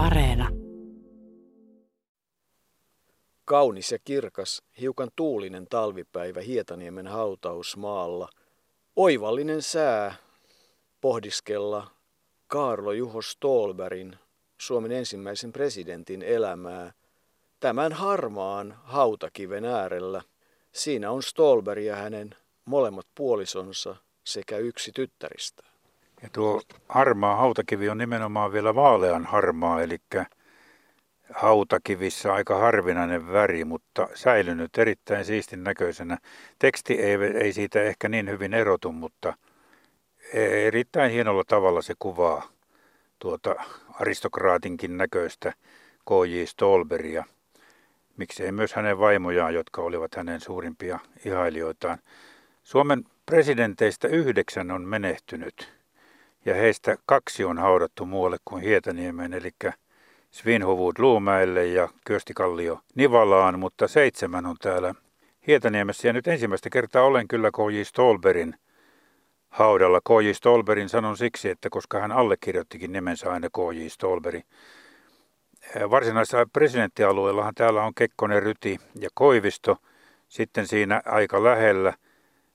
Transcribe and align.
Areena. 0.00 0.48
Kaunis 3.44 3.92
ja 3.92 3.98
kirkas, 4.04 4.62
hiukan 4.80 5.10
tuulinen 5.16 5.66
talvipäivä 5.66 6.40
Hietaniemen 6.40 7.06
hautausmaalla. 7.06 8.28
Oivallinen 8.96 9.62
sää 9.62 10.14
pohdiskella 11.00 11.90
Kaarlo 12.46 12.92
Juho 12.92 13.22
Stolberin, 13.22 14.16
Suomen 14.60 14.92
ensimmäisen 14.92 15.52
presidentin 15.52 16.22
elämää, 16.22 16.92
tämän 17.60 17.92
harmaan 17.92 18.78
hautakiven 18.82 19.64
äärellä. 19.64 20.22
Siinä 20.72 21.10
on 21.10 21.22
Stolber 21.22 21.78
ja 21.78 21.96
hänen 21.96 22.34
molemmat 22.64 23.06
puolisonsa 23.14 23.96
sekä 24.24 24.58
yksi 24.58 24.92
tyttäristä. 24.94 25.69
Ja 26.22 26.28
tuo 26.32 26.60
harmaa 26.88 27.36
hautakivi 27.36 27.88
on 27.88 27.98
nimenomaan 27.98 28.52
vielä 28.52 28.74
vaalean 28.74 29.24
harmaa, 29.26 29.82
eli 29.82 29.98
hautakivissä 31.34 32.34
aika 32.34 32.58
harvinainen 32.58 33.32
väri, 33.32 33.64
mutta 33.64 34.08
säilynyt 34.14 34.78
erittäin 34.78 35.24
siistin 35.24 35.64
näköisenä. 35.64 36.18
Teksti 36.58 36.94
ei, 36.94 37.14
ei 37.14 37.52
siitä 37.52 37.82
ehkä 37.82 38.08
niin 38.08 38.30
hyvin 38.30 38.54
erotu, 38.54 38.92
mutta 38.92 39.34
erittäin 40.32 41.12
hienolla 41.12 41.44
tavalla 41.44 41.82
se 41.82 41.94
kuvaa 41.98 42.48
tuota 43.18 43.54
aristokraatinkin 44.00 44.96
näköistä 44.96 45.52
K.J. 46.08 46.44
Stolberia. 46.44 47.24
Miksei 48.16 48.52
myös 48.52 48.72
hänen 48.74 48.98
vaimojaan, 48.98 49.54
jotka 49.54 49.82
olivat 49.82 50.14
hänen 50.14 50.40
suurimpia 50.40 50.98
ihailijoitaan. 51.24 51.98
Suomen 52.62 53.04
presidenteistä 53.26 54.08
yhdeksän 54.08 54.70
on 54.70 54.82
menehtynyt 54.82 55.79
ja 56.44 56.54
heistä 56.54 56.96
kaksi 57.06 57.44
on 57.44 57.58
haudattu 57.58 58.06
muualle 58.06 58.36
kuin 58.44 58.62
Hietaniemeen, 58.62 59.34
eli 59.34 59.50
Svinhuvud 60.30 60.94
Luumäelle 60.98 61.66
ja 61.66 61.88
Kyösti 62.04 62.34
Kallio 62.34 62.80
Nivalaan, 62.94 63.58
mutta 63.58 63.88
seitsemän 63.88 64.46
on 64.46 64.56
täällä 64.60 64.94
Hietaniemessä. 65.46 66.08
Ja 66.08 66.12
nyt 66.12 66.28
ensimmäistä 66.28 66.70
kertaa 66.70 67.04
olen 67.04 67.28
kyllä 67.28 67.50
K.J. 67.50 67.82
Stolberin 67.82 68.54
haudalla. 69.48 70.00
K.J. 70.00 70.32
Stolberin 70.32 70.88
sanon 70.88 71.16
siksi, 71.16 71.50
että 71.50 71.70
koska 71.70 72.00
hän 72.00 72.12
allekirjoittikin 72.12 72.92
nimensä 72.92 73.32
aina 73.32 73.48
K.J. 73.48 73.86
Stolberi. 73.88 74.42
Varsinaisessa 75.90 76.46
presidenttialueellahan 76.52 77.54
täällä 77.54 77.82
on 77.82 77.94
Kekkonen, 77.94 78.42
Ryti 78.42 78.78
ja 78.94 79.08
Koivisto. 79.14 79.76
Sitten 80.28 80.66
siinä 80.66 81.02
aika 81.04 81.44
lähellä 81.44 81.94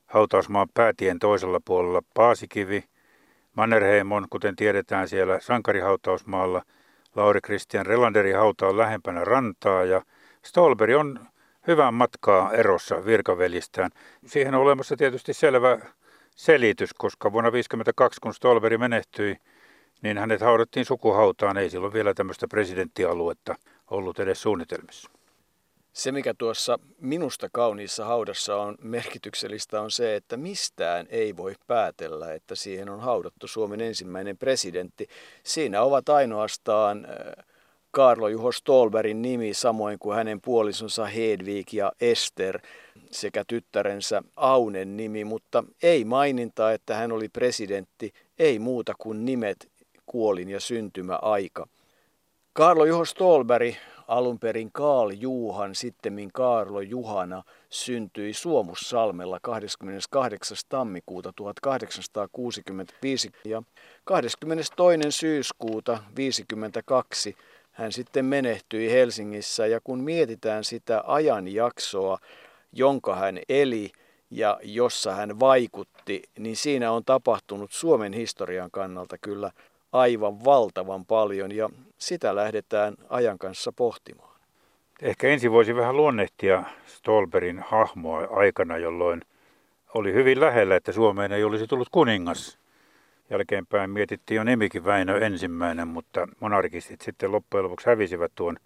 hautausmaan 0.05 0.67
päätien 0.73 1.19
toisella 1.19 1.59
puolella 1.65 2.01
Paasikivi– 2.13 2.83
Mannerheimon, 3.55 4.27
kuten 4.29 4.55
tiedetään 4.55 5.07
siellä 5.07 5.39
sankarihautausmaalla, 5.39 6.61
Lauri 7.15 7.41
Christian 7.41 7.85
Relanderin 7.85 8.37
hauta 8.37 8.67
on 8.67 8.77
lähempänä 8.77 9.25
rantaa 9.25 9.83
ja 9.83 10.01
Stolberg 10.43 10.95
on 10.95 11.19
hyvän 11.67 11.93
matkaa 11.93 12.53
erossa 12.53 13.05
virkavelistään. 13.05 13.91
Siihen 14.25 14.55
on 14.55 14.61
olemassa 14.61 14.95
tietysti 14.97 15.33
selvä 15.33 15.79
selitys, 16.35 16.93
koska 16.93 17.31
vuonna 17.31 17.51
1952, 17.51 18.21
kun 18.21 18.33
Stolberg 18.33 18.79
menehtyi, 18.79 19.37
niin 20.01 20.17
hänet 20.17 20.41
haudattiin 20.41 20.85
sukuhautaan. 20.85 21.57
Ei 21.57 21.69
silloin 21.69 21.93
vielä 21.93 22.13
tämmöistä 22.13 22.47
presidenttialuetta 22.47 23.55
ollut 23.91 24.19
edes 24.19 24.41
suunnitelmissa. 24.41 25.14
Se, 25.95 26.11
mikä 26.11 26.33
tuossa 26.33 26.79
minusta 27.01 27.49
kauniissa 27.51 28.05
haudassa 28.05 28.55
on 28.55 28.75
merkityksellistä, 28.81 29.81
on 29.81 29.91
se, 29.91 30.15
että 30.15 30.37
mistään 30.37 31.07
ei 31.09 31.37
voi 31.37 31.55
päätellä, 31.67 32.33
että 32.33 32.55
siihen 32.55 32.89
on 32.89 32.99
haudattu 32.99 33.47
Suomen 33.47 33.81
ensimmäinen 33.81 34.37
presidentti. 34.37 35.07
Siinä 35.43 35.81
ovat 35.81 36.09
ainoastaan 36.09 37.05
äh, 37.05 37.45
Karlo 37.91 38.27
Juho 38.27 38.51
Stolberin 38.51 39.21
nimi, 39.21 39.53
samoin 39.53 39.99
kuin 39.99 40.15
hänen 40.15 40.41
puolisonsa 40.41 41.05
Hedvig 41.05 41.73
ja 41.73 41.91
Ester 42.01 42.59
sekä 43.11 43.43
tyttärensä 43.47 44.21
Aunen 44.35 44.97
nimi, 44.97 45.23
mutta 45.23 45.63
ei 45.83 46.05
maininta, 46.05 46.73
että 46.73 46.95
hän 46.95 47.11
oli 47.11 47.29
presidentti, 47.29 48.13
ei 48.39 48.59
muuta 48.59 48.93
kuin 48.97 49.25
nimet, 49.25 49.71
kuolin 50.05 50.49
ja 50.49 50.59
syntymäaika. 50.59 51.67
Karlo 52.53 52.85
Juho 52.85 53.05
Stolberg 53.05 53.75
Alun 54.07 54.39
perin 54.39 54.71
Kaal 54.71 55.09
Juuhan, 55.09 55.75
sittemmin 55.75 56.31
Kaarlo 56.31 56.81
Juhana, 56.81 57.43
syntyi 57.69 58.33
Suomussalmella 58.33 59.39
28. 59.41 60.57
tammikuuta 60.69 61.33
1865 61.35 63.31
ja 63.45 63.63
22. 64.03 65.11
syyskuuta 65.11 65.91
1952 65.91 67.35
hän 67.71 67.91
sitten 67.91 68.25
menehtyi 68.25 68.91
Helsingissä 68.91 69.67
ja 69.67 69.79
kun 69.83 69.99
mietitään 69.99 70.63
sitä 70.63 71.03
ajanjaksoa, 71.07 72.17
jonka 72.73 73.15
hän 73.15 73.39
eli 73.49 73.91
ja 74.31 74.59
jossa 74.63 75.15
hän 75.15 75.39
vaikutti, 75.39 76.23
niin 76.39 76.55
siinä 76.55 76.91
on 76.91 77.05
tapahtunut 77.05 77.71
Suomen 77.71 78.13
historian 78.13 78.71
kannalta 78.71 79.17
kyllä 79.17 79.51
aivan 79.91 80.45
valtavan 80.45 81.05
paljon 81.05 81.51
ja 81.51 81.69
sitä 82.05 82.35
lähdetään 82.35 82.95
ajan 83.09 83.37
kanssa 83.37 83.71
pohtimaan. 83.71 84.35
Ehkä 85.01 85.27
ensin 85.27 85.51
voisi 85.51 85.75
vähän 85.75 85.97
luonnehtia 85.97 86.63
Stolberin 86.85 87.59
hahmoa 87.59 88.27
aikana, 88.31 88.77
jolloin 88.77 89.21
oli 89.93 90.13
hyvin 90.13 90.39
lähellä, 90.39 90.75
että 90.75 90.91
Suomeen 90.91 91.31
ei 91.31 91.43
olisi 91.43 91.67
tullut 91.67 91.89
kuningas. 91.91 92.59
Jälkeenpäin 93.29 93.89
mietittiin 93.89 94.35
jo 94.35 94.43
nimikin 94.43 94.85
Väinö 94.85 95.19
ensimmäinen, 95.19 95.87
mutta 95.87 96.27
monarkistit 96.39 97.01
sitten 97.01 97.31
loppujen 97.31 97.63
lopuksi 97.63 97.89
hävisivät 97.89 98.31
tuon 98.35 98.57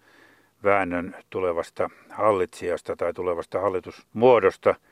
väännön 0.64 1.16
tulevasta 1.30 1.90
hallitsijasta 2.10 2.96
tai 2.96 3.12
tulevasta 3.12 3.60
hallitusmuodosta– 3.60 4.74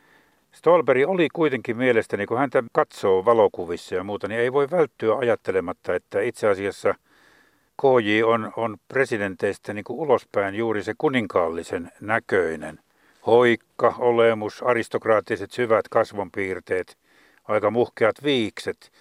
Stolberi 0.53 1.05
oli 1.05 1.29
kuitenkin 1.33 1.77
mielestäni, 1.77 2.27
kun 2.27 2.39
häntä 2.39 2.65
katsoo 2.73 3.25
valokuvissa 3.25 3.95
ja 3.95 4.05
muuta, 4.05 4.29
niin 4.29 4.41
ei 4.41 4.53
voi 4.53 4.71
välttyä 4.71 5.17
ajattelematta, 5.17 5.95
että 5.95 6.21
itse 6.21 6.49
asiassa 6.49 6.95
KJ 7.83 8.23
on, 8.23 8.53
on 8.57 8.77
presidenteistä 8.89 9.73
niin 9.73 9.85
kuin 9.85 9.99
ulospäin 9.99 10.55
juuri 10.55 10.83
se 10.83 10.95
kuninkaallisen 10.99 11.93
näköinen. 12.01 12.79
Hoikka, 13.27 13.95
olemus, 13.99 14.63
aristokraattiset 14.63 15.51
syvät 15.51 15.89
kasvonpiirteet, 15.89 16.99
aika 17.45 17.71
muhkeat 17.71 18.17
viikset. 18.25 18.93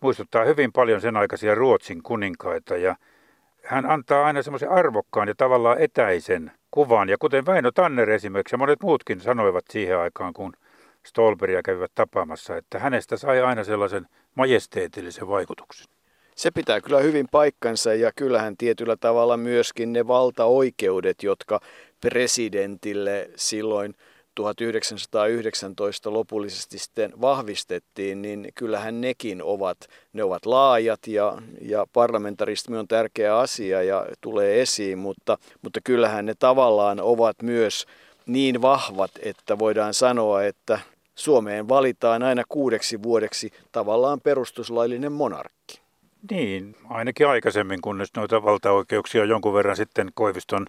Muistuttaa 0.00 0.44
hyvin 0.44 0.72
paljon 0.72 1.00
sen 1.00 1.16
aikaisia 1.16 1.54
Ruotsin 1.54 2.02
kuninkaita 2.02 2.76
ja 2.76 2.96
hän 3.64 3.86
antaa 3.90 4.26
aina 4.26 4.42
semmoisen 4.42 4.70
arvokkaan 4.70 5.28
ja 5.28 5.34
tavallaan 5.34 5.80
etäisen 5.80 6.52
kuvan. 6.70 7.08
Ja 7.08 7.18
kuten 7.18 7.46
Väinö 7.46 7.72
Tanner 7.72 8.10
esimerkiksi 8.10 8.54
ja 8.54 8.58
monet 8.58 8.82
muutkin 8.82 9.20
sanoivat 9.20 9.64
siihen 9.70 9.98
aikaan, 9.98 10.32
kun 10.32 10.52
Stolberia 11.06 11.62
kävivät 11.62 11.92
tapaamassa, 11.94 12.56
että 12.56 12.78
hänestä 12.78 13.16
sai 13.16 13.42
aina 13.42 13.64
sellaisen 13.64 14.06
majesteetillisen 14.34 15.28
vaikutuksen. 15.28 15.93
Se 16.34 16.50
pitää 16.50 16.80
kyllä 16.80 17.00
hyvin 17.00 17.28
paikkansa 17.30 17.94
ja 17.94 18.12
kyllähän 18.16 18.56
tietyllä 18.56 18.96
tavalla 18.96 19.36
myöskin 19.36 19.92
ne 19.92 20.06
valtaoikeudet, 20.06 21.22
jotka 21.22 21.60
presidentille 22.00 23.30
silloin 23.36 23.94
1919 24.34 26.12
lopullisesti 26.12 26.78
sitten 26.78 27.12
vahvistettiin, 27.20 28.22
niin 28.22 28.48
kyllähän 28.54 29.00
nekin 29.00 29.42
ovat, 29.42 29.78
ne 30.12 30.24
ovat 30.24 30.46
laajat 30.46 31.06
ja, 31.06 31.42
ja 31.60 31.86
parlamentarismi 31.92 32.76
on 32.76 32.88
tärkeä 32.88 33.38
asia 33.38 33.82
ja 33.82 34.06
tulee 34.20 34.62
esiin, 34.62 34.98
mutta, 34.98 35.38
mutta 35.62 35.80
kyllähän 35.84 36.26
ne 36.26 36.34
tavallaan 36.38 37.00
ovat 37.00 37.42
myös 37.42 37.86
niin 38.26 38.62
vahvat, 38.62 39.10
että 39.22 39.58
voidaan 39.58 39.94
sanoa, 39.94 40.44
että 40.44 40.78
Suomeen 41.14 41.68
valitaan 41.68 42.22
aina 42.22 42.42
kuudeksi 42.48 43.02
vuodeksi 43.02 43.50
tavallaan 43.72 44.20
perustuslaillinen 44.20 45.12
monarkki. 45.12 45.83
Niin, 46.30 46.76
ainakin 46.88 47.28
aikaisemmin, 47.28 47.80
kunnes 47.80 48.14
noita 48.16 48.42
valtaoikeuksia 48.42 49.22
on 49.22 49.28
jonkun 49.28 49.54
verran 49.54 49.76
sitten 49.76 50.10
Koiviston 50.14 50.66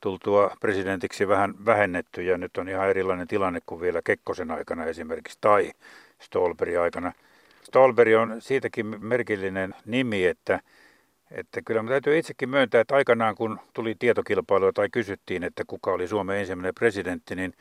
tultua 0.00 0.56
presidentiksi 0.60 1.28
vähän 1.28 1.54
vähennetty 1.64 2.22
ja 2.22 2.38
nyt 2.38 2.56
on 2.56 2.68
ihan 2.68 2.88
erilainen 2.90 3.28
tilanne 3.28 3.60
kuin 3.66 3.80
vielä 3.80 4.02
Kekkosen 4.02 4.50
aikana 4.50 4.84
esimerkiksi 4.84 5.38
tai 5.40 5.72
Stolberin 6.20 6.80
aikana. 6.80 7.12
Stolberi 7.62 8.16
on 8.16 8.42
siitäkin 8.42 9.04
merkillinen 9.04 9.74
nimi, 9.86 10.26
että, 10.26 10.60
että 11.30 11.62
kyllä 11.62 11.82
mä 11.82 11.88
täytyy 11.88 12.18
itsekin 12.18 12.48
myöntää, 12.48 12.80
että 12.80 12.94
aikanaan 12.94 13.34
kun 13.34 13.60
tuli 13.72 13.94
tietokilpailua 13.98 14.72
tai 14.72 14.88
kysyttiin, 14.92 15.42
että 15.42 15.62
kuka 15.66 15.92
oli 15.92 16.08
Suomen 16.08 16.38
ensimmäinen 16.38 16.74
presidentti, 16.74 17.34
niin 17.34 17.54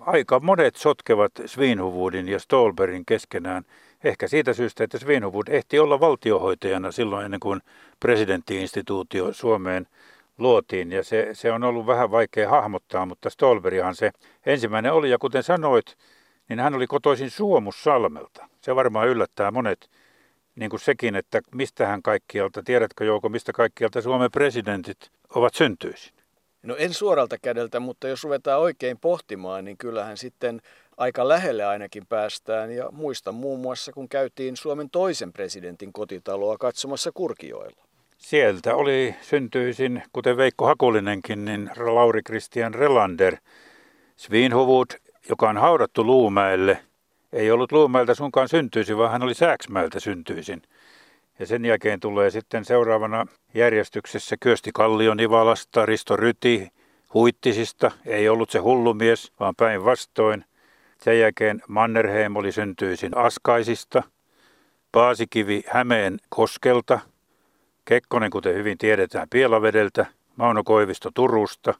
aika 0.00 0.40
monet 0.40 0.76
sotkevat 0.76 1.32
Svinhuvudin 1.46 2.28
ja 2.28 2.38
Stolberin 2.38 3.06
keskenään. 3.06 3.64
Ehkä 4.04 4.28
siitä 4.28 4.52
syystä, 4.52 4.84
että 4.84 4.98
Svinhuvud 4.98 5.48
ehti 5.48 5.78
olla 5.78 6.00
valtiohoitajana 6.00 6.92
silloin 6.92 7.24
ennen 7.24 7.40
kuin 7.40 7.60
presidenttiinstituutio 8.00 9.32
Suomeen 9.32 9.86
luotiin. 10.38 10.92
Ja 10.92 11.04
se, 11.04 11.28
se 11.32 11.52
on 11.52 11.64
ollut 11.64 11.86
vähän 11.86 12.10
vaikea 12.10 12.50
hahmottaa, 12.50 13.06
mutta 13.06 13.30
Stolberihan 13.30 13.94
se 13.94 14.10
ensimmäinen 14.46 14.92
oli. 14.92 15.10
Ja 15.10 15.18
kuten 15.18 15.42
sanoit, 15.42 15.96
niin 16.48 16.60
hän 16.60 16.74
oli 16.74 16.86
kotoisin 16.86 17.30
Suomussalmelta. 17.30 18.48
Se 18.60 18.76
varmaan 18.76 19.08
yllättää 19.08 19.50
monet 19.50 19.90
niin 20.56 20.70
kuin 20.70 20.80
sekin, 20.80 21.16
että 21.16 21.40
mistähän 21.54 22.02
kaikkialta, 22.02 22.62
tiedätkö 22.62 23.04
Jouko, 23.04 23.28
mistä 23.28 23.52
kaikkialta 23.52 24.02
Suomen 24.02 24.30
presidentit 24.30 25.10
ovat 25.34 25.54
syntyisin? 25.54 26.12
No 26.62 26.76
en 26.76 26.94
suoralta 26.94 27.36
kädeltä, 27.42 27.80
mutta 27.80 28.08
jos 28.08 28.24
ruvetaan 28.24 28.60
oikein 28.60 28.98
pohtimaan, 28.98 29.64
niin 29.64 29.78
kyllähän 29.78 30.16
sitten 30.16 30.60
aika 30.96 31.28
lähelle 31.28 31.64
ainakin 31.64 32.06
päästään. 32.06 32.72
Ja 32.72 32.88
muistan 32.92 33.34
muun 33.34 33.60
muassa, 33.60 33.92
kun 33.92 34.08
käytiin 34.08 34.56
Suomen 34.56 34.90
toisen 34.90 35.32
presidentin 35.32 35.92
kotitaloa 35.92 36.58
katsomassa 36.58 37.10
Kurkioilla. 37.14 37.84
Sieltä 38.18 38.74
oli 38.74 39.14
syntyisin, 39.20 40.02
kuten 40.12 40.36
Veikko 40.36 40.66
Hakulinenkin, 40.66 41.44
niin 41.44 41.70
Lauri 41.76 42.22
Christian 42.22 42.74
Relander. 42.74 43.36
Svinhuvud, 44.16 44.86
joka 45.28 45.48
on 45.48 45.56
haudattu 45.56 46.04
Luumäelle, 46.04 46.78
ei 47.32 47.50
ollut 47.50 47.72
Luumäeltä 47.72 48.14
sunkaan 48.14 48.48
syntyisin, 48.48 48.98
vaan 48.98 49.12
hän 49.12 49.22
oli 49.22 49.34
Sääksmäeltä 49.34 50.00
syntyisin. 50.00 50.62
Ja 51.38 51.46
sen 51.46 51.64
jälkeen 51.64 52.00
tulee 52.00 52.30
sitten 52.30 52.64
seuraavana 52.64 53.26
järjestyksessä 53.54 54.36
Kyösti 54.40 54.70
Kallio 54.74 55.14
Nivalasta, 55.14 55.86
Risto 55.86 56.16
Ryti 56.16 56.68
Huittisista. 57.14 57.90
Ei 58.06 58.28
ollut 58.28 58.50
se 58.50 58.58
hullumies, 58.58 59.32
vaan 59.40 59.54
päinvastoin. 59.56 60.44
Sen 61.02 61.62
Mannerheim 61.68 62.36
oli 62.36 62.52
syntyisin 62.52 63.16
Askaisista. 63.16 64.02
Paasikivi 64.92 65.62
Hämeen 65.68 66.18
Koskelta. 66.28 67.00
Kekkonen, 67.84 68.30
kuten 68.30 68.54
hyvin 68.54 68.78
tiedetään, 68.78 69.28
Pielavedeltä. 69.30 70.06
Mauno 70.36 70.64
Koivisto 70.64 71.10
Turusta. 71.14 71.74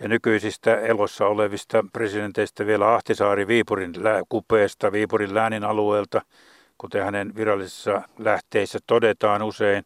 Ja 0.00 0.08
nykyisistä 0.08 0.80
elossa 0.80 1.26
olevista 1.26 1.84
presidenteistä 1.92 2.66
vielä 2.66 2.94
Ahtisaari 2.94 3.46
Viipurin 3.46 3.92
kupeesta, 4.28 4.92
Viipurin 4.92 5.34
läänin 5.34 5.64
alueelta– 5.64 6.22
kuten 6.80 7.04
hänen 7.04 7.36
virallisissa 7.36 8.02
lähteissä 8.18 8.78
todetaan 8.86 9.42
usein. 9.42 9.84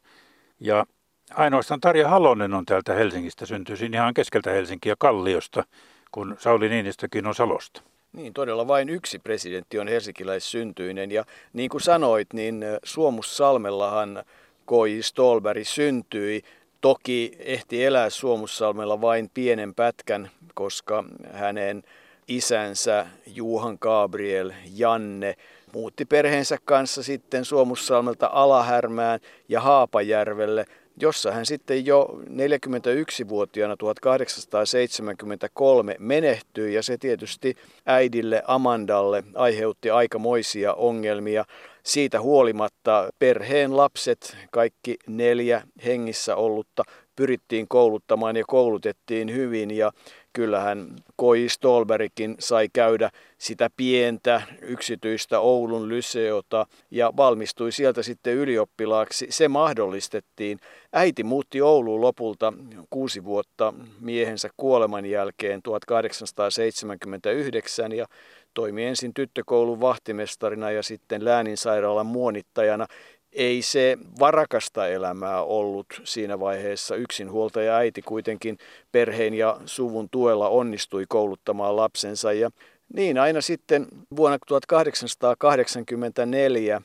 Ja 0.61 0.87
ainoastaan 1.35 1.81
Tarja 1.81 2.09
Halonen 2.09 2.55
on 2.55 2.65
täältä 2.65 2.95
Helsingistä 2.95 3.47
syntyisin 3.47 3.95
ihan 3.95 4.15
keskeltä 4.15 4.51
Helsinkiä 4.51 4.95
Kalliosta, 4.99 5.65
kun 6.13 6.37
Sauli 6.39 6.69
Niinistökin 6.69 7.27
on 7.27 7.35
Salosta. 7.35 7.83
Niin, 8.14 8.32
todella 8.32 8.69
vain 8.69 8.88
yksi 8.88 9.19
presidentti 9.19 9.78
on 9.78 9.88
helsinkiläissyntyinen 9.88 11.11
ja 11.11 11.25
niin 11.52 11.70
kuin 11.70 11.81
sanoit, 11.81 12.32
niin 12.32 12.64
Suomussalmellahan 12.84 14.25
K.J. 14.66 15.00
Stolberg 15.00 15.66
syntyi. 15.66 16.43
Toki 16.81 17.37
ehti 17.38 17.84
elää 17.84 18.11
Suomussalmella 18.11 19.00
vain 19.00 19.31
pienen 19.34 19.75
pätkän, 19.75 20.31
koska 20.55 21.05
hänen 21.32 21.82
isänsä 22.28 23.06
Juhan 23.26 23.78
Gabriel 23.81 24.52
Janne 24.75 25.34
muutti 25.72 26.05
perheensä 26.05 26.58
kanssa 26.64 27.02
sitten 27.02 27.44
Suomussalmelta 27.44 28.31
Alahärmään 28.32 29.20
ja 29.49 29.61
Haapajärvelle, 29.61 30.66
jossa 31.00 31.32
hän 31.32 31.46
sitten 31.46 31.87
jo 31.87 32.20
41-vuotiaana 32.29 33.76
1873 33.76 35.96
menehtyi 35.99 36.75
ja 36.75 36.82
se 36.82 36.99
tietysti 36.99 37.56
äidille 37.87 38.43
Amandalle 38.46 39.25
aiheutti 39.35 39.91
aikamoisia 39.91 40.75
ongelmia. 40.75 41.44
Siitä 41.82 42.20
huolimatta 42.20 43.11
perheen 43.19 43.76
lapset, 43.76 44.37
kaikki 44.50 44.96
neljä 45.06 45.62
hengissä 45.85 46.37
ollutta, 46.37 46.82
pyrittiin 47.17 47.69
kouluttamaan 47.69 48.37
ja 48.37 48.44
koulutettiin 48.47 49.35
hyvin 49.35 49.70
ja 49.70 49.93
kyllähän 50.35 50.97
Koi 51.17 51.49
Stolbergkin 51.49 52.37
sai 52.39 52.69
käydä 52.73 53.11
sitä 53.39 53.71
pientä 53.77 54.43
yksityistä 54.63 55.41
Oulun 55.41 55.89
lyseota 55.89 56.67
ja 56.91 57.13
valmistui 57.17 57.73
sieltä 57.73 58.03
sitten 58.03 58.35
ylioppilaaksi. 58.35 59.27
Se 59.31 59.49
mahdollistettiin. 59.49 60.61
Äiti 60.93 61.25
muutti 61.25 61.63
Ouluun 61.63 62.01
lopulta 62.01 62.53
kuusi 62.91 63.25
vuotta 63.25 63.75
miehensä 64.01 64.49
kuoleman 64.57 65.07
jälkeen 65.07 65.63
1879 65.63 67.93
ja 67.93 68.07
toimi 68.55 68.85
ensin 68.85 69.15
tyttökoulun 69.15 69.81
vahtimestarina 69.81 70.71
ja 70.71 70.83
sitten 70.83 71.25
lääninsairaalan 71.25 72.07
muonittajana 72.07 72.87
ei 73.35 73.63
se 73.63 73.99
varakasta 74.21 74.89
elämää 74.89 75.43
ollut 75.43 75.87
siinä 76.05 76.41
vaiheessa. 76.41 76.97
Yksinhuoltaja 76.97 77.77
äiti 77.77 78.03
kuitenkin 78.03 78.59
perheen 78.93 79.35
ja 79.35 79.61
suvun 79.67 80.09
tuella 80.09 80.49
onnistui 80.49 81.05
kouluttamaan 81.09 81.77
lapsensa 81.77 82.33
ja 82.33 82.51
niin 82.95 83.19
aina 83.19 83.41
sitten 83.41 83.87
vuonna 84.17 84.39
1884 84.47 86.83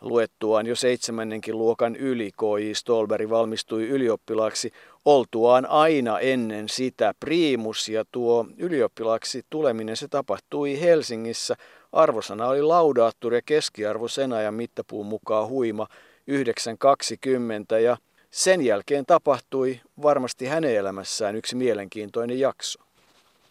luettuaan 0.00 0.66
jo 0.66 0.76
seitsemännenkin 0.76 1.58
luokan 1.58 1.96
yli 1.96 2.30
K.J. 2.30 2.72
Stolberg 2.72 3.30
valmistui 3.30 3.88
ylioppilaaksi 3.88 4.72
oltuaan 5.04 5.66
aina 5.66 6.20
ennen 6.20 6.68
sitä 6.68 7.14
priimus 7.20 7.88
ja 7.88 8.04
tuo 8.12 8.46
ylioppilaaksi 8.56 9.42
tuleminen 9.50 9.96
se 9.96 10.08
tapahtui 10.08 10.80
Helsingissä 10.80 11.56
Arvosana 11.92 12.46
oli 12.46 12.62
laudaattori 12.62 13.36
ja 13.36 13.42
keskiarvo 13.46 14.08
sen 14.08 14.32
ajan 14.32 14.54
mittapuun 14.54 15.06
mukaan 15.06 15.48
huima 15.48 15.86
9.20 17.74 17.78
ja 17.78 17.96
sen 18.30 18.62
jälkeen 18.62 19.06
tapahtui 19.06 19.80
varmasti 20.02 20.46
hänen 20.46 20.76
elämässään 20.76 21.36
yksi 21.36 21.56
mielenkiintoinen 21.56 22.40
jakso. 22.40 22.82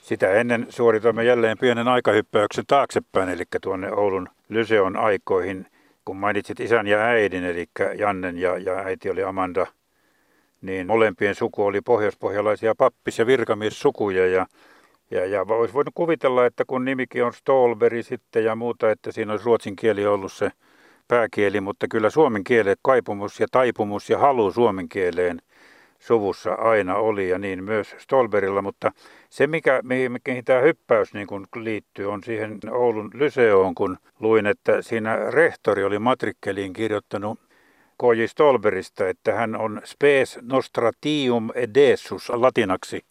Sitä 0.01 0.33
ennen 0.33 0.67
suoritamme 0.69 1.23
jälleen 1.23 1.57
pienen 1.57 1.87
aikahyppäyksen 1.87 2.63
taaksepäin, 2.67 3.29
eli 3.29 3.43
tuonne 3.61 3.91
Oulun 3.91 4.29
Lyseon 4.49 4.97
aikoihin, 4.97 5.67
kun 6.05 6.17
mainitsit 6.17 6.59
isän 6.59 6.87
ja 6.87 6.99
äidin, 6.99 7.43
eli 7.43 7.65
Jannen 7.97 8.37
ja, 8.37 8.57
ja 8.57 8.73
äiti 8.73 9.09
oli 9.09 9.23
Amanda, 9.23 9.67
niin 10.61 10.87
molempien 10.87 11.35
suku 11.35 11.65
oli 11.65 11.81
pohjoispohjalaisia 11.81 12.75
pappis- 12.75 13.19
ja 13.19 13.25
virkamiessukuja, 13.25 14.27
ja 14.27 14.45
ja, 15.11 15.25
ja 15.25 15.41
olisi 15.41 15.73
voinut 15.73 15.93
kuvitella, 15.95 16.45
että 16.45 16.65
kun 16.67 16.85
nimikin 16.85 17.23
on 17.23 17.33
Stolberi 17.33 18.03
sitten 18.03 18.43
ja 18.43 18.55
muuta, 18.55 18.91
että 18.91 19.11
siinä 19.11 19.33
olisi 19.33 19.45
ruotsin 19.45 19.75
kieli 19.75 20.05
ollut 20.05 20.31
se 20.33 20.51
pääkieli, 21.07 21.61
mutta 21.61 21.87
kyllä 21.87 22.09
suomen 22.09 22.43
kielet, 22.43 22.79
kaipumus 22.81 23.39
ja 23.39 23.47
taipumus 23.51 24.09
ja 24.09 24.17
halu 24.17 24.51
suomen 24.51 24.89
kieleen 24.89 25.41
suvussa 25.99 26.53
aina 26.53 26.95
oli 26.95 27.29
ja 27.29 27.39
niin 27.39 27.63
myös 27.63 27.95
Stolberilla, 27.97 28.61
mutta 28.61 28.91
se 29.29 29.47
mikä, 29.47 29.79
mihin, 29.83 30.11
mihin 30.27 30.45
tämä 30.45 30.59
hyppäys 30.59 31.13
niin 31.13 31.27
kun 31.27 31.47
liittyy 31.55 32.11
on 32.11 32.23
siihen 32.23 32.59
Oulun 32.71 33.11
Lyseoon, 33.13 33.75
kun 33.75 33.97
luin, 34.19 34.45
että 34.45 34.81
siinä 34.81 35.17
rehtori 35.29 35.83
oli 35.83 35.99
matrikkeliin 35.99 36.73
kirjoittanut 36.73 37.39
K.J. 38.01 38.25
Stolberista, 38.25 39.09
että 39.09 39.33
hän 39.33 39.55
on 39.55 39.81
spes 39.83 40.39
nostratium 40.41 41.49
edessus 41.55 42.29
latinaksi, 42.29 43.01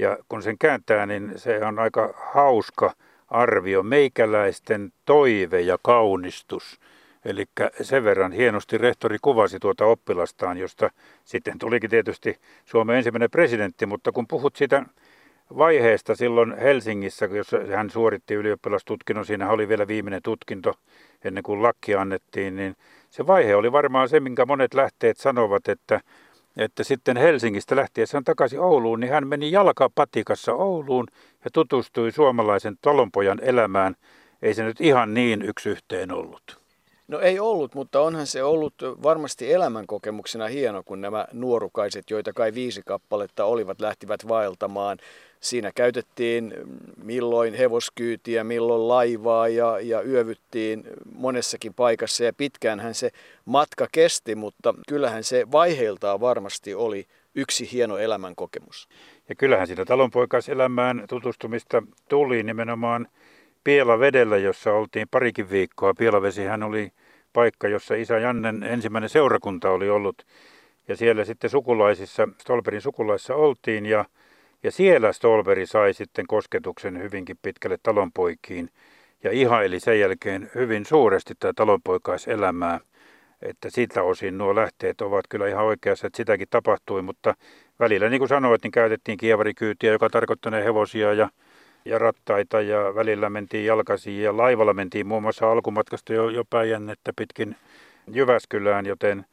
ja 0.00 0.16
kun 0.28 0.42
sen 0.42 0.58
kääntää, 0.58 1.06
niin 1.06 1.32
se 1.36 1.64
on 1.64 1.78
aika 1.78 2.14
hauska 2.16 2.92
arvio, 3.28 3.82
meikäläisten 3.82 4.92
toive 5.04 5.60
ja 5.60 5.78
kaunistus. 5.82 6.80
Eli 7.24 7.44
sen 7.82 8.04
verran 8.04 8.32
hienosti 8.32 8.78
rehtori 8.78 9.16
kuvasi 9.22 9.58
tuota 9.58 9.86
oppilastaan, 9.86 10.58
josta 10.58 10.90
sitten 11.24 11.58
tulikin 11.58 11.90
tietysti 11.90 12.38
Suomen 12.64 12.96
ensimmäinen 12.96 13.30
presidentti, 13.30 13.86
mutta 13.86 14.12
kun 14.12 14.26
puhut 14.26 14.56
siitä 14.56 14.82
vaiheesta 15.58 16.14
silloin 16.14 16.58
Helsingissä, 16.58 17.26
jossa 17.26 17.58
hän 17.76 17.90
suoritti 17.90 18.34
ylioppilastutkinnon, 18.34 19.26
siinä 19.26 19.50
oli 19.50 19.68
vielä 19.68 19.88
viimeinen 19.88 20.22
tutkinto 20.22 20.74
ennen 21.24 21.42
kuin 21.42 21.62
lakki 21.62 21.94
annettiin, 21.94 22.56
niin 22.56 22.76
se 23.10 23.26
vaihe 23.26 23.56
oli 23.56 23.72
varmaan 23.72 24.08
se, 24.08 24.20
minkä 24.20 24.46
monet 24.46 24.74
lähteet 24.74 25.16
sanovat, 25.16 25.68
että 25.68 26.00
että 26.60 26.84
sitten 26.84 27.16
Helsingistä 27.16 27.76
lähtiessään 27.76 28.24
takaisin 28.24 28.60
Ouluun, 28.60 29.00
niin 29.00 29.12
hän 29.12 29.28
meni 29.28 29.50
jalkapatikassa 29.50 30.52
Ouluun 30.52 31.06
ja 31.44 31.50
tutustui 31.52 32.12
suomalaisen 32.12 32.76
talonpojan 32.80 33.38
elämään. 33.42 33.96
Ei 34.42 34.54
se 34.54 34.64
nyt 34.64 34.80
ihan 34.80 35.14
niin 35.14 35.42
yksi 35.42 35.68
yhteen 35.68 36.12
ollut. 36.12 36.59
No 37.10 37.20
ei 37.20 37.40
ollut, 37.40 37.74
mutta 37.74 38.00
onhan 38.00 38.26
se 38.26 38.42
ollut 38.42 38.74
varmasti 39.02 39.52
elämänkokemuksena 39.52 40.46
hieno, 40.46 40.82
kun 40.82 41.00
nämä 41.00 41.26
nuorukaiset, 41.32 42.10
joita 42.10 42.32
kai 42.32 42.54
viisi 42.54 42.82
kappaletta 42.86 43.44
olivat, 43.44 43.80
lähtivät 43.80 44.28
vaeltamaan 44.28 44.98
Siinä 45.40 45.72
käytettiin 45.74 46.54
milloin 46.96 47.54
hevoskyytiä, 47.54 48.44
milloin 48.44 48.88
laivaa 48.88 49.48
ja, 49.48 49.80
ja 49.80 50.02
yövyttiin 50.02 50.84
monessakin 51.14 51.74
paikassa 51.74 52.24
ja 52.24 52.32
pitkäänhän 52.32 52.94
se 52.94 53.10
matka 53.44 53.86
kesti, 53.92 54.34
mutta 54.34 54.74
kyllähän 54.88 55.24
se 55.24 55.46
vaiheiltaan 55.52 56.20
varmasti 56.20 56.74
oli 56.74 57.06
yksi 57.34 57.72
hieno 57.72 57.98
elämänkokemus. 57.98 58.88
Ja 59.28 59.34
kyllähän 59.34 59.66
sitä 59.66 59.84
talonpoikaiselämään 59.84 61.04
tutustumista 61.08 61.82
tuli 62.08 62.42
nimenomaan 62.42 63.08
Pielavedellä, 63.64 64.36
jossa 64.36 64.72
oltiin 64.72 65.08
parikin 65.10 65.50
viikkoa. 65.50 65.94
Pielavesihän 65.94 66.62
oli 66.62 66.92
paikka, 67.32 67.68
jossa 67.68 67.94
isä 67.94 68.18
Jannen 68.18 68.62
ensimmäinen 68.62 69.10
seurakunta 69.10 69.70
oli 69.70 69.90
ollut. 69.90 70.26
Ja 70.88 70.96
siellä 70.96 71.24
sitten 71.24 71.50
sukulaisissa, 71.50 72.28
Stolperin 72.38 72.80
sukulaissa 72.80 73.34
oltiin 73.34 73.86
ja 73.86 74.04
ja 74.62 74.70
siellä 74.70 75.12
Stolberi 75.12 75.66
sai 75.66 75.94
sitten 75.94 76.26
kosketuksen 76.26 77.02
hyvinkin 77.02 77.38
pitkälle 77.42 77.78
talonpoikiin 77.82 78.70
ja 79.24 79.30
ihaili 79.32 79.80
sen 79.80 80.00
jälkeen 80.00 80.50
hyvin 80.54 80.84
suuresti 80.84 81.34
tätä 81.34 81.52
talonpoikaiselämää. 81.56 82.80
että 83.42 83.70
siitä 83.70 84.02
osin 84.02 84.38
nuo 84.38 84.54
lähteet 84.54 85.00
ovat 85.00 85.24
kyllä 85.28 85.48
ihan 85.48 85.64
oikeassa, 85.64 86.06
että 86.06 86.16
sitäkin 86.16 86.48
tapahtui, 86.50 87.02
mutta 87.02 87.34
välillä 87.80 88.08
niin 88.08 88.20
kuin 88.20 88.28
sanoit, 88.28 88.62
niin 88.62 88.70
käytettiin 88.70 89.18
kievarikyytiä, 89.18 89.92
joka 89.92 90.10
tarkoittaa 90.10 90.52
hevosia 90.52 91.12
ja, 91.12 91.28
ja 91.84 91.98
rattaita 91.98 92.60
ja 92.60 92.94
välillä 92.94 93.30
mentiin 93.30 93.66
jalkasiin 93.66 94.22
ja 94.22 94.36
laivalla 94.36 94.74
mentiin 94.74 95.06
muun 95.06 95.22
muassa 95.22 95.52
alkumatkasta 95.52 96.12
jo, 96.12 96.28
jo 96.28 96.44
Päijännettä 96.50 97.12
pitkin 97.16 97.56
Jyväskylään, 98.12 98.86
joten 98.86 99.24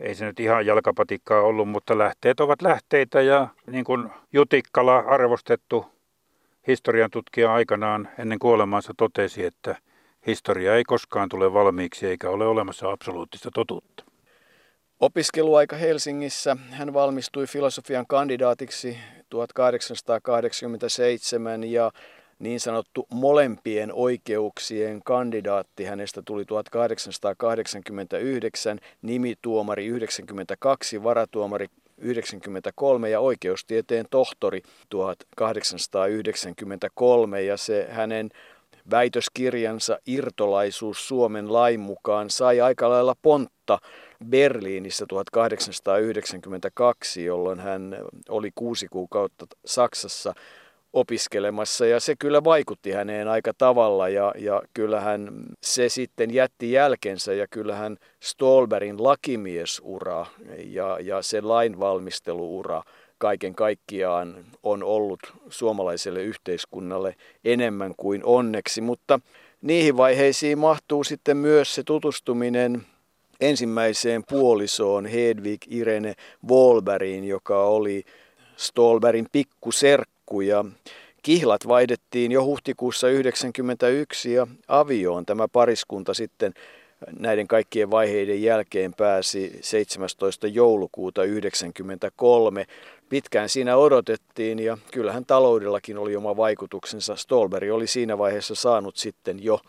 ei 0.00 0.14
se 0.14 0.24
nyt 0.24 0.40
ihan 0.40 0.66
jalkapatikkaa 0.66 1.40
ollut, 1.40 1.68
mutta 1.68 1.98
lähteet 1.98 2.40
ovat 2.40 2.62
lähteitä 2.62 3.20
ja 3.20 3.48
niin 3.66 3.84
kuin 3.84 4.10
Jutikkala 4.32 4.98
arvostettu 4.98 5.86
historian 6.66 7.10
tutkija 7.10 7.54
aikanaan 7.54 8.08
ennen 8.18 8.38
kuolemaansa 8.38 8.92
totesi, 8.96 9.44
että 9.44 9.76
historia 10.26 10.76
ei 10.76 10.84
koskaan 10.84 11.28
tule 11.28 11.52
valmiiksi 11.52 12.06
eikä 12.06 12.30
ole 12.30 12.46
olemassa 12.46 12.90
absoluuttista 12.90 13.50
totuutta. 13.54 14.04
Opiskeluaika 15.00 15.76
Helsingissä. 15.76 16.56
Hän 16.70 16.94
valmistui 16.94 17.46
filosofian 17.46 18.06
kandidaatiksi 18.06 18.98
1887 19.28 21.64
ja 21.64 21.90
niin 22.38 22.60
sanottu 22.60 23.06
molempien 23.12 23.92
oikeuksien 23.92 25.00
kandidaatti. 25.04 25.84
Hänestä 25.84 26.22
tuli 26.24 26.44
1889, 26.44 28.78
nimituomari 29.02 29.86
92, 29.86 31.02
varatuomari 31.02 31.66
93 31.98 33.10
ja 33.10 33.20
oikeustieteen 33.20 34.06
tohtori 34.10 34.62
1893 34.88 37.42
ja 37.42 37.56
se 37.56 37.86
hänen 37.90 38.30
väitöskirjansa 38.90 39.98
Irtolaisuus 40.06 41.08
Suomen 41.08 41.52
lain 41.52 41.80
mukaan 41.80 42.30
sai 42.30 42.60
aika 42.60 42.90
lailla 42.90 43.14
pontta 43.22 43.78
Berliinissä 44.24 45.06
1892, 45.08 47.24
jolloin 47.24 47.60
hän 47.60 47.96
oli 48.28 48.50
kuusi 48.54 48.88
kuukautta 48.88 49.46
Saksassa 49.64 50.34
opiskelemassa. 50.92 51.86
Ja 51.86 52.00
se 52.00 52.14
kyllä 52.18 52.44
vaikutti 52.44 52.92
häneen 52.92 53.28
aika 53.28 53.52
tavalla 53.58 54.08
ja, 54.08 54.34
ja 54.38 54.62
kyllähän 54.74 55.30
se 55.62 55.88
sitten 55.88 56.34
jätti 56.34 56.72
jälkensä 56.72 57.34
ja 57.34 57.46
kyllähän 57.50 57.96
Stolberin 58.22 59.02
lakimiesura 59.02 60.26
ja, 60.64 60.98
ja 61.00 61.22
se 61.22 61.40
lainvalmisteluura 61.40 62.82
kaiken 63.18 63.54
kaikkiaan 63.54 64.44
on 64.62 64.82
ollut 64.82 65.20
suomalaiselle 65.48 66.22
yhteiskunnalle 66.22 67.14
enemmän 67.44 67.94
kuin 67.96 68.24
onneksi, 68.24 68.80
mutta 68.80 69.20
niihin 69.62 69.96
vaiheisiin 69.96 70.58
mahtuu 70.58 71.04
sitten 71.04 71.36
myös 71.36 71.74
se 71.74 71.82
tutustuminen 71.82 72.86
ensimmäiseen 73.40 74.22
puolisoon 74.28 75.06
Hedvig 75.06 75.60
Irene 75.68 76.14
Wolberiin, 76.48 77.24
joka 77.24 77.64
oli 77.64 78.04
Stolberin 78.56 79.26
pikkuserkku 79.32 80.40
ja 80.40 80.64
kihlat 81.22 81.68
vaihdettiin 81.68 82.32
jo 82.32 82.44
huhtikuussa 82.44 83.06
1991 83.06 84.32
ja 84.32 84.46
avioon 84.68 85.26
tämä 85.26 85.48
pariskunta 85.48 86.14
sitten 86.14 86.54
näiden 87.18 87.48
kaikkien 87.48 87.90
vaiheiden 87.90 88.42
jälkeen 88.42 88.94
pääsi 88.94 89.58
17. 89.60 90.46
joulukuuta 90.46 91.20
1993. 91.20 92.66
Pitkään 93.08 93.48
siinä 93.48 93.76
odotettiin 93.76 94.58
ja 94.58 94.78
kyllähän 94.92 95.24
taloudellakin 95.24 95.98
oli 95.98 96.16
oma 96.16 96.36
vaikutuksensa. 96.36 97.16
Stolberg 97.16 97.72
oli 97.72 97.86
siinä 97.86 98.18
vaiheessa 98.18 98.54
saanut 98.54 98.96
sitten 98.96 99.44
jo 99.44 99.60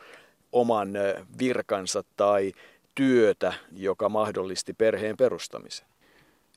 oman 0.51 0.93
virkansa 1.39 2.03
tai 2.17 2.51
työtä, 2.99 3.53
joka 3.71 4.09
mahdollisti 4.09 4.73
perheen 4.73 5.17
perustamisen. 5.17 5.87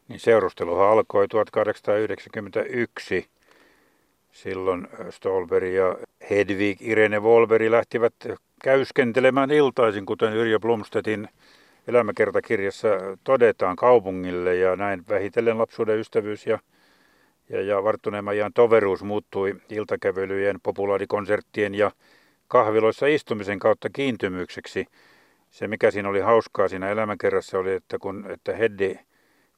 Niin 0.08 0.20
seurusteluhan 0.20 0.88
alkoi 0.88 1.28
1891. 1.28 3.26
Silloin 4.32 4.88
Stolberg 5.10 5.72
ja 5.72 5.96
Hedvig 6.30 6.82
Irene 6.82 7.20
Wolveri 7.20 7.70
lähtivät 7.70 8.14
käyskentelemään 8.64 9.50
iltaisin, 9.50 10.06
kuten 10.06 10.32
Yrjö 10.32 10.58
Blomstedtin 10.60 11.28
elämäkertakirjassa 11.88 12.88
todetaan 13.24 13.76
kaupungille 13.76 14.56
ja 14.56 14.76
näin 14.76 15.04
vähitellen 15.08 15.58
lapsuuden 15.58 15.98
ystävyys 15.98 16.46
ja, 16.46 16.58
ja, 17.48 17.62
ja 17.62 17.84
varttuneemman 17.84 18.32
ajan 18.32 18.52
toveruus 18.52 19.02
muuttui 19.02 19.54
iltakävelyjen, 19.68 20.60
populaarikonserttien 20.62 21.74
ja 21.74 21.90
kahviloissa 22.48 23.06
istumisen 23.06 23.58
kautta 23.58 23.88
kiintymykseksi. 23.90 24.86
Se 25.52 25.68
mikä 25.68 25.90
siinä 25.90 26.08
oli 26.08 26.20
hauskaa 26.20 26.68
siinä 26.68 26.90
elämäkerrassa 26.90 27.58
oli, 27.58 27.72
että 27.72 27.98
kun 27.98 28.30
että 28.30 28.56
Heddi, 28.56 28.98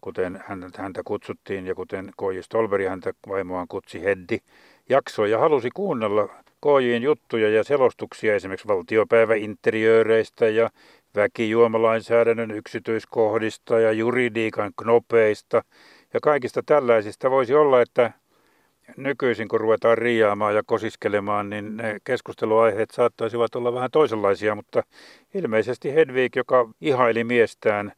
kuten 0.00 0.40
häntä 0.76 1.02
kutsuttiin 1.04 1.66
ja 1.66 1.74
kuten 1.74 2.10
Koji 2.16 2.42
Stolberi 2.42 2.86
häntä 2.86 3.12
vaimoaan 3.28 3.68
kutsi 3.68 4.02
Heddi, 4.02 4.38
jaksoi 4.88 5.30
ja 5.30 5.38
halusi 5.38 5.70
kuunnella 5.74 6.28
KJin 6.60 7.02
juttuja 7.02 7.48
ja 7.48 7.64
selostuksia 7.64 8.34
esimerkiksi 8.34 8.68
valtiopäiväinteriööreistä 8.68 10.48
ja 10.48 10.70
väkijuomalainsäädännön 11.14 12.50
yksityiskohdista 12.50 13.80
ja 13.80 13.92
juridiikan 13.92 14.72
knopeista. 14.76 15.62
Ja 16.14 16.20
kaikista 16.20 16.62
tällaisista 16.66 17.30
voisi 17.30 17.54
olla, 17.54 17.82
että 17.82 18.12
nykyisin 18.96 19.48
kun 19.48 19.60
ruvetaan 19.60 19.98
riiaamaan 19.98 20.54
ja 20.54 20.62
kosiskelemaan, 20.66 21.50
niin 21.50 21.76
ne 21.76 21.98
keskusteluaiheet 22.04 22.90
saattaisivat 22.90 23.54
olla 23.54 23.74
vähän 23.74 23.90
toisenlaisia, 23.90 24.54
mutta 24.54 24.82
ilmeisesti 25.34 25.94
Hedvig, 25.94 26.36
joka 26.36 26.70
ihaili 26.80 27.24
miestään 27.24 27.92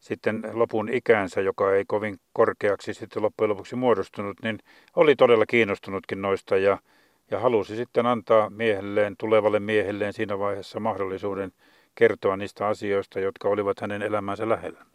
sitten 0.00 0.42
lopun 0.52 0.88
ikänsä, 0.88 1.40
joka 1.40 1.74
ei 1.74 1.84
kovin 1.86 2.20
korkeaksi 2.32 2.94
sitten 2.94 3.22
loppujen 3.22 3.50
lopuksi 3.50 3.76
muodostunut, 3.76 4.36
niin 4.42 4.58
oli 4.96 5.16
todella 5.16 5.46
kiinnostunutkin 5.46 6.22
noista 6.22 6.56
ja 6.56 6.78
ja 7.30 7.40
halusi 7.40 7.76
sitten 7.76 8.06
antaa 8.06 8.50
miehelleen, 8.50 9.16
tulevalle 9.16 9.60
miehelleen 9.60 10.12
siinä 10.12 10.38
vaiheessa 10.38 10.80
mahdollisuuden 10.80 11.52
kertoa 11.94 12.36
niistä 12.36 12.66
asioista, 12.66 13.20
jotka 13.20 13.48
olivat 13.48 13.80
hänen 13.80 14.02
elämänsä 14.02 14.48
lähellä. 14.48 14.86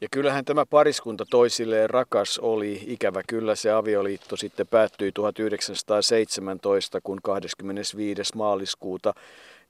Ja 0.00 0.08
kyllähän 0.10 0.44
tämä 0.44 0.66
pariskunta 0.66 1.24
toisilleen 1.30 1.90
rakas 1.90 2.38
oli. 2.38 2.82
Ikävä 2.86 3.22
kyllä 3.28 3.54
se 3.54 3.70
avioliitto 3.70 4.36
sitten 4.36 4.66
päättyi 4.66 5.12
1917, 5.12 7.00
kun 7.00 7.18
25. 7.22 8.22
maaliskuuta 8.34 9.14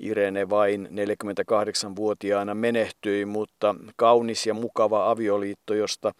Irene 0.00 0.50
vain 0.50 0.88
48-vuotiaana 0.90 2.54
menehtyi, 2.54 3.24
mutta 3.24 3.74
kaunis 3.96 4.46
ja 4.46 4.54
mukava 4.54 5.10
avioliitto, 5.10 5.74
josta 5.74 6.12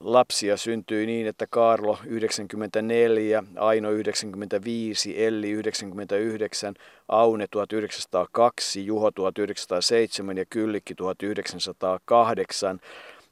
lapsia 0.00 0.56
syntyi 0.56 1.06
niin, 1.06 1.26
että 1.26 1.46
Karlo 1.50 1.98
94, 2.06 3.44
Aino 3.56 3.90
95, 3.90 5.24
Elli 5.24 5.50
99, 5.50 6.74
Aune 7.08 7.46
1902, 7.50 8.86
Juho 8.86 9.10
1907 9.10 10.36
ja 10.36 10.44
Kyllikki 10.50 10.94
1908. 10.94 12.80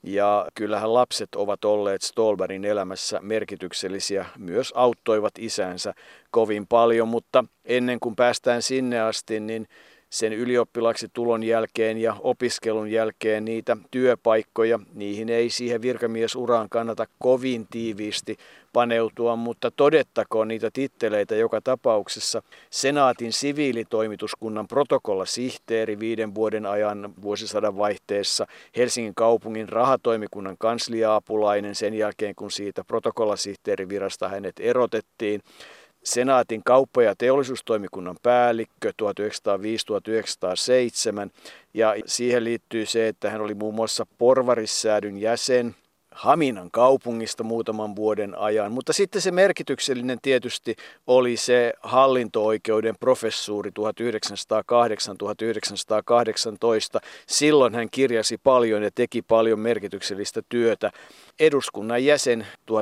Ja 0.06 0.46
kyllähän 0.54 0.94
lapset 0.94 1.34
ovat 1.34 1.64
olleet 1.64 2.02
Stolberin 2.02 2.64
elämässä 2.64 3.20
merkityksellisiä, 3.22 4.26
myös 4.38 4.72
auttoivat 4.76 5.32
isänsä 5.38 5.94
kovin 6.30 6.66
paljon, 6.66 7.08
mutta 7.08 7.44
ennen 7.64 8.00
kuin 8.00 8.16
päästään 8.16 8.62
sinne 8.62 9.00
asti, 9.00 9.40
niin 9.40 9.66
sen 10.10 10.32
ylioppilaksi 10.32 11.08
tulon 11.12 11.42
jälkeen 11.42 11.98
ja 11.98 12.16
opiskelun 12.20 12.90
jälkeen 12.90 13.44
niitä 13.44 13.76
työpaikkoja. 13.90 14.80
Niihin 14.94 15.28
ei 15.28 15.50
siihen 15.50 15.82
virkamiesuraan 15.82 16.68
kannata 16.68 17.06
kovin 17.18 17.66
tiiviisti 17.70 18.36
paneutua, 18.72 19.36
mutta 19.36 19.70
todettakoon 19.70 20.48
niitä 20.48 20.70
titteleitä 20.72 21.34
joka 21.36 21.60
tapauksessa. 21.60 22.42
Senaatin 22.70 23.32
siviilitoimituskunnan 23.32 24.68
protokollasihteeri 24.68 25.98
viiden 25.98 26.34
vuoden 26.34 26.66
ajan 26.66 27.14
vuosisadan 27.22 27.76
vaihteessa, 27.76 28.46
Helsingin 28.76 29.14
kaupungin 29.14 29.68
rahatoimikunnan 29.68 30.56
kansliaapulainen 30.58 31.74
sen 31.74 31.94
jälkeen, 31.94 32.34
kun 32.34 32.50
siitä 32.50 32.84
protokollasihteerivirasta 32.84 34.28
hänet 34.28 34.54
erotettiin, 34.60 35.40
Senaatin 36.06 36.64
kauppa- 36.64 37.02
ja 37.02 37.16
teollisuustoimikunnan 37.16 38.16
päällikkö 38.22 38.92
1905-1907 39.02 41.30
ja 41.74 41.94
siihen 42.06 42.44
liittyy 42.44 42.86
se, 42.86 43.08
että 43.08 43.30
hän 43.30 43.40
oli 43.40 43.54
muun 43.54 43.74
muassa 43.74 44.06
porvarissäädyn 44.18 45.18
jäsen, 45.18 45.74
Haminan 46.16 46.70
kaupungista 46.70 47.44
muutaman 47.44 47.96
vuoden 47.96 48.38
ajan. 48.38 48.72
Mutta 48.72 48.92
sitten 48.92 49.22
se 49.22 49.30
merkityksellinen 49.30 50.18
tietysti 50.22 50.76
oli 51.06 51.36
se 51.36 51.72
hallinto-oikeuden 51.82 52.94
professuuri 53.00 53.70
1908-1918. 53.70 53.74
Silloin 57.26 57.74
hän 57.74 57.88
kirjasi 57.90 58.38
paljon 58.38 58.82
ja 58.82 58.90
teki 58.94 59.22
paljon 59.22 59.60
merkityksellistä 59.60 60.42
työtä. 60.48 60.90
Eduskunnan 61.40 62.04
jäsen 62.04 62.46
1908-1910, 62.70 62.76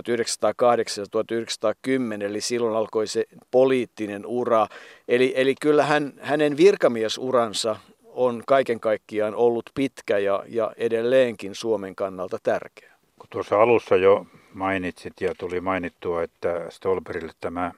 eli 2.24 2.40
silloin 2.40 2.76
alkoi 2.76 3.06
se 3.06 3.24
poliittinen 3.50 4.26
ura. 4.26 4.66
Eli, 5.08 5.32
eli 5.36 5.54
kyllä 5.60 5.84
hän, 5.84 6.12
hänen 6.20 6.56
virkamiesuransa 6.56 7.76
on 8.04 8.42
kaiken 8.46 8.80
kaikkiaan 8.80 9.34
ollut 9.34 9.70
pitkä 9.74 10.18
ja, 10.18 10.44
ja 10.48 10.72
edelleenkin 10.76 11.54
Suomen 11.54 11.94
kannalta 11.94 12.38
tärkeä. 12.42 12.93
Kun 13.18 13.28
tuossa 13.30 13.62
alussa 13.62 13.97
jo 13.97 14.26
mainitsit 14.54 15.21
ja 15.21 15.35
tuli 15.38 15.61
mainittua, 15.61 16.23
että 16.23 16.66
Stolberille 16.71 17.33
tämä 17.40 17.73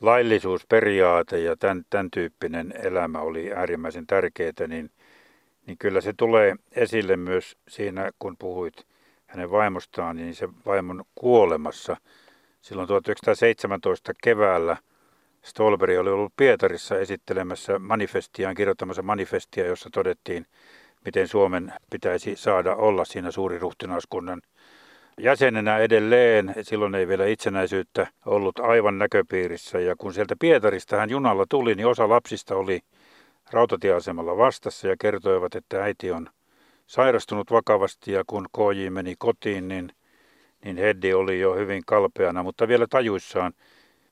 laillisuusperiaate 0.00 1.38
ja 1.38 1.56
tämän, 1.56 1.84
tämän 1.90 2.10
tyyppinen 2.10 2.74
elämä 2.82 3.20
oli 3.20 3.52
äärimmäisen 3.52 4.06
tärkeää, 4.06 4.52
niin, 4.68 4.90
niin 5.66 5.78
kyllä 5.78 6.00
se 6.00 6.12
tulee 6.12 6.56
esille 6.72 7.16
myös 7.16 7.56
siinä, 7.68 8.10
kun 8.18 8.36
puhuit 8.38 8.86
hänen 9.26 9.50
vaimostaan, 9.50 10.16
niin 10.16 10.34
se 10.34 10.48
vaimon 10.66 11.04
kuolemassa. 11.14 11.96
Silloin 12.62 12.88
1917 12.88 14.12
keväällä 14.22 14.76
Stolberi 15.42 15.98
oli 15.98 16.10
ollut 16.10 16.32
Pietarissa 16.36 16.98
esittelemässä 16.98 17.78
manifestiaan, 17.78 18.54
kirjoittamassa 18.54 19.02
manifestia, 19.02 19.66
jossa 19.66 19.90
todettiin, 19.90 20.46
miten 21.04 21.28
Suomen 21.28 21.72
pitäisi 21.90 22.36
saada 22.36 22.74
olla 22.74 23.04
siinä 23.04 23.30
suuriruhtinaaskunnan 23.30 24.42
jäsenenä 25.20 25.78
edelleen. 25.78 26.54
Silloin 26.62 26.94
ei 26.94 27.08
vielä 27.08 27.26
itsenäisyyttä 27.26 28.06
ollut 28.26 28.58
aivan 28.58 28.98
näköpiirissä. 28.98 29.78
Ja 29.78 29.96
kun 29.96 30.14
sieltä 30.14 30.36
Pietarista 30.40 30.96
hän 30.96 31.10
junalla 31.10 31.44
tuli, 31.48 31.74
niin 31.74 31.86
osa 31.86 32.08
lapsista 32.08 32.56
oli 32.56 32.80
rautatieasemalla 33.50 34.36
vastassa 34.36 34.88
ja 34.88 34.96
kertoivat, 35.00 35.54
että 35.54 35.82
äiti 35.82 36.10
on 36.10 36.28
sairastunut 36.86 37.50
vakavasti 37.50 38.12
ja 38.12 38.24
kun 38.26 38.46
KJ 38.56 38.90
meni 38.90 39.14
kotiin, 39.18 39.68
niin, 39.68 39.92
niin 40.64 40.76
Heddi 40.76 41.14
oli 41.14 41.40
jo 41.40 41.54
hyvin 41.54 41.82
kalpeana, 41.86 42.42
mutta 42.42 42.68
vielä 42.68 42.86
tajuissaan. 42.90 43.52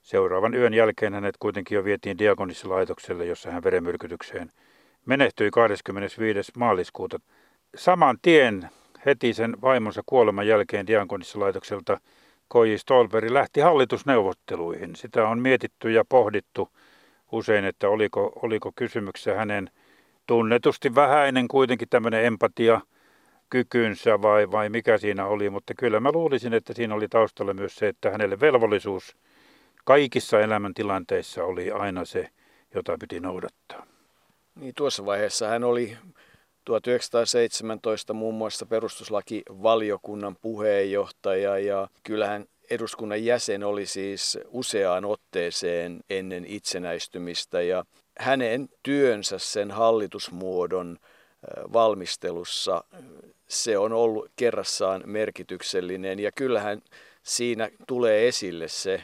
Seuraavan 0.01 0.53
yön 0.53 0.73
jälkeen 0.73 1.13
hänet 1.13 1.35
kuitenkin 1.39 1.75
jo 1.75 1.83
vietiin 1.83 2.17
diakonissalaitokselle, 2.17 3.25
jossa 3.25 3.51
hän 3.51 3.63
verenmyrkytykseen 3.63 4.51
menehtyi 5.05 5.51
25. 5.51 6.51
maaliskuuta. 6.57 7.19
Saman 7.75 8.17
tien 8.21 8.69
heti 9.05 9.33
sen 9.33 9.61
vaimonsa 9.61 10.01
kuoleman 10.05 10.47
jälkeen 10.47 10.87
diakonissalaitokselta 10.87 11.99
Koji 12.47 12.77
Stolberi 12.77 13.33
lähti 13.33 13.61
hallitusneuvotteluihin. 13.61 14.95
Sitä 14.95 15.27
on 15.27 15.39
mietitty 15.39 15.91
ja 15.91 16.05
pohdittu 16.09 16.69
usein, 17.31 17.65
että 17.65 17.89
oliko, 17.89 18.33
oliko 18.41 18.71
kysymyksessä 18.75 19.35
hänen 19.35 19.69
tunnetusti 20.27 20.95
vähäinen 20.95 21.47
kuitenkin 21.47 21.89
tämmöinen 21.89 22.25
empatia 22.25 22.81
kykynsä 23.49 24.21
vai, 24.21 24.51
vai 24.51 24.69
mikä 24.69 24.97
siinä 24.97 25.25
oli, 25.25 25.49
mutta 25.49 25.73
kyllä 25.73 25.99
mä 25.99 26.11
luulisin, 26.11 26.53
että 26.53 26.73
siinä 26.73 26.95
oli 26.95 27.07
taustalla 27.07 27.53
myös 27.53 27.75
se, 27.75 27.87
että 27.87 28.11
hänelle 28.11 28.39
velvollisuus 28.39 29.17
kaikissa 29.85 30.39
elämäntilanteissa 30.39 31.43
oli 31.43 31.71
aina 31.71 32.05
se, 32.05 32.29
jota 32.75 32.97
piti 32.99 33.19
noudattaa. 33.19 33.85
Niin 34.55 34.73
tuossa 34.77 35.05
vaiheessa 35.05 35.47
hän 35.47 35.63
oli 35.63 35.97
1917 36.65 38.13
muun 38.13 38.35
muassa 38.35 38.65
perustuslakivaliokunnan 38.65 40.35
puheenjohtaja 40.35 41.57
ja 41.57 41.87
kyllähän 42.03 42.45
eduskunnan 42.69 43.25
jäsen 43.25 43.63
oli 43.63 43.85
siis 43.85 44.37
useaan 44.47 45.05
otteeseen 45.05 45.99
ennen 46.09 46.45
itsenäistymistä 46.45 47.61
ja 47.61 47.85
hänen 48.19 48.69
työnsä 48.83 49.39
sen 49.39 49.71
hallitusmuodon 49.71 50.97
valmistelussa 51.73 52.83
se 53.47 53.77
on 53.77 53.93
ollut 53.93 54.31
kerrassaan 54.35 55.03
merkityksellinen 55.05 56.19
ja 56.19 56.31
kyllähän 56.31 56.81
siinä 57.23 57.69
tulee 57.87 58.27
esille 58.27 58.67
se 58.67 59.03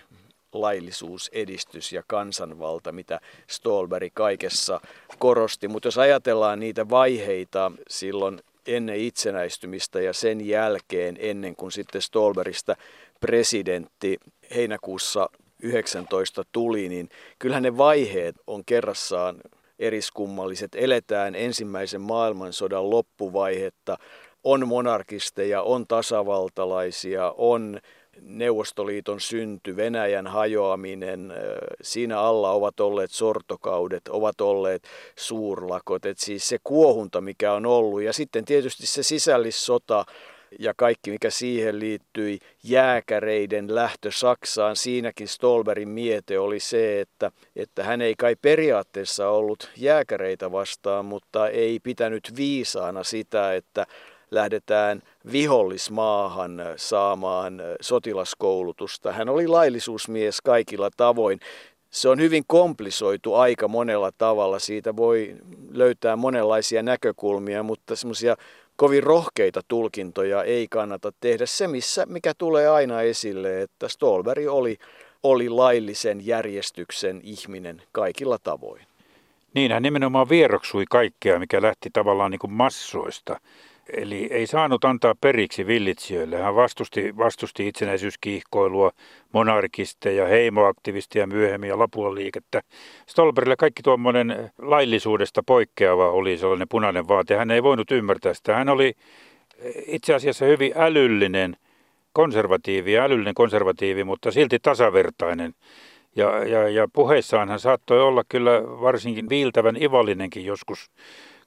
laillisuus, 0.54 1.30
edistys 1.34 1.94
ja 1.94 2.04
kansanvalta, 2.08 2.92
mitä 2.92 3.20
Stolberg 3.48 4.14
kaikessa 4.14 4.82
korosti. 5.20 5.68
Mutta 5.68 5.88
jos 5.88 5.98
ajatellaan 5.98 6.60
niitä 6.60 6.90
vaiheita 6.90 7.72
silloin 7.90 8.40
ennen 8.68 8.96
itsenäistymistä 8.96 10.02
ja 10.02 10.14
sen 10.14 10.48
jälkeen, 10.48 11.18
ennen 11.20 11.56
kuin 11.56 11.72
sitten 11.72 12.02
Stolbergista 12.02 12.76
presidentti 13.20 14.18
heinäkuussa 14.56 15.30
19 15.64 16.44
tuli, 16.52 16.90
niin 16.90 17.10
kyllähän 17.40 17.64
ne 17.64 17.78
vaiheet 17.78 18.36
on 18.48 18.66
kerrassaan 18.66 19.42
eriskummalliset. 19.80 20.76
Eletään 20.76 21.36
ensimmäisen 21.36 22.02
maailmansodan 22.02 22.90
loppuvaihetta, 22.90 23.98
on 24.44 24.68
monarkisteja, 24.68 25.62
on 25.62 25.88
tasavaltalaisia, 25.88 27.34
on 27.38 27.80
Neuvostoliiton 28.22 29.22
synty, 29.22 29.76
Venäjän 29.76 30.28
hajoaminen, 30.28 31.34
siinä 31.82 32.20
alla 32.20 32.52
ovat 32.52 32.80
olleet 32.80 33.12
sortokaudet, 33.12 34.08
ovat 34.08 34.42
olleet 34.42 34.84
suurlakot, 35.16 36.06
että 36.06 36.24
siis 36.24 36.48
se 36.48 36.58
kuohunta, 36.64 37.22
mikä 37.22 37.54
on 37.54 37.66
ollut. 37.66 38.02
Ja 38.02 38.14
sitten 38.14 38.46
tietysti 38.46 38.88
se 38.88 39.04
sisällissota, 39.04 40.06
ja 40.60 40.74
kaikki, 40.78 41.12
mikä 41.12 41.30
siihen 41.30 41.80
liittyi, 41.80 42.40
jääkäreiden 42.64 43.76
lähtö 43.76 44.12
Saksaan. 44.12 44.76
Siinäkin 44.76 45.28
Stolberin 45.28 45.90
miete 45.90 46.40
oli 46.40 46.60
se, 46.60 47.02
että, 47.02 47.32
että 47.56 47.84
hän 47.84 48.02
ei 48.02 48.16
kai 48.16 48.36
periaatteessa 48.42 49.30
ollut 49.30 49.72
jääkäreitä 49.78 50.52
vastaan, 50.52 51.06
mutta 51.06 51.50
ei 51.50 51.80
pitänyt 51.80 52.34
viisaana 52.36 53.04
sitä, 53.04 53.54
että 53.54 53.88
lähdetään 54.32 55.02
vihollismaahan 55.32 56.62
saamaan 56.76 57.62
sotilaskoulutusta. 57.82 59.12
Hän 59.12 59.30
oli 59.30 59.48
laillisuusmies 59.48 60.42
kaikilla 60.42 60.90
tavoin. 60.98 61.40
Se 61.90 62.10
on 62.10 62.20
hyvin 62.20 62.44
komplisoitu 62.48 63.34
aika 63.34 63.68
monella 63.68 64.12
tavalla. 64.18 64.60
Siitä 64.60 64.96
voi 64.96 65.36
löytää 65.72 66.16
monenlaisia 66.16 66.84
näkökulmia, 66.84 67.64
mutta 67.64 67.96
semmoisia 67.96 68.36
kovin 68.76 69.04
rohkeita 69.04 69.62
tulkintoja 69.68 70.44
ei 70.44 70.68
kannata 70.68 71.14
tehdä. 71.20 71.46
Se, 71.46 71.68
missä, 71.68 72.06
mikä 72.06 72.34
tulee 72.38 72.68
aina 72.70 73.02
esille, 73.02 73.62
että 73.62 73.88
Stolberg 73.88 74.48
oli, 74.48 74.78
oli 75.24 75.50
laillisen 75.50 76.26
järjestyksen 76.26 77.22
ihminen 77.24 77.82
kaikilla 77.92 78.38
tavoin. 78.44 78.82
Niin, 79.54 79.72
hän 79.72 79.84
nimenomaan 79.84 80.30
vieroksui 80.30 80.86
kaikkea, 80.90 81.40
mikä 81.40 81.62
lähti 81.62 81.90
tavallaan 81.94 82.32
niin 82.32 82.40
kuin 82.40 82.54
massoista. 82.54 83.40
Eli 83.98 84.28
ei 84.32 84.48
saanut 84.48 84.86
antaa 84.86 85.16
periksi 85.22 85.68
villitsijöille. 85.68 86.38
Hän 86.38 86.56
vastusti, 86.56 87.18
vastusti 87.18 87.68
itsenäisyyskiihkoilua, 87.68 88.92
monarkisteja, 89.32 90.28
heimoaktivistia 90.28 91.28
myöhemmin 91.28 91.70
ja 91.70 91.80
Lapuan 91.80 92.16
liikettä. 92.16 92.62
Stolberille 93.08 93.56
kaikki 93.56 93.84
tuommoinen 93.84 94.52
laillisuudesta 94.58 95.44
poikkeava 95.46 96.12
oli 96.12 96.38
sellainen 96.38 96.68
punainen 96.70 97.08
vaate. 97.08 97.36
Hän 97.36 97.52
ei 97.52 97.64
voinut 97.64 97.92
ymmärtää 97.92 98.34
sitä. 98.34 98.56
Hän 98.56 98.70
oli 98.70 98.94
itse 99.88 100.14
asiassa 100.14 100.46
hyvin 100.46 100.74
älyllinen 100.76 101.58
konservatiivi, 102.14 102.98
älyllinen 102.98 103.34
konservatiivi, 103.34 104.04
mutta 104.04 104.32
silti 104.32 104.60
tasavertainen. 104.60 105.54
Ja, 106.16 106.48
ja, 106.48 106.70
ja 106.70 106.88
puheissaan 106.94 107.50
hän 107.50 107.60
saattoi 107.60 108.02
olla 108.02 108.24
kyllä 108.30 108.62
varsinkin 108.64 109.30
viiltävän 109.30 109.84
ivallinenkin 109.84 110.46
joskus 110.46 110.92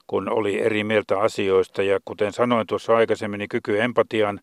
kun 0.07 0.29
oli 0.29 0.61
eri 0.61 0.83
mieltä 0.83 1.19
asioista. 1.19 1.83
Ja 1.83 1.99
kuten 2.05 2.33
sanoin 2.33 2.67
tuossa 2.67 2.95
aikaisemmin, 2.95 3.37
niin 3.37 3.49
kyky 3.49 3.81
empatian 3.81 4.39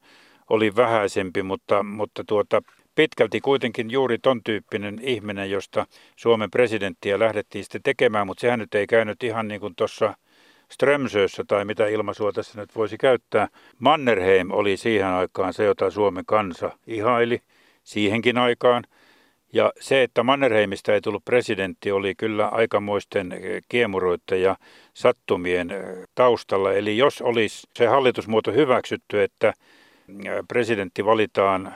oli 0.51 0.77
vähäisempi, 0.77 1.43
mutta, 1.43 1.83
mutta 1.83 2.25
tuota, 2.27 2.63
pitkälti 2.95 3.41
kuitenkin 3.41 3.91
juuri 3.91 4.19
ton 4.19 4.41
tyyppinen 4.45 4.99
ihminen, 5.03 5.51
josta 5.51 5.87
Suomen 6.17 6.51
presidenttiä 6.51 7.19
lähdettiin 7.19 7.65
sitten 7.65 7.83
tekemään, 7.83 8.27
mutta 8.27 8.41
sehän 8.41 8.59
nyt 8.59 8.75
ei 8.75 8.87
käynyt 8.87 9.23
ihan 9.23 9.49
niin 9.49 9.61
kuin 9.61 9.75
tuossa 9.77 10.15
Strömsössä 10.71 11.45
tai 11.49 11.65
mitä 11.65 11.87
ilmaisua 11.87 12.33
tässä 12.33 12.61
nyt 12.61 12.77
voisi 12.77 12.99
käyttää. 12.99 13.49
Mannerheim 13.79 14.51
oli 14.51 14.77
siihen 14.77 15.07
aikaan 15.07 15.53
se, 15.53 15.65
jota 15.65 15.91
Suomen 15.91 16.25
kansa 16.27 16.79
ihaili 16.87 17.43
siihenkin 17.85 18.39
aikaan– 18.39 18.85
ja 19.53 19.73
se, 19.81 20.03
että 20.03 20.23
Mannerheimista 20.23 20.95
ei 20.95 21.01
tullut 21.01 21.25
presidentti, 21.25 21.93
oli 21.93 22.15
kyllä 22.15 22.49
aikamoisten 22.49 23.33
eh, 23.33 23.63
kiemuroiden 23.69 24.43
ja 24.43 24.57
sattumien 24.95 25.71
eh, 25.71 25.85
taustalla. 26.15 26.73
Eli 26.73 26.99
jos 26.99 27.23
olisi 27.23 27.69
se 27.75 27.87
hallitusmuoto 27.87 28.53
hyväksytty, 28.53 29.23
että 29.23 29.49
eh, 29.49 30.33
presidentti 30.49 31.05
valitaan 31.05 31.75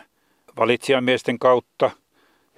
valitsijamiesten 0.57 1.39
kautta, 1.39 1.91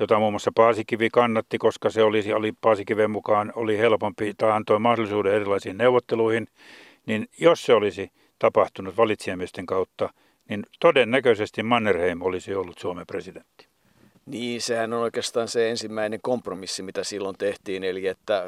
jota 0.00 0.18
muun 0.18 0.32
muassa 0.32 0.52
Paasikivi 0.54 1.10
kannatti, 1.10 1.58
koska 1.58 1.90
se 1.90 2.02
olisi, 2.02 2.32
oli 2.32 2.52
Paasikiven 2.60 3.10
mukaan 3.10 3.52
oli 3.56 3.78
helpompi 3.78 4.34
tai 4.38 4.50
antoi 4.50 4.78
mahdollisuuden 4.78 5.34
erilaisiin 5.34 5.78
neuvotteluihin, 5.78 6.46
niin 7.06 7.28
jos 7.40 7.62
se 7.62 7.74
olisi 7.74 8.12
tapahtunut 8.38 8.96
valitsijamiesten 8.96 9.66
kautta, 9.66 10.10
niin 10.48 10.66
todennäköisesti 10.80 11.62
Mannerheim 11.62 12.22
olisi 12.22 12.54
ollut 12.54 12.78
Suomen 12.78 13.06
presidentti. 13.06 13.68
Niin, 14.28 14.62
sehän 14.62 14.92
on 14.92 15.00
oikeastaan 15.00 15.48
se 15.48 15.70
ensimmäinen 15.70 16.20
kompromissi, 16.22 16.82
mitä 16.82 17.04
silloin 17.04 17.38
tehtiin, 17.38 17.84
eli 17.84 18.06
että 18.06 18.44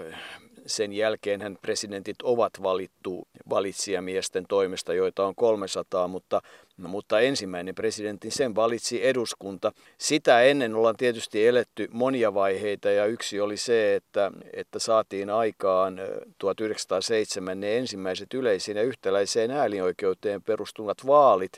sen 0.66 0.92
jälkeen 0.92 1.58
presidentit 1.62 2.22
ovat 2.22 2.52
valittu 2.62 3.28
valitsijamiesten 3.50 4.46
toimesta, 4.48 4.94
joita 4.94 5.26
on 5.26 5.34
300, 5.34 6.08
mutta 6.08 6.42
mutta 6.88 7.20
ensimmäinen 7.20 7.74
presidentti, 7.74 8.30
sen 8.30 8.54
valitsi 8.54 9.06
eduskunta. 9.06 9.72
Sitä 9.98 10.42
ennen 10.42 10.74
ollaan 10.74 10.96
tietysti 10.96 11.46
eletty 11.46 11.88
monia 11.92 12.34
vaiheita 12.34 12.90
ja 12.90 13.06
yksi 13.06 13.40
oli 13.40 13.56
se, 13.56 13.94
että, 13.94 14.30
että 14.52 14.78
saatiin 14.78 15.30
aikaan 15.30 16.00
1907 16.38 17.60
ne 17.60 17.78
ensimmäiset 17.78 18.34
yleisiin 18.34 18.76
ja 18.76 18.82
yhtäläiseen 18.82 19.50
äänioikeuteen 19.50 20.42
perustuvat 20.42 21.06
vaalit. 21.06 21.52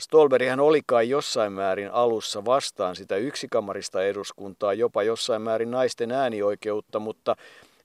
Stolberihan 0.00 0.60
oli 0.60 0.80
kai 0.86 1.08
jossain 1.08 1.52
määrin 1.52 1.90
alussa 1.90 2.44
vastaan 2.44 2.96
sitä 2.96 3.16
yksikamarista 3.16 4.04
eduskuntaa, 4.04 4.74
jopa 4.74 5.02
jossain 5.02 5.42
määrin 5.42 5.70
naisten 5.70 6.12
äänioikeutta, 6.12 6.98
mutta 6.98 7.36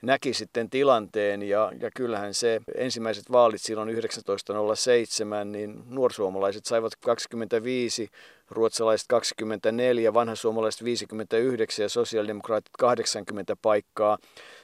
näki 0.02 0.34
sitten 0.34 0.70
tilanteen 0.70 1.44
ja, 1.44 1.72
ja 1.80 1.92
kyllähän 1.96 2.34
se 2.34 2.62
ensimmäiset 2.76 3.32
vaalit 3.32 3.62
silloin 3.62 3.90
1907, 4.26 5.52
niin 5.52 5.84
nuorsuomalaiset 5.90 6.66
saivat 6.66 6.96
25, 6.96 8.10
ruotsalaiset 8.50 9.08
24, 9.08 10.14
vanhasuomalaiset 10.14 10.84
59 10.84 11.84
ja 11.84 11.90
sosiaalidemokraatit 11.90 12.74
80 12.80 13.56
paikkaa. 13.62 14.18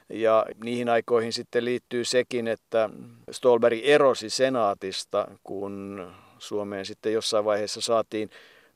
Ja 0.09 0.45
niihin 0.63 0.89
aikoihin 0.89 1.33
sitten 1.33 1.65
liittyy 1.65 2.05
sekin, 2.05 2.47
että 2.47 2.89
Stolberg 3.31 3.79
erosi 3.83 4.29
senaatista, 4.29 5.27
kun 5.43 6.01
Suomeen 6.41 6.85
sitten 6.85 7.13
jossain 7.13 7.45
vaiheessa 7.45 7.81
saatiin 7.81 8.29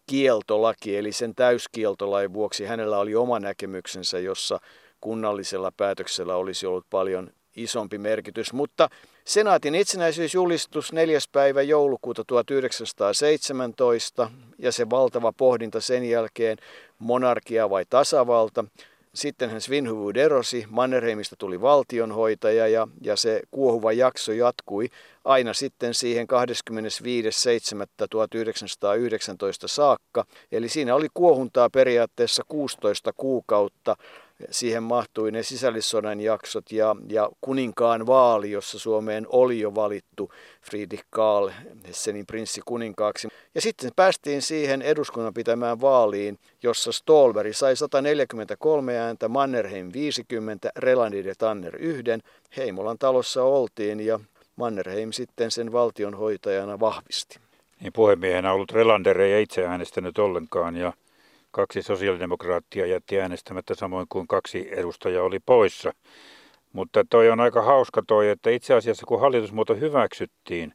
kieltolaki, 0.07 0.97
eli 0.97 1.11
sen 1.11 1.35
täyskieltolain 1.35 2.33
vuoksi 2.33 2.65
hänellä 2.65 2.97
oli 2.97 3.15
oma 3.15 3.39
näkemyksensä, 3.39 4.19
jossa 4.19 4.59
kunnallisella 5.01 5.71
päätöksellä 5.77 6.35
olisi 6.35 6.65
ollut 6.65 6.85
paljon 6.89 7.29
isompi 7.55 7.97
merkitys, 7.97 8.53
mutta 8.53 8.89
senaatin 9.25 9.75
itsenäisyysjulistus 9.75 10.93
4. 10.93 11.19
päivä 11.31 11.61
joulukuuta 11.61 12.23
1917 12.27 14.31
ja 14.59 14.71
se 14.71 14.89
valtava 14.89 15.33
pohdinta 15.37 15.81
sen 15.81 16.09
jälkeen, 16.09 16.57
monarkia 16.99 17.69
vai 17.69 17.85
tasavalta. 17.89 18.65
Sitten 19.15 19.49
hän 19.49 19.61
Svinhuvud 19.61 20.15
erosi, 20.15 20.65
Mannerheimista 20.69 21.35
tuli 21.39 21.61
valtionhoitaja 21.61 22.67
ja, 22.67 22.87
ja 23.01 23.15
se 23.15 23.41
kuohuva 23.51 23.91
jakso 23.91 24.31
jatkui 24.31 24.89
aina 25.25 25.53
sitten 25.53 25.93
siihen 25.93 26.27
25.7.1919 26.27 26.37
saakka. 29.65 30.25
Eli 30.51 30.69
siinä 30.69 30.95
oli 30.95 31.07
kuohuntaa 31.13 31.69
periaatteessa 31.69 32.43
16 32.47 33.13
kuukautta 33.17 33.95
Siihen 34.51 34.83
mahtui 34.83 35.31
ne 35.31 35.43
sisällissodan 35.43 36.21
jaksot 36.21 36.71
ja, 36.71 36.95
ja 37.09 37.29
kuninkaan 37.41 38.07
vaali, 38.07 38.51
jossa 38.51 38.79
Suomeen 38.79 39.25
oli 39.29 39.59
jo 39.59 39.75
valittu 39.75 40.31
Friedrich 40.61 41.05
Karl, 41.09 41.49
Hessenin 41.87 42.25
prinssi 42.25 42.61
kuninkaaksi. 42.65 43.27
Ja 43.55 43.61
sitten 43.61 43.91
päästiin 43.95 44.41
siihen 44.41 44.81
eduskunnan 44.81 45.33
pitämään 45.33 45.81
vaaliin, 45.81 46.39
jossa 46.63 46.91
Stolberg 46.91 47.53
sai 47.53 47.75
143 47.75 48.97
ääntä, 48.97 49.27
Mannerheim 49.27 49.89
50, 49.93 50.71
Relander 50.77 51.27
ja 51.27 51.35
Tanner 51.37 51.75
yhden. 51.75 52.21
Heimolan 52.57 52.97
talossa 52.97 53.43
oltiin 53.43 53.99
ja 53.99 54.19
Mannerheim 54.55 55.11
sitten 55.11 55.51
sen 55.51 55.71
valtionhoitajana 55.71 56.79
vahvisti. 56.79 57.39
Niin 57.79 57.93
puhemiehenä 57.93 58.53
ollut 58.53 58.71
Relander 58.71 59.21
ei 59.21 59.43
itse 59.43 59.65
äänestänyt 59.65 60.17
ollenkaan 60.17 60.75
ja 60.75 60.93
Kaksi 61.55 61.81
sosiaalidemokraattia 61.81 62.85
jätti 62.85 63.19
äänestämättä 63.19 63.75
samoin 63.75 64.05
kuin 64.09 64.27
kaksi 64.27 64.67
edustajaa 64.71 65.23
oli 65.23 65.39
poissa. 65.39 65.91
Mutta 66.73 67.05
toi 67.09 67.29
on 67.29 67.39
aika 67.39 67.61
hauska 67.61 68.01
toi, 68.07 68.29
että 68.29 68.49
itse 68.49 68.73
asiassa 68.73 69.05
kun 69.05 69.19
hallitusmuoto 69.19 69.75
hyväksyttiin, 69.75 70.73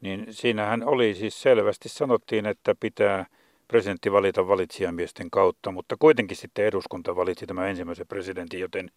niin 0.00 0.26
siinähän 0.30 0.84
oli 0.84 1.14
siis 1.14 1.42
selvästi 1.42 1.88
sanottiin, 1.88 2.46
että 2.46 2.74
pitää 2.80 3.26
presidentti 3.68 4.12
valita 4.12 4.48
valitsijamiesten 4.48 5.30
kautta, 5.30 5.72
mutta 5.72 5.96
kuitenkin 5.98 6.36
sitten 6.36 6.64
eduskunta 6.64 7.16
valitsi 7.16 7.46
tämän 7.46 7.68
ensimmäisen 7.68 8.06
presidentin, 8.06 8.60
joten 8.60 8.90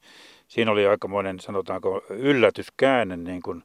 siinä 0.47 0.71
oli 0.71 0.87
aikamoinen, 0.87 1.39
sanotaanko, 1.39 2.01
yllätyskäänne, 2.09 3.17
niin 3.17 3.41
kuin 3.41 3.63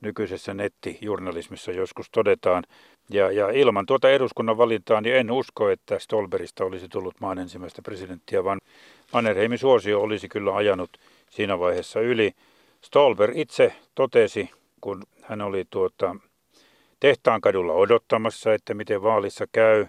nykyisessä 0.00 0.54
nettijournalismissa 0.54 1.72
joskus 1.72 2.10
todetaan. 2.10 2.64
Ja, 3.10 3.30
ja 3.30 3.50
ilman 3.50 3.86
tuota 3.86 4.10
eduskunnan 4.10 4.58
valintaa, 4.58 5.00
niin 5.00 5.16
en 5.16 5.30
usko, 5.30 5.70
että 5.70 5.98
Stolberista 5.98 6.64
olisi 6.64 6.88
tullut 6.88 7.20
maan 7.20 7.38
ensimmäistä 7.38 7.82
presidenttiä, 7.82 8.44
vaan 8.44 8.58
Mannerheimin 9.12 9.58
suosio 9.58 10.00
olisi 10.00 10.28
kyllä 10.28 10.56
ajanut 10.56 10.90
siinä 11.30 11.58
vaiheessa 11.58 12.00
yli. 12.00 12.32
Stolber 12.82 13.32
itse 13.34 13.72
totesi, 13.94 14.50
kun 14.80 15.02
hän 15.22 15.40
oli 15.42 15.64
tuota, 15.70 16.16
tehtaankadulla 17.00 17.72
odottamassa, 17.72 18.54
että 18.54 18.74
miten 18.74 19.02
vaalissa 19.02 19.46
käy, 19.52 19.86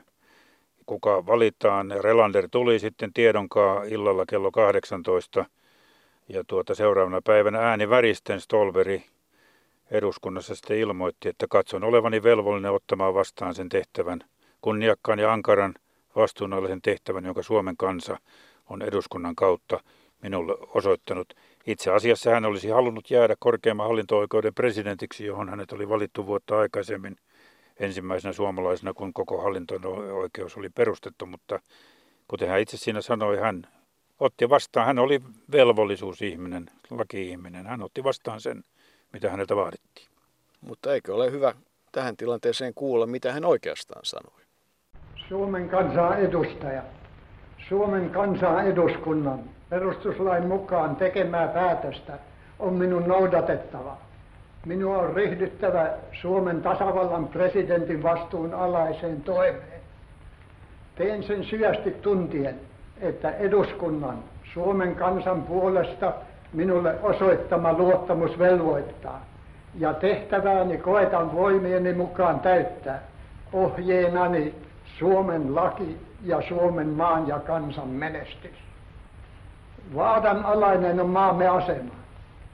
kuka 0.85 1.25
valitaan. 1.25 1.93
Relander 1.99 2.47
tuli 2.51 2.79
sitten 2.79 3.13
tiedonkaa 3.13 3.83
illalla 3.83 4.25
kello 4.25 4.51
18 4.51 5.45
ja 6.29 6.43
tuota 6.47 6.75
seuraavana 6.75 7.21
päivänä 7.21 7.59
ääni 7.59 7.89
väristen 7.89 8.41
Stolberi 8.41 9.03
eduskunnassa 9.91 10.55
sitten 10.55 10.77
ilmoitti, 10.77 11.29
että 11.29 11.45
katson 11.49 11.83
olevani 11.83 12.23
velvollinen 12.23 12.71
ottamaan 12.71 13.13
vastaan 13.13 13.55
sen 13.55 13.69
tehtävän, 13.69 14.19
kunniakkaan 14.61 15.19
ja 15.19 15.33
ankaran 15.33 15.75
vastuunalaisen 16.15 16.81
tehtävän, 16.81 17.25
jonka 17.25 17.43
Suomen 17.43 17.77
kansa 17.77 18.17
on 18.69 18.81
eduskunnan 18.81 19.35
kautta 19.35 19.79
minulle 20.21 20.53
osoittanut. 20.67 21.33
Itse 21.67 21.91
asiassa 21.91 22.31
hän 22.31 22.45
olisi 22.45 22.69
halunnut 22.69 23.11
jäädä 23.11 23.35
korkeimman 23.39 23.87
hallinto-oikeuden 23.87 24.53
presidentiksi, 24.53 25.25
johon 25.25 25.49
hänet 25.49 25.71
oli 25.71 25.89
valittu 25.89 26.25
vuotta 26.25 26.59
aikaisemmin 26.59 27.15
ensimmäisenä 27.79 28.33
suomalaisena, 28.33 28.93
kun 28.93 29.13
koko 29.13 29.41
hallinto-oikeus 29.41 30.57
oli 30.57 30.69
perustettu, 30.69 31.25
mutta 31.25 31.59
kuten 32.27 32.49
hän 32.49 32.59
itse 32.59 32.77
siinä 32.77 33.01
sanoi, 33.01 33.37
hän 33.37 33.67
otti 34.19 34.49
vastaan, 34.49 34.87
hän 34.87 34.99
oli 34.99 35.21
velvollisuusihminen, 35.51 36.65
laki-ihminen, 36.89 37.67
hän 37.67 37.83
otti 37.83 38.03
vastaan 38.03 38.41
sen 38.41 38.63
mitä 39.13 39.29
häneltä 39.29 39.55
vaadittiin. 39.55 40.07
Mutta 40.61 40.93
eikö 40.93 41.15
ole 41.15 41.31
hyvä 41.31 41.53
tähän 41.91 42.17
tilanteeseen 42.17 42.73
kuulla, 42.73 43.07
mitä 43.07 43.33
hän 43.33 43.45
oikeastaan 43.45 44.01
sanoi? 44.03 44.41
Suomen 45.27 45.69
kansan 45.69 46.19
edustaja, 46.19 46.83
Suomen 47.69 48.09
kansan 48.09 48.67
eduskunnan 48.67 49.39
perustuslain 49.69 50.47
mukaan 50.47 50.95
tekemää 50.95 51.47
päätöstä 51.47 52.19
on 52.59 52.73
minun 52.73 53.07
noudatettava. 53.07 53.97
Minua 54.65 54.97
on 54.97 55.13
ryhdyttävä 55.13 55.93
Suomen 56.21 56.61
tasavallan 56.61 57.27
presidentin 57.27 58.03
vastuun 58.03 58.53
alaiseen 58.53 59.21
toimeen. 59.21 59.81
Teen 60.95 61.23
sen 61.23 61.43
syvästi 61.43 61.91
tuntien, 61.91 62.59
että 63.01 63.31
eduskunnan 63.31 64.23
Suomen 64.53 64.95
kansan 64.95 65.43
puolesta– 65.43 66.13
minulle 66.53 66.95
osoittama 67.03 67.73
luottamus 67.73 68.39
velvoittaa. 68.39 69.25
Ja 69.79 69.93
tehtävääni 69.93 70.77
koetan 70.77 71.35
voimieni 71.35 71.93
mukaan 71.93 72.39
täyttää 72.39 73.01
ohjeenani 73.53 74.55
Suomen 74.99 75.55
laki 75.55 75.97
ja 76.25 76.41
Suomen 76.47 76.87
maan 76.87 77.27
ja 77.27 77.39
kansan 77.39 77.87
menestys. 77.87 78.55
Vaadan 79.95 80.45
alainen 80.45 80.99
on 80.99 81.09
maamme 81.09 81.47
asema. 81.47 81.93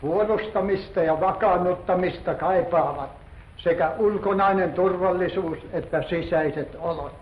Puolustamista 0.02 1.00
ja 1.00 1.20
vakaannuttamista 1.20 2.34
kaipaavat 2.34 3.10
sekä 3.58 3.92
ulkonainen 3.98 4.74
turvallisuus 4.74 5.58
että 5.74 6.04
sisäiset 6.10 6.78
olot. 6.80 7.14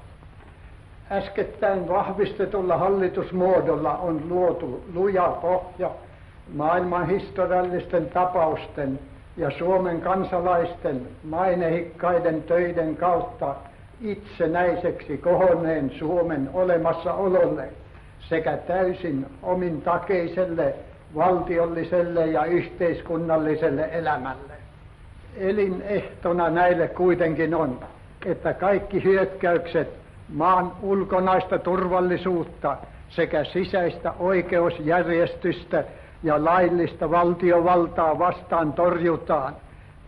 Äskettäin 1.12 1.90
vahvistetulla 1.90 2.78
hallitusmuodolla 2.78 3.98
on 3.98 4.30
luotu 4.30 4.84
luja 4.94 5.38
pohja 5.42 5.90
maailman 6.54 7.08
historiallisten 7.08 8.10
tapausten 8.10 9.00
ja 9.38 9.52
Suomen 9.52 10.02
kansalaisten 10.02 11.08
mainehikkaiden 11.24 12.44
töiden 12.44 12.98
kautta 12.98 13.56
itsenäiseksi 14.02 15.18
kohonneen 15.18 15.92
Suomen 16.00 16.50
olemassaololle 16.54 17.70
sekä 18.20 18.58
täysin 18.58 19.26
omintakeiselle 19.44 20.74
valtiolliselle 21.16 22.26
ja 22.26 22.46
yhteiskunnalliselle 22.46 23.90
elämälle. 23.92 24.54
Elinehtona 25.38 26.50
näille 26.50 26.88
kuitenkin 26.88 27.56
on, 27.56 27.80
että 28.26 28.54
kaikki 28.54 29.04
hyökkäykset 29.04 29.94
maan 30.34 30.72
ulkonaista 30.82 31.60
turvallisuutta 31.60 32.78
sekä 33.10 33.44
sisäistä 33.44 34.14
oikeusjärjestystä 34.20 35.84
ja 36.26 36.46
laillista 36.46 37.12
valtiovaltaa 37.12 38.20
vastaan 38.20 38.74
torjutaan 38.74 39.56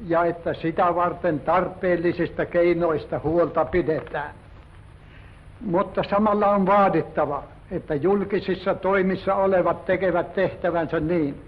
ja 0.08 0.25
että 0.25 0.53
sitä 0.53 0.95
varten 0.95 1.39
tarpeellisista 1.39 2.45
keinoista 2.45 3.19
huolta 3.19 3.65
pidetään. 3.65 4.32
Mutta 5.62 6.03
samalla 6.10 6.49
on 6.49 6.65
vaadittava, 6.65 7.43
että 7.71 7.95
julkisissa 7.95 8.75
toimissa 8.75 9.36
olevat 9.36 9.86
tekevät 9.86 10.34
tehtävänsä 10.34 10.99
niin, 10.99 11.41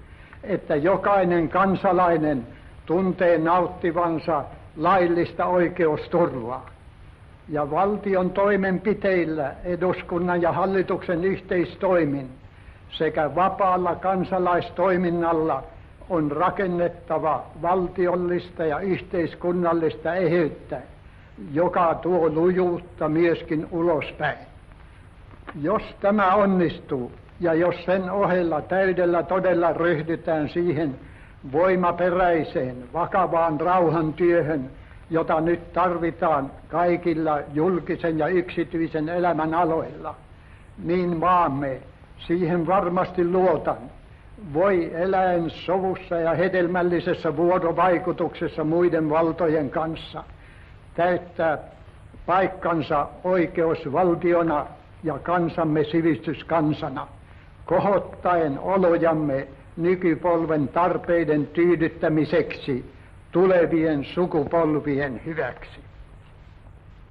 että 0.43 0.75
jokainen 0.75 1.49
kansalainen 1.49 2.47
tuntee 2.85 3.37
nauttivansa 3.37 4.43
laillista 4.77 5.45
oikeusturvaa. 5.45 6.69
ja 7.49 7.71
valtion 7.71 8.29
toimenpiteillä 8.29 9.55
eduskunnan 9.63 10.41
ja 10.41 10.51
hallituksen 10.51 11.23
yhteistoimin 11.23 12.38
sekä 12.91 13.35
vapaalla 13.35 13.95
kansalaistoiminnalla 13.95 15.63
on 16.09 16.31
rakennettava 16.31 17.43
valtiollista 17.61 18.65
ja 18.65 18.79
yhteiskunnallista 18.79 20.15
eheyttä, 20.15 20.81
joka 21.53 21.95
tuo 22.01 22.29
lujuutta 22.29 23.09
myöskin 23.09 23.67
ulospäin. 23.71 24.37
Jos 25.61 25.83
tämä 26.01 26.35
onnistuu 26.35 27.11
ja 27.39 27.53
jos 27.53 27.85
sen 27.85 28.11
ohella 28.11 28.61
täydellä 28.61 29.23
todella 29.23 29.73
ryhdytään 29.73 30.49
siihen 30.49 30.95
voimaperäiseen, 31.51 32.93
vakavaan 32.93 33.61
rauhantyöhön, 33.61 34.69
jota 35.09 35.41
nyt 35.41 35.73
tarvitaan 35.73 36.51
kaikilla 36.67 37.39
julkisen 37.53 38.19
ja 38.19 38.27
yksityisen 38.27 39.09
elämän 39.09 39.53
aloilla, 39.53 40.15
niin 40.83 41.17
maamme, 41.17 41.81
siihen 42.27 42.67
varmasti 42.67 43.25
luotan, 43.25 43.77
voi 44.53 44.91
eläen 44.93 45.49
sovussa 45.49 46.15
ja 46.15 46.33
hedelmällisessä 46.33 47.37
vuorovaikutuksessa 47.37 48.63
muiden 48.63 49.09
valtojen 49.09 49.69
kanssa 49.69 50.23
täyttää 50.95 51.57
paikkansa 52.25 53.07
oikeusvaltiona 53.23 54.65
ja 55.03 55.19
kansamme 55.19 55.83
sivistyskansana, 55.83 57.07
kohottaen 57.65 58.59
olojamme 58.59 59.47
nykypolven 59.77 60.67
tarpeiden 60.67 61.47
tyydyttämiseksi 61.47 62.85
tulevien 63.31 64.05
sukupolvien 64.05 65.21
hyväksi. 65.25 65.79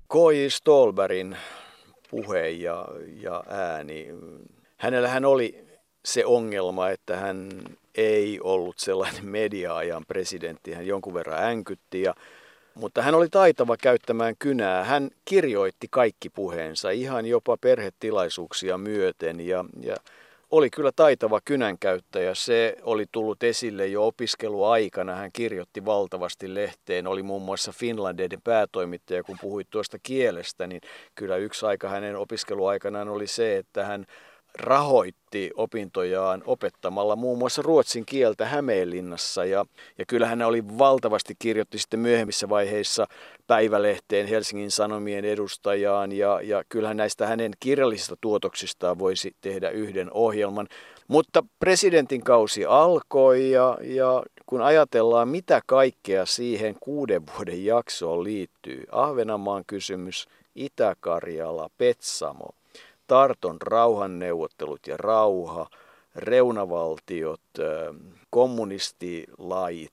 K.J. 0.08 0.48
Stolberin 0.48 1.36
puhe 2.10 2.48
ja, 2.48 2.88
ja 3.22 3.44
ääni. 3.48 4.08
Hänellähän 4.78 5.24
oli 5.24 5.64
se 6.04 6.26
ongelma, 6.26 6.90
että 6.90 7.16
hän 7.16 7.48
ei 7.94 8.40
ollut 8.42 8.78
sellainen 8.78 9.26
media-ajan 9.38 10.04
presidentti. 10.08 10.72
Hän 10.72 10.86
jonkun 10.86 11.14
verran 11.14 11.44
änkytti, 11.44 12.02
ja, 12.02 12.14
mutta 12.74 13.02
hän 13.02 13.14
oli 13.14 13.28
taitava 13.28 13.76
käyttämään 13.76 14.34
kynää. 14.38 14.84
Hän 14.84 15.10
kirjoitti 15.24 15.86
kaikki 15.90 16.30
puheensa, 16.30 16.90
ihan 16.90 17.26
jopa 17.26 17.56
perhetilaisuuksia 17.56 18.78
myöten, 18.78 19.40
ja, 19.40 19.64
ja 19.80 19.96
oli 20.50 20.70
kyllä 20.70 20.92
taitava 20.96 21.40
kynänkäyttäjä. 21.44 22.34
Se 22.34 22.76
oli 22.82 23.06
tullut 23.12 23.42
esille 23.42 23.86
jo 23.86 24.06
opiskeluaikana. 24.06 25.14
Hän 25.14 25.32
kirjoitti 25.32 25.84
valtavasti 25.84 26.54
lehteen. 26.54 27.06
Oli 27.06 27.22
muun 27.22 27.42
muassa 27.42 27.72
Finlandeiden 27.72 28.42
päätoimittaja, 28.44 29.22
kun 29.22 29.36
puhuit 29.40 29.70
tuosta 29.70 29.98
kielestä, 30.02 30.66
niin 30.66 30.80
kyllä 31.14 31.36
yksi 31.36 31.66
aika 31.66 31.88
hänen 31.88 32.16
opiskeluaikanaan 32.16 33.08
oli 33.08 33.26
se, 33.26 33.56
että 33.56 33.84
hän 33.84 34.06
rahoitti 34.60 35.50
opintojaan 35.56 36.42
opettamalla 36.46 37.16
muun 37.16 37.38
muassa 37.38 37.62
ruotsin 37.62 38.06
kieltä 38.06 38.46
Hämeenlinnassa. 38.46 39.44
Ja, 39.44 39.64
ja 39.98 40.04
kyllähän 40.06 40.38
hän 40.38 40.48
oli 40.48 40.78
valtavasti 40.78 41.34
kirjoitti 41.38 41.78
sitten 41.78 42.00
myöhemmissä 42.00 42.48
vaiheissa 42.48 43.06
päivälehteen 43.46 44.26
Helsingin 44.26 44.70
Sanomien 44.70 45.24
edustajaan. 45.24 46.12
Ja, 46.12 46.40
ja 46.42 46.64
kyllähän 46.68 46.96
näistä 46.96 47.26
hänen 47.26 47.52
kirjallisista 47.60 48.16
tuotoksistaan 48.20 48.98
voisi 48.98 49.36
tehdä 49.40 49.70
yhden 49.70 50.12
ohjelman. 50.12 50.68
Mutta 51.08 51.44
presidentin 51.60 52.24
kausi 52.24 52.64
alkoi 52.64 53.50
ja, 53.50 53.78
ja 53.82 54.22
kun 54.46 54.62
ajatellaan, 54.62 55.28
mitä 55.28 55.62
kaikkea 55.66 56.26
siihen 56.26 56.76
kuuden 56.80 57.22
vuoden 57.26 57.64
jaksoon 57.64 58.24
liittyy, 58.24 58.84
Ahvenanmaan 58.92 59.64
kysymys, 59.66 60.28
Itä-Karjala, 60.54 61.70
Petsamo, 61.78 62.48
Tarton 63.08 63.62
rauhanneuvottelut 63.62 64.86
ja 64.86 64.96
rauha, 64.96 65.70
reunavaltiot, 66.16 67.40
kommunistilait, 68.30 69.92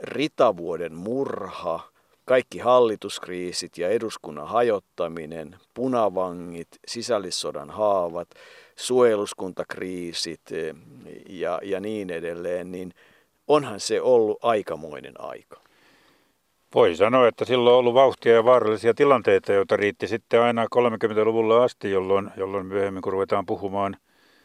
Ritavuoden 0.00 0.94
murha, 0.94 1.80
kaikki 2.24 2.58
hallituskriisit 2.58 3.78
ja 3.78 3.88
eduskunnan 3.88 4.48
hajottaminen, 4.48 5.56
punavangit, 5.74 6.68
sisällissodan 6.86 7.70
haavat, 7.70 8.28
suojeluskuntakriisit 8.76 10.40
ja, 11.28 11.60
ja 11.62 11.80
niin 11.80 12.10
edelleen, 12.10 12.72
niin 12.72 12.92
onhan 13.48 13.80
se 13.80 14.00
ollut 14.00 14.38
aikamoinen 14.42 15.20
aika. 15.20 15.65
Voi 16.76 16.96
sanoa, 16.96 17.28
että 17.28 17.44
silloin 17.44 17.72
on 17.72 17.78
ollut 17.78 17.94
vauhtia 17.94 18.34
ja 18.34 18.44
vaarallisia 18.44 18.94
tilanteita, 18.94 19.52
joita 19.52 19.76
riitti 19.76 20.08
sitten 20.08 20.42
aina 20.42 20.64
30-luvulle 20.64 21.64
asti, 21.64 21.90
jolloin, 21.90 22.30
jolloin 22.36 22.66
myöhemmin 22.66 23.02
kun 23.02 23.12
ruvetaan 23.12 23.46
puhumaan 23.46 23.96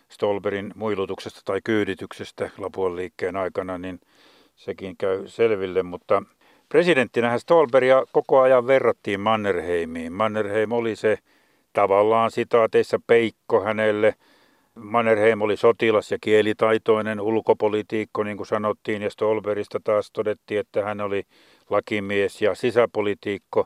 Stolberin 0.10 0.72
muilutuksesta 0.76 1.42
tai 1.46 1.60
kyydityksestä 1.64 2.50
Lapuan 2.58 2.96
liikkeen 2.96 3.36
aikana, 3.36 3.78
niin 3.78 4.00
sekin 4.56 4.98
käy 4.98 5.28
selville. 5.28 5.84
Mutta 5.84 6.24
presidenttinähän 6.70 7.40
Stolberia 7.40 8.04
koko 8.12 8.42
ajan 8.42 8.68
verrattiin 8.68 9.20
Mannerheimiin. 9.20 10.14
Mannerheim 10.14 10.72
oli 10.72 10.96
se 10.96 11.18
tavallaan 11.74 12.32
sitaateissa 12.32 13.00
peikko 13.08 13.64
hänelle. 13.64 14.16
Mannerheim 14.76 15.42
oli 15.42 15.58
sotilas 15.58 16.12
ja 16.12 16.18
kielitaitoinen 16.22 17.22
ulkopolitiikko, 17.22 18.24
niin 18.24 18.38
kuin 18.38 18.48
sanottiin, 18.48 19.02
ja 19.02 19.10
Stolberista 19.10 19.80
taas 19.84 20.12
todettiin, 20.12 20.60
että 20.60 20.84
hän 20.84 21.02
oli 21.02 21.24
lakimies 21.72 22.42
ja 22.42 22.56
sisäpolitiikko. 22.56 23.66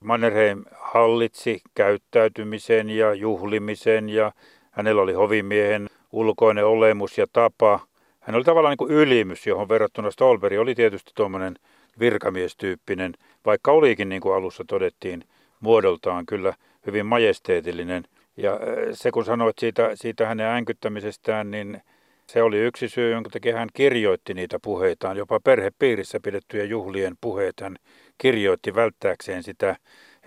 Mannerheim 0.00 0.64
hallitsi 0.80 1.60
käyttäytymisen 1.74 2.90
ja 2.90 3.14
juhlimisen 3.14 4.08
ja 4.08 4.32
hänellä 4.70 5.02
oli 5.02 5.12
hovimiehen 5.12 5.88
ulkoinen 6.12 6.66
olemus 6.66 7.18
ja 7.18 7.26
tapa. 7.32 7.80
Hän 8.20 8.36
oli 8.36 8.44
tavallaan 8.44 8.72
niin 8.72 8.78
kuin 8.78 8.92
ylimys, 8.92 9.46
johon 9.46 9.68
verrattuna 9.68 10.10
Stolberi 10.10 10.58
oli 10.58 10.74
tietysti 10.74 11.12
tuommoinen 11.14 11.56
virkamiestyyppinen, 12.00 13.14
vaikka 13.46 13.72
olikin 13.72 14.08
niin 14.08 14.20
kuin 14.20 14.34
alussa 14.34 14.64
todettiin 14.66 15.24
muodoltaan 15.60 16.26
kyllä 16.26 16.54
hyvin 16.86 17.06
majesteetillinen. 17.06 18.04
Ja 18.36 18.52
äh, 18.52 18.58
se 18.92 19.10
kun 19.10 19.24
sanoit 19.24 19.58
siitä, 19.58 19.90
siitä 19.94 20.26
hänen 20.26 20.46
änkyttämisestään, 20.46 21.50
niin 21.50 21.82
se 22.26 22.42
oli 22.42 22.58
yksi 22.58 22.88
syy, 22.88 23.12
jonka 23.12 23.30
takia 23.30 23.58
hän 23.58 23.68
kirjoitti 23.74 24.34
niitä 24.34 24.58
puheitaan. 24.62 25.16
Jopa 25.16 25.40
perhepiirissä 25.40 26.20
pidettyjä 26.20 26.64
juhlien 26.64 27.14
puheet 27.20 27.60
hän 27.60 27.76
kirjoitti 28.18 28.74
välttääkseen 28.74 29.42
sitä. 29.42 29.76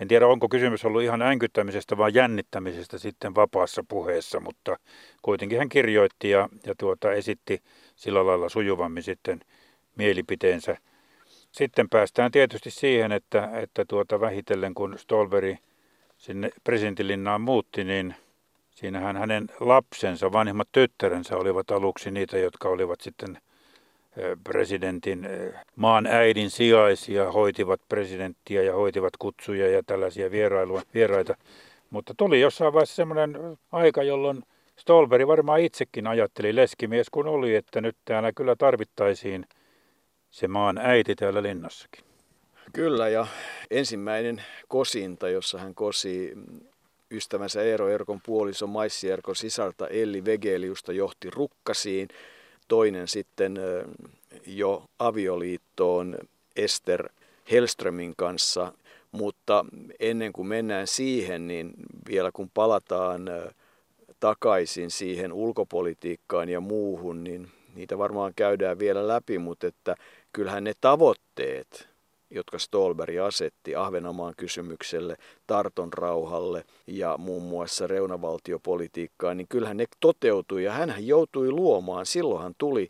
En 0.00 0.08
tiedä, 0.08 0.26
onko 0.26 0.48
kysymys 0.48 0.84
ollut 0.84 1.02
ihan 1.02 1.22
änkyttämisestä 1.22 1.96
vai 1.96 2.10
jännittämisestä 2.14 2.98
sitten 2.98 3.34
vapaassa 3.34 3.84
puheessa, 3.88 4.40
mutta 4.40 4.76
kuitenkin 5.22 5.58
hän 5.58 5.68
kirjoitti 5.68 6.30
ja, 6.30 6.48
ja 6.66 6.74
tuota, 6.78 7.12
esitti 7.12 7.62
sillä 7.96 8.26
lailla 8.26 8.48
sujuvammin 8.48 9.02
sitten 9.02 9.40
mielipiteensä. 9.96 10.76
Sitten 11.52 11.88
päästään 11.88 12.30
tietysti 12.30 12.70
siihen, 12.70 13.12
että, 13.12 13.50
että 13.52 13.84
tuota 13.88 14.20
vähitellen 14.20 14.74
kun 14.74 14.98
Stolberi 14.98 15.58
sinne 16.16 16.50
presidentinlinnaan 16.64 17.40
muutti, 17.40 17.84
niin– 17.84 18.14
Siinähän 18.78 19.16
hänen 19.16 19.46
lapsensa, 19.60 20.32
vanhimmat 20.32 20.68
tyttärensä 20.72 21.36
olivat 21.36 21.70
aluksi 21.70 22.10
niitä, 22.10 22.38
jotka 22.38 22.68
olivat 22.68 23.00
sitten 23.00 23.38
presidentin 24.44 25.28
maan 25.76 26.06
äidin 26.06 26.50
sijaisia, 26.50 27.32
hoitivat 27.32 27.80
presidenttiä 27.88 28.62
ja 28.62 28.74
hoitivat 28.74 29.12
kutsuja 29.18 29.70
ja 29.70 29.82
tällaisia 29.82 30.30
vierailua, 30.30 30.82
vieraita. 30.94 31.34
Mutta 31.90 32.14
tuli 32.16 32.40
jossain 32.40 32.72
vaiheessa 32.72 32.94
semmoinen 32.94 33.58
aika, 33.72 34.02
jolloin 34.02 34.42
Stolberi 34.76 35.26
varmaan 35.26 35.60
itsekin 35.60 36.06
ajatteli, 36.06 36.56
leskimies 36.56 37.10
kun 37.10 37.26
oli, 37.26 37.54
että 37.54 37.80
nyt 37.80 37.96
täällä 38.04 38.32
kyllä 38.32 38.56
tarvittaisiin 38.56 39.46
se 40.30 40.48
maan 40.48 40.78
äiti 40.78 41.14
täällä 41.14 41.42
linnassakin. 41.42 42.04
Kyllä, 42.72 43.08
ja 43.08 43.26
ensimmäinen 43.70 44.42
kosinta, 44.68 45.28
jossa 45.28 45.58
hän 45.58 45.74
kosi 45.74 46.32
ystävänsä 47.10 47.62
Eero 47.62 47.88
Erkon 47.88 48.20
puoliso 48.26 48.66
Maissi 48.66 49.10
Erkon 49.10 49.36
sisarta 49.36 49.88
Elli 49.88 50.24
Vegeliusta 50.24 50.92
johti 50.92 51.30
rukkasiin. 51.30 52.08
Toinen 52.68 53.08
sitten 53.08 53.58
jo 54.46 54.84
avioliittoon 54.98 56.18
Ester 56.56 57.08
Helströmin 57.50 58.14
kanssa. 58.16 58.72
Mutta 59.12 59.64
ennen 60.00 60.32
kuin 60.32 60.48
mennään 60.48 60.86
siihen, 60.86 61.48
niin 61.48 61.72
vielä 62.08 62.30
kun 62.32 62.50
palataan 62.54 63.30
takaisin 64.20 64.90
siihen 64.90 65.32
ulkopolitiikkaan 65.32 66.48
ja 66.48 66.60
muuhun, 66.60 67.24
niin 67.24 67.48
niitä 67.74 67.98
varmaan 67.98 68.32
käydään 68.36 68.78
vielä 68.78 69.08
läpi, 69.08 69.38
mutta 69.38 69.66
että 69.66 69.94
kyllähän 70.32 70.64
ne 70.64 70.72
tavoitteet, 70.80 71.88
jotka 72.30 72.58
Stolberg 72.58 73.16
asetti 73.16 73.74
Ahvenanmaan 73.74 74.34
kysymykselle, 74.36 75.16
Tarton 75.46 75.92
rauhalle 75.92 76.64
ja 76.86 77.14
muun 77.18 77.42
muassa 77.42 77.86
reunavaltiopolitiikkaan, 77.86 79.36
niin 79.36 79.48
kyllähän 79.48 79.76
ne 79.76 79.86
toteutui 80.00 80.64
ja 80.64 80.72
hän 80.72 80.94
joutui 80.98 81.50
luomaan. 81.50 82.06
Silloinhan 82.06 82.54
tuli 82.58 82.88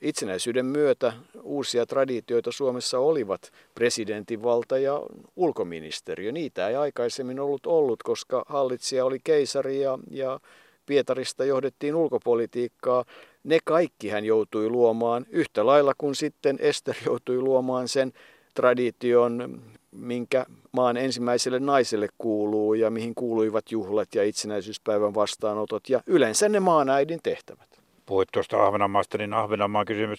Itsenäisyyden 0.00 0.66
myötä 0.66 1.12
uusia 1.42 1.86
traditioita 1.86 2.52
Suomessa 2.52 2.98
olivat 2.98 3.52
presidentinvalta 3.74 4.78
ja 4.78 5.02
ulkoministeriö. 5.36 6.32
Niitä 6.32 6.68
ei 6.68 6.76
aikaisemmin 6.76 7.40
ollut 7.40 7.66
ollut, 7.66 8.02
koska 8.02 8.44
hallitsija 8.48 9.04
oli 9.04 9.18
keisari 9.24 9.80
ja, 9.80 9.98
ja 10.10 10.40
Pietarista 10.86 11.44
johdettiin 11.44 11.94
ulkopolitiikkaa. 11.94 13.04
Ne 13.44 13.58
kaikki 13.64 14.08
hän 14.08 14.24
joutui 14.24 14.68
luomaan 14.68 15.26
yhtä 15.30 15.66
lailla 15.66 15.92
kuin 15.98 16.14
sitten 16.14 16.56
Ester 16.60 16.94
joutui 17.06 17.40
luomaan 17.40 17.88
sen 17.88 18.12
tradition, 18.56 19.62
minkä 19.90 20.46
maan 20.72 20.96
ensimmäiselle 20.96 21.60
naiselle 21.60 22.08
kuuluu 22.18 22.74
ja 22.74 22.90
mihin 22.90 23.14
kuuluivat 23.14 23.72
juhlat 23.72 24.14
ja 24.14 24.24
itsenäisyyspäivän 24.24 25.14
vastaanotot 25.14 25.88
ja 25.88 26.00
yleensä 26.06 26.48
ne 26.48 26.60
maanäidin 26.60 27.20
tehtävät. 27.22 27.68
Puhuit 28.06 28.28
tuosta 28.32 28.66
Ahvenanmaasta, 28.66 29.18
niin 29.18 29.34
Ahvenanmaan 29.34 29.86
kysymys 29.86 30.18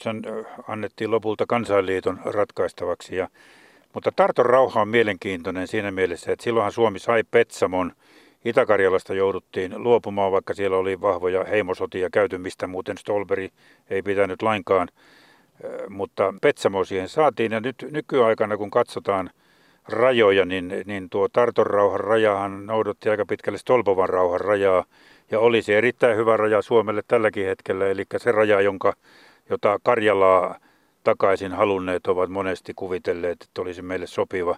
annettiin 0.68 1.12
lopulta 1.12 1.46
kansainliiton 1.46 2.20
ratkaistavaksi. 2.26 3.16
Ja, 3.16 3.28
mutta 3.94 4.12
Tarton 4.16 4.46
rauha 4.46 4.82
on 4.82 4.88
mielenkiintoinen 4.88 5.68
siinä 5.68 5.92
mielessä, 5.92 6.32
että 6.32 6.44
silloinhan 6.44 6.72
Suomi 6.72 7.00
sai 7.00 7.24
Petsamon. 7.32 7.92
Itä-Karjalasta 8.46 9.14
jouduttiin 9.14 9.84
luopumaan, 9.84 10.32
vaikka 10.32 10.54
siellä 10.54 10.78
oli 10.78 11.02
vahvoja 11.02 11.44
heimosotia 11.44 12.10
käyty, 12.10 12.38
mistä 12.38 12.68
muuten 12.68 12.98
Stolberi 12.98 13.50
ei 13.90 14.02
pitänyt 14.02 14.42
lainkaan. 14.42 14.88
Mutta 15.90 16.34
Petsamo 16.42 16.84
siihen 16.84 17.10
saatiin. 17.10 17.52
Ja 17.52 17.60
nyt 17.60 17.76
nykyaikana 17.92 18.58
kun 18.58 18.72
katsotaan 18.72 19.30
rajoja, 19.88 20.46
niin, 20.46 20.74
niin 20.86 21.10
tuo 21.10 21.28
Tarton 21.28 21.68
rauhan 21.68 22.00
rajahan 22.00 22.66
noudatti 22.66 23.10
aika 23.10 23.26
pitkälle 23.26 23.58
Stolpovan 23.58 24.10
rauhan 24.10 24.42
rajaa. 24.42 24.84
Ja 25.32 25.40
olisi 25.40 25.74
erittäin 25.74 26.18
hyvä 26.18 26.38
raja 26.38 26.62
Suomelle 26.62 27.02
tälläkin 27.08 27.46
hetkellä, 27.46 27.88
eli 27.88 28.04
se 28.18 28.32
raja, 28.32 28.62
jonka, 28.62 28.94
jota 29.50 29.80
Karjalaa 29.84 30.60
takaisin 31.04 31.52
halunneet 31.52 32.08
ovat 32.08 32.30
monesti 32.30 32.74
kuvitelleet, 32.76 33.42
että 33.44 33.62
olisi 33.62 33.82
meille 33.82 34.08
sopiva. 34.08 34.56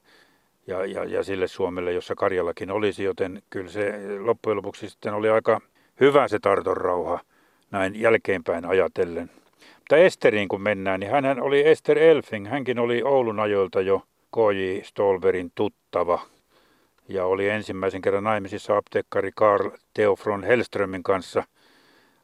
Ja, 0.67 0.85
ja, 0.85 1.03
ja 1.03 1.23
sille 1.23 1.47
Suomelle, 1.47 1.93
jossa 1.93 2.15
Karjalakin 2.15 2.71
olisi, 2.71 3.03
joten 3.03 3.41
kyllä 3.49 3.69
se 3.69 3.93
loppujen 4.19 4.57
lopuksi 4.57 4.89
sitten 4.89 5.13
oli 5.13 5.29
aika 5.29 5.61
hyvä 5.99 6.27
se 6.27 6.39
Tarton 6.39 6.77
rauha 6.77 7.19
näin 7.71 8.01
jälkeenpäin 8.01 8.65
ajatellen. 8.65 9.31
Mutta 9.89 10.03
Esteriin 10.05 10.47
kun 10.47 10.61
mennään, 10.61 10.99
niin 10.99 11.11
hän 11.11 11.41
oli 11.41 11.67
Ester 11.67 11.97
Elfing, 11.97 12.47
hänkin 12.47 12.79
oli 12.79 13.03
Oulun 13.03 13.39
ajoilta 13.39 13.81
jo 13.81 14.01
K.J. 14.35 14.83
Stolberin 14.83 15.51
tuttava 15.55 16.19
ja 17.07 17.25
oli 17.25 17.49
ensimmäisen 17.49 18.01
kerran 18.01 18.23
naimisissa 18.23 18.77
apteekkari 18.77 19.31
Karl 19.35 19.69
Teofron 19.93 20.43
Hellströmin 20.43 21.03
kanssa. 21.03 21.43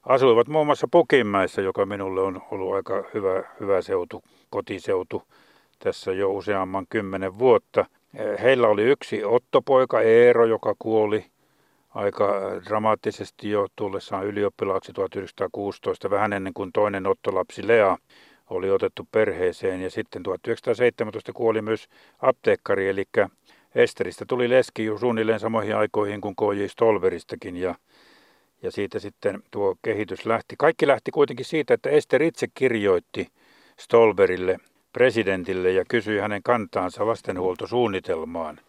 Asuivat 0.04 0.48
muun 0.48 0.66
muassa 0.66 0.88
Pukinmäessä, 0.92 1.62
joka 1.62 1.86
minulle 1.86 2.22
on 2.22 2.42
ollut 2.52 2.76
aika 2.76 3.04
hyvä, 3.14 3.44
hyvä 3.60 3.82
seutu, 3.82 4.24
kotiseutu 4.50 5.24
tässä 5.80 6.12
jo 6.12 6.32
useamman 6.32 6.86
kymmenen 6.90 7.40
vuotta. 7.40 7.86
Heillä 8.42 8.68
oli 8.68 8.84
yksi 8.84 9.24
Ottopoika 9.24 10.02
Eero, 10.02 10.46
joka 10.46 10.76
kuoli 10.80 11.26
aika 11.96 12.42
dramaattisesti 12.66 13.50
jo 13.50 13.68
tullessaan 13.76 14.26
ylioppilaaksi 14.26 14.94
1916, 14.94 16.10
vähän 16.10 16.34
ennen 16.34 16.54
kuin 16.54 16.72
toinen 16.72 17.08
Ottolapsi 17.08 17.68
Lea 17.68 17.98
oli 18.50 18.72
otettu 18.72 19.08
perheeseen. 19.12 19.82
Ja 19.82 19.90
sitten 19.90 20.24
1917 20.24 21.34
kuoli 21.34 21.62
myös 21.62 21.88
apteekkari, 22.22 22.90
eli 22.90 23.04
Esteristä 23.76 24.26
tuli 24.28 24.50
leski 24.50 24.86
jo 24.86 24.98
suunnilleen 24.98 25.40
samoihin 25.40 25.76
aikoihin 25.76 26.22
kuin 26.22 26.36
K.J. 26.36 26.66
Stolveristakin 26.68 27.58
ja, 27.58 27.76
ja 28.62 28.72
siitä 28.72 29.00
sitten 29.00 29.44
tuo 29.52 29.76
kehitys 29.82 30.26
lähti. 30.26 30.56
Kaikki 30.58 30.88
lähti 30.88 31.12
kuitenkin 31.12 31.46
siitä, 31.46 31.74
että 31.74 31.90
Ester 31.90 32.24
itse 32.24 32.48
kirjoitti 32.54 33.28
Stolberille, 33.80 34.58
presidentille 34.94 35.72
ja 35.72 35.86
kysyi 35.90 36.20
hänen 36.20 36.44
kantaansa 36.44 37.08
lastenhuoltosuunnitelmaan. 37.08 38.60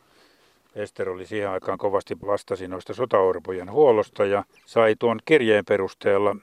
Ester 0.77 1.09
oli 1.11 1.27
siihen 1.27 1.51
aikaan 1.51 1.79
kovasti 1.79 2.17
vastasi 2.27 2.69
noista 2.69 2.95
sotaorpojen 2.95 3.71
huollosta 3.71 4.25
ja 4.25 4.45
sai 4.67 4.97
tuon 4.99 5.19
kirjeen 5.25 5.65
perusteella 5.65 6.37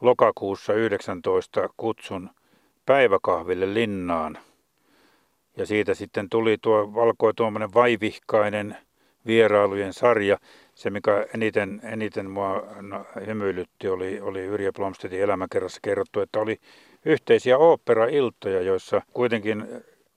lokakuussa 0.00 0.74
19 0.74 1.68
kutsun 1.76 2.30
päiväkahville 2.86 3.74
linnaan– 3.74 4.38
ja 5.58 5.66
siitä 5.66 5.94
sitten 5.94 6.28
tuli 6.28 6.58
tuo 6.62 6.94
valko 6.94 7.32
tuommoinen 7.32 7.74
vaivihkainen 7.74 8.76
vierailujen 9.26 9.92
sarja. 9.92 10.38
Se, 10.74 10.90
mikä 10.90 11.26
eniten, 11.34 11.80
eniten 11.84 12.30
mua 12.30 12.62
hymyilytti, 13.26 13.88
oli, 13.88 14.20
oli 14.20 14.40
Yrjö 14.40 14.72
Blomstedin 14.72 15.20
elämäkerrassa 15.20 15.80
kerrottu, 15.82 16.20
että 16.20 16.40
oli 16.40 16.60
yhteisiä 17.04 17.58
oopperailtoja, 17.58 18.62
joissa 18.62 19.02
kuitenkin 19.12 19.66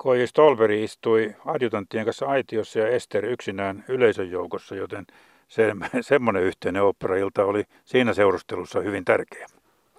Koji 0.04 0.28
Stolberi 0.28 0.84
istui 0.84 1.36
adjutanttien 1.46 2.06
kanssa 2.06 2.26
aitiossa 2.26 2.80
ja 2.80 2.88
Ester 2.88 3.26
yksinään 3.26 3.86
yleisön 3.88 4.32
joukossa, 4.32 4.76
joten 4.76 5.06
se, 5.48 5.74
semmoinen 6.02 6.44
yhteinen 6.44 6.84
oopperailta 6.84 7.46
oli 7.46 7.64
siinä 7.86 8.14
seurustelussa 8.14 8.80
hyvin 8.80 9.06
tärkeä. 9.06 9.48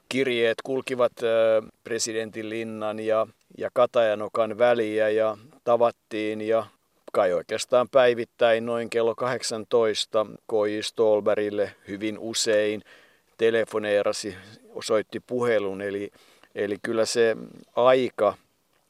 Kirjeet 0.08 0.58
kulkivat 0.64 1.12
presidentin 1.84 2.50
linnan 2.50 3.00
ja, 3.00 3.26
ja 3.58 3.70
Katajanokan 3.72 4.58
väliä 4.58 5.08
ja 5.08 5.36
tavattiin 5.64 6.40
ja 6.40 6.66
kai 7.12 7.32
oikeastaan 7.32 7.88
päivittäin 7.88 8.66
noin 8.66 8.90
kello 8.90 9.14
18 9.14 10.26
Koji 10.46 10.82
Stolberille 10.82 11.74
hyvin 11.88 12.18
usein 12.18 12.82
telefoneerasi, 13.38 14.36
osoitti 14.74 15.20
puhelun, 15.20 15.82
eli, 15.82 16.10
eli 16.54 16.76
kyllä 16.82 17.04
se 17.04 17.36
aika 17.76 18.34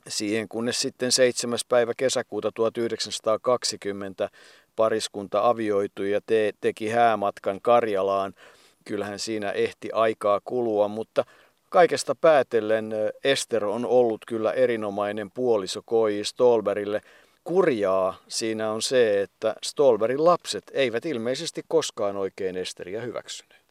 siihen, 0.09 0.49
kunnes 0.49 0.81
sitten 0.81 1.13
7. 1.13 1.59
päivä 1.69 1.93
kesäkuuta 1.97 2.53
1920 2.53 4.31
pariskunta 4.77 5.49
avioitui 5.49 6.11
ja 6.11 6.21
te, 6.27 6.53
teki 6.61 6.89
häämatkan 6.89 7.61
Karjalaan– 7.61 8.35
kyllähän 8.85 9.19
siinä 9.19 9.51
ehti 9.51 9.91
aikaa 9.93 10.41
kulua, 10.45 10.89
mutta 10.89 11.25
kaikesta 11.69 12.15
päätellen 12.15 12.93
Ester 13.25 13.65
on 13.65 13.87
ollut 13.87 14.21
kyllä 14.27 14.53
erinomainen 14.53 15.31
puoliso 15.31 15.83
K.I. 15.83 16.25
Stolberille. 16.25 17.01
Kurjaa 17.45 18.15
siinä 18.29 18.71
on 18.71 18.83
se, 18.83 19.23
että 19.23 19.55
Stolberin 19.63 20.25
lapset 20.25 20.65
eivät 20.73 21.07
ilmeisesti 21.07 21.63
koskaan 21.69 22.17
oikein 22.17 22.57
Esteriä 22.57 23.01
hyväksyneet. 23.01 23.62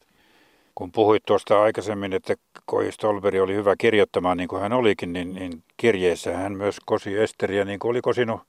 Kun 0.74 0.92
puhuit 0.92 1.22
tuosta 1.26 1.62
aikaisemmin, 1.62 2.12
että 2.12 2.34
K.I. 2.70 2.92
Stolberi 2.92 3.40
oli 3.40 3.54
hyvä 3.54 3.74
kirjoittamaan 3.78 4.36
niin 4.36 4.48
kuin 4.48 4.62
hän 4.62 4.72
olikin, 4.72 5.12
niin, 5.12 5.34
niin 5.34 5.64
kirjeessä 5.76 6.36
hän 6.36 6.52
myös 6.52 6.76
kosi 6.86 7.18
Esteriä 7.18 7.64
niin 7.64 7.78
kuin 7.78 7.90
oli 7.90 8.00
kosinut 8.00 8.40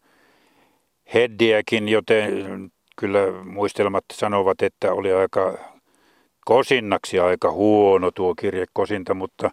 Heddiäkin, 1.13 1.89
joten 1.89 2.71
kyllä 2.95 3.19
muistelmat 3.43 4.03
sanovat, 4.13 4.61
että 4.61 4.93
oli 4.93 5.13
aika 5.13 5.57
kosinnaksi 6.45 7.19
aika 7.19 7.51
huono 7.51 8.11
tuo 8.11 8.35
kirje 8.35 8.65
kosinta, 8.73 9.13
mutta 9.13 9.51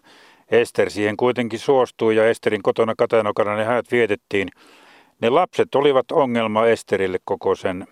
Ester 0.51 0.89
siihen 0.89 1.17
kuitenkin 1.17 1.59
suostui 1.59 2.15
ja 2.15 2.29
Esterin 2.29 2.63
kotona 2.63 2.93
Katanokana 2.97 3.55
ne 3.55 3.63
häät 3.63 3.91
vietettiin. 3.91 4.49
Ne 5.21 5.29
lapset 5.29 5.75
olivat 5.75 6.11
ongelma 6.11 6.65
Esterille 6.65 7.17
koko 7.25 7.55
sen 7.55 7.87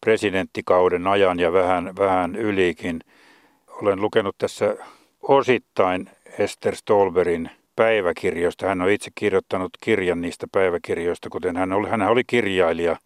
presidenttikauden 0.00 1.06
ajan 1.06 1.40
ja 1.40 1.52
vähän, 1.52 1.92
vähän 1.98 2.36
ylikin. 2.36 3.00
Olen 3.82 4.00
lukenut 4.00 4.38
tässä 4.38 4.76
osittain 5.22 6.10
Ester 6.38 6.76
Stolberin 6.76 7.50
päiväkirjoista. 7.76 8.66
Hän 8.66 8.82
on 8.82 8.90
itse 8.90 9.10
kirjoittanut 9.14 9.70
kirjan 9.80 10.20
niistä 10.20 10.46
päiväkirjoista, 10.52 11.28
kuten 11.28 11.56
hän 11.56 11.72
oli, 11.72 11.88
hän 11.88 12.02
oli 12.02 12.22
kirjailija. 12.26 12.96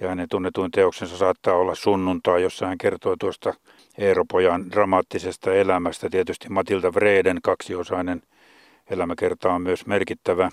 Ja 0.00 0.08
hänen 0.08 0.28
tunnetuin 0.28 0.70
teoksensa 0.70 1.16
saattaa 1.16 1.54
olla 1.54 1.74
sunnuntaa, 1.74 2.38
jossa 2.38 2.66
hän 2.66 2.78
kertoo 2.78 3.16
tuosta 3.20 3.54
Eero 3.98 4.24
Pojan 4.30 4.70
dramaattisesta 4.70 5.54
elämästä. 5.54 6.10
Tietysti 6.10 6.48
Matilda 6.48 6.94
Vreden 6.94 7.38
kaksiosainen 7.42 8.22
elämäkerta 8.90 9.52
on 9.52 9.62
myös 9.62 9.86
merkittävä, 9.86 10.50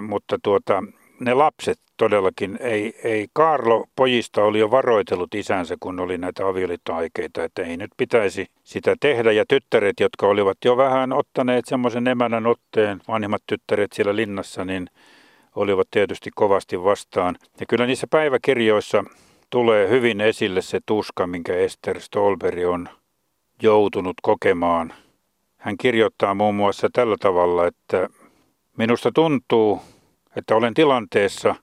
mutta 0.00 0.38
tuota, 0.42 0.82
ne 1.20 1.34
lapset 1.34 1.78
todellakin, 1.96 2.58
ei, 2.60 3.00
ei 3.04 3.26
Karlo 3.32 3.86
pojista 3.96 4.44
oli 4.44 4.58
jo 4.58 4.70
varoitellut 4.70 5.34
isänsä, 5.34 5.76
kun 5.80 6.00
oli 6.00 6.18
näitä 6.18 6.46
avioliittoaikeita, 6.46 7.44
että 7.44 7.62
ei 7.62 7.76
nyt 7.76 7.90
pitäisi 7.96 8.46
sitä 8.64 8.96
tehdä. 9.00 9.32
Ja 9.32 9.44
tyttäret, 9.48 10.00
jotka 10.00 10.26
olivat 10.26 10.58
jo 10.64 10.76
vähän 10.76 11.12
ottaneet 11.12 11.64
semmoisen 11.64 12.08
emänän 12.08 12.46
otteen, 12.46 13.00
vanhimmat 13.08 13.42
tyttäret 13.46 13.92
siellä 13.92 14.16
linnassa, 14.16 14.64
niin 14.64 14.86
olivat 15.56 15.88
tietysti 15.90 16.30
kovasti 16.34 16.84
vastaan. 16.84 17.36
Ja 17.60 17.66
kyllä 17.66 17.86
niissä 17.86 18.06
päiväkirjoissa 18.10 19.04
tulee 19.50 19.88
hyvin 19.88 20.20
esille 20.20 20.62
se 20.62 20.80
tuska, 20.86 21.26
minkä 21.26 21.56
Ester 21.56 22.00
Stolberi 22.00 22.64
on 22.64 22.88
joutunut 23.62 24.16
kokemaan. 24.22 24.92
Hän 25.56 25.76
kirjoittaa 25.76 26.34
muun 26.34 26.54
muassa 26.54 26.88
tällä 26.92 27.16
tavalla, 27.20 27.66
että 27.66 28.08
minusta 28.76 29.12
tuntuu, 29.12 29.80
että 30.36 30.56
olen 30.56 30.74
tilanteessa, 30.74 31.54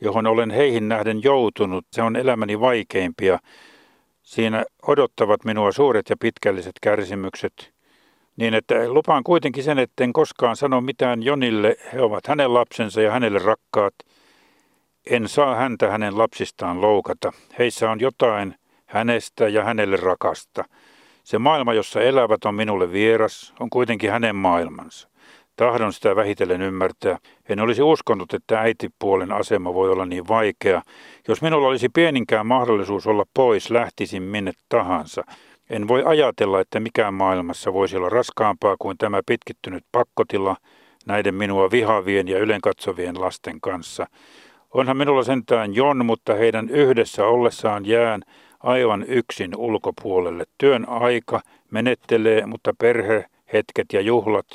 johon 0.00 0.26
olen 0.26 0.50
heihin 0.50 0.88
nähden 0.88 1.22
joutunut. 1.22 1.86
Se 1.92 2.02
on 2.02 2.16
elämäni 2.16 2.60
vaikeimpia. 2.60 3.38
Siinä 4.22 4.64
odottavat 4.86 5.44
minua 5.44 5.72
suuret 5.72 6.10
ja 6.10 6.16
pitkälliset 6.20 6.72
kärsimykset, 6.80 7.72
Niin 8.36 8.54
että 8.54 8.88
lupaan 8.88 9.24
kuitenkin 9.24 9.64
sen, 9.64 9.78
etten 9.78 10.12
koskaan 10.12 10.56
sano 10.56 10.80
mitään 10.80 11.22
Jonille. 11.22 11.76
He 11.92 12.00
ovat 12.00 12.26
hänen 12.26 12.54
lapsensa 12.54 13.02
ja 13.02 13.10
hänelle 13.10 13.38
rakkaat. 13.38 13.94
En 15.10 15.28
saa 15.28 15.54
häntä 15.54 15.90
hänen 15.90 16.18
lapsistaan 16.18 16.80
loukata. 16.80 17.32
Heissä 17.58 17.90
on 17.90 18.00
jotain 18.00 18.54
hänestä 18.86 19.48
ja 19.48 19.64
hänelle 19.64 19.96
rakasta. 19.96 20.64
Se 21.24 21.38
maailma, 21.38 21.74
jossa 21.74 22.00
elävät, 22.00 22.44
on 22.44 22.54
minulle 22.54 22.92
vieras, 22.92 23.54
on 23.60 23.70
kuitenkin 23.70 24.10
hänen 24.10 24.36
maailmansa. 24.36 25.08
Tahdon 25.56 25.92
sitä 25.92 26.16
vähitellen 26.16 26.62
ymmärtää. 26.62 27.18
En 27.48 27.60
olisi 27.60 27.82
uskonut, 27.82 28.34
että 28.34 28.60
äitipuolen 28.60 29.32
asema 29.32 29.74
voi 29.74 29.90
olla 29.90 30.06
niin 30.06 30.28
vaikea. 30.28 30.82
Jos 31.28 31.42
minulla 31.42 31.68
olisi 31.68 31.88
pieninkään 31.88 32.46
mahdollisuus 32.46 33.06
olla 33.06 33.24
pois, 33.34 33.70
lähtisin 33.70 34.22
minne 34.22 34.52
tahansa. 34.68 35.24
En 35.70 35.88
voi 35.88 36.02
ajatella, 36.04 36.60
että 36.60 36.80
mikään 36.80 37.14
maailmassa 37.14 37.72
voisi 37.72 37.96
olla 37.96 38.08
raskaampaa 38.08 38.76
kuin 38.78 38.98
tämä 38.98 39.20
pitkittynyt 39.26 39.84
pakkotila 39.92 40.56
näiden 41.06 41.34
minua 41.34 41.70
vihavien 41.70 42.28
ja 42.28 42.38
ylenkatsovien 42.38 43.20
lasten 43.20 43.60
kanssa. 43.60 44.06
Onhan 44.70 44.96
minulla 44.96 45.22
sentään 45.22 45.74
Jon, 45.74 46.06
mutta 46.06 46.34
heidän 46.34 46.70
yhdessä 46.70 47.26
ollessaan 47.26 47.86
jään 47.86 48.22
aivan 48.60 49.04
yksin 49.08 49.56
ulkopuolelle. 49.56 50.44
Työn 50.58 50.88
aika 50.88 51.40
menettelee, 51.70 52.46
mutta 52.46 52.72
perhe, 52.78 53.24
hetket 53.52 53.86
ja 53.92 54.00
juhlat 54.00 54.46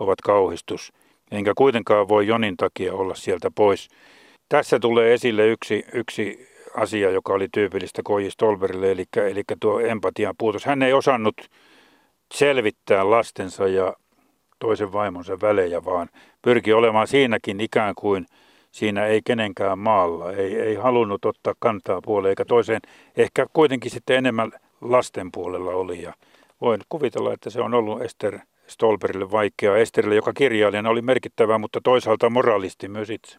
ovat 0.00 0.20
kauhistus. 0.20 0.92
Enkä 1.30 1.52
kuitenkaan 1.56 2.08
voi 2.08 2.26
Jonin 2.26 2.56
takia 2.56 2.94
olla 2.94 3.14
sieltä 3.14 3.50
pois. 3.54 3.88
Tässä 4.48 4.78
tulee 4.78 5.14
esille 5.14 5.48
yksi, 5.48 5.84
yksi 5.92 6.48
asia, 6.74 7.10
joka 7.10 7.32
oli 7.32 7.48
tyypillistä 7.52 8.02
Koji 8.04 8.30
Stolberille, 8.30 8.90
eli, 8.90 9.04
eli 9.30 9.42
tuo 9.60 9.80
empatian 9.80 10.34
puutos. 10.38 10.64
Hän 10.64 10.82
ei 10.82 10.92
osannut 10.92 11.36
selvittää 12.34 13.10
lastensa 13.10 13.68
ja 13.68 13.94
toisen 14.58 14.92
vaimonsa 14.92 15.40
välejä, 15.40 15.84
vaan 15.84 16.08
pyrki 16.42 16.72
olemaan 16.72 17.06
siinäkin 17.06 17.60
ikään 17.60 17.94
kuin 17.94 18.26
siinä 18.72 19.06
ei 19.06 19.20
kenenkään 19.24 19.78
maalla. 19.78 20.32
Ei, 20.32 20.60
ei 20.60 20.74
halunnut 20.74 21.24
ottaa 21.24 21.54
kantaa 21.58 22.00
puoleen 22.04 22.30
eikä 22.30 22.44
toiseen. 22.44 22.80
Ehkä 23.16 23.46
kuitenkin 23.52 23.90
sitten 23.90 24.16
enemmän 24.16 24.52
lasten 24.80 25.32
puolella 25.32 25.70
oli. 25.70 26.02
Ja 26.02 26.14
voin 26.60 26.80
kuvitella, 26.88 27.32
että 27.32 27.50
se 27.50 27.60
on 27.60 27.74
ollut 27.74 28.02
Ester 28.02 28.38
Stolberille 28.70 29.30
vaikeaa. 29.30 29.76
Esterille, 29.76 30.14
joka 30.14 30.32
kirjailijana 30.32 30.90
oli 30.90 31.02
merkittävä, 31.02 31.58
mutta 31.58 31.80
toisaalta 31.84 32.30
moraalisti 32.30 32.88
myös 32.88 33.10
itse. 33.10 33.36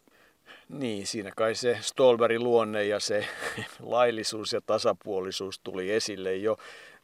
Niin, 0.70 1.08
siinä 1.08 1.32
kai 1.38 1.56
se 1.56 1.78
Stolberin 1.82 2.44
luonne 2.44 2.86
ja 2.86 3.00
se 3.00 3.26
laillisuus 3.80 4.54
ja 4.54 4.62
tasapuolisuus 4.66 5.60
tuli 5.60 5.92
esille 5.92 6.36
jo 6.36 6.58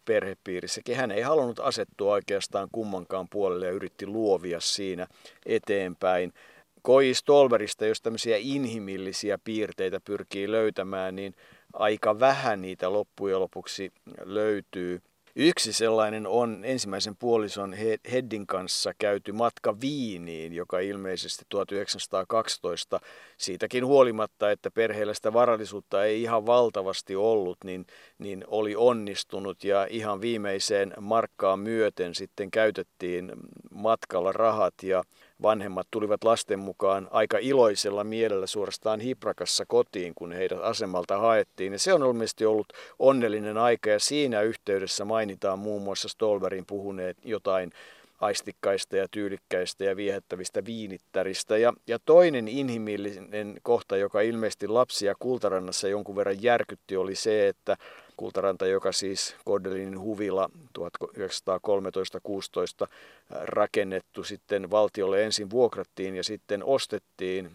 perhepiirissäkin. 0.06 0.96
Hän 0.96 1.12
ei 1.12 1.22
halunnut 1.22 1.60
asettua 1.60 2.14
oikeastaan 2.14 2.68
kummankaan 2.72 3.28
puolelle 3.30 3.66
ja 3.66 3.72
yritti 3.72 4.08
luovia 4.08 4.60
siinä 4.60 5.08
eteenpäin. 5.46 6.34
Koi 6.82 7.14
Stolberista, 7.14 7.86
jos 7.86 8.02
tämmöisiä 8.02 8.38
inhimillisiä 8.40 9.38
piirteitä 9.44 10.00
pyrkii 10.00 10.52
löytämään, 10.52 11.16
niin 11.16 11.34
aika 11.74 12.20
vähän 12.20 12.62
niitä 12.62 12.94
loppujen 12.94 13.40
lopuksi 13.40 13.92
löytyy. 14.24 15.02
Yksi 15.40 15.74
sellainen 15.74 16.28
on 16.28 16.60
ensimmäisen 16.64 17.16
puolison 17.16 17.74
Heddin 18.12 18.48
kanssa 18.48 18.94
käyty 18.98 19.32
matka 19.32 19.82
Viiniin, 19.82 20.54
joka 20.54 20.80
ilmeisesti 20.80 21.46
1912 21.50 23.00
siitäkin 23.38 23.86
huolimatta, 23.86 24.52
että 24.52 24.72
perheellä 24.72 25.14
sitä 25.14 25.34
varallisuutta 25.34 26.06
ei 26.06 26.22
ihan 26.22 26.46
valtavasti 26.46 27.16
ollut, 27.16 27.58
niin, 27.64 27.86
niin 28.18 28.44
oli 28.48 28.76
onnistunut. 28.76 29.64
Ja 29.64 29.88
ihan 29.90 30.22
viimeiseen 30.22 30.94
markkaan 31.02 31.60
myöten 31.60 32.16
sitten 32.16 32.52
käytettiin 32.52 33.32
matkalla 33.72 34.32
rahat. 34.32 34.74
Ja 34.84 35.04
vanhemmat 35.42 35.88
tulivat 35.92 36.24
lasten 36.24 36.60
mukaan 36.60 37.08
aika 37.12 37.38
iloisella 37.42 38.04
mielellä 38.04 38.48
suorastaan 38.48 39.00
hiprakassa 39.00 39.66
kotiin, 39.68 40.14
kun 40.16 40.32
heidät 40.32 40.60
asemalta 40.62 41.18
haettiin. 41.18 41.74
Ja 41.74 41.80
se 41.80 41.94
on 41.94 42.06
ilmeisesti 42.06 42.46
ollut 42.46 42.74
onnellinen 43.00 43.58
aika 43.58 43.90
ja 43.90 44.00
siinä 44.00 44.42
yhteydessä 44.42 45.06
mainitaan 45.06 45.60
muun 45.60 45.82
muassa 45.82 46.10
Stolberin 46.10 46.66
puhuneet 46.66 47.18
jotain 47.26 47.72
aistikkaista 48.22 48.98
ja 48.98 49.08
tyylikkäistä 49.12 49.84
ja 49.84 49.96
viehättävistä 49.96 50.66
viinittäristä. 50.66 51.58
Ja, 51.58 51.74
ja 51.88 52.00
toinen 52.06 52.48
inhimillinen 52.48 53.58
kohta, 53.64 53.98
joka 53.98 54.22
ilmeisesti 54.22 54.68
lapsia 54.68 55.16
Kultarannassa 55.20 55.88
jonkun 55.88 56.16
verran 56.16 56.44
järkytti, 56.44 56.98
oli 56.98 57.16
se, 57.16 57.48
että 57.48 57.78
Kultaranta, 58.18 58.68
joka 58.68 58.92
siis 58.92 59.36
Kordelinin 59.46 60.00
huvila 60.00 60.50
1913-16 60.80 60.82
rakennettu 63.30 64.24
sitten 64.24 64.72
valtiolle 64.72 65.24
ensin 65.24 65.50
vuokrattiin 65.50 66.16
ja 66.16 66.24
sitten 66.24 66.64
ostettiin. 66.64 67.52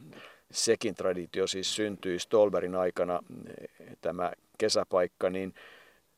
Sekin 0.50 0.94
traditio 0.94 1.46
siis 1.46 1.74
syntyi 1.74 2.18
Stolberin 2.18 2.74
aikana 2.74 3.20
tämä 4.00 4.32
kesäpaikka, 4.58 5.30
niin 5.30 5.54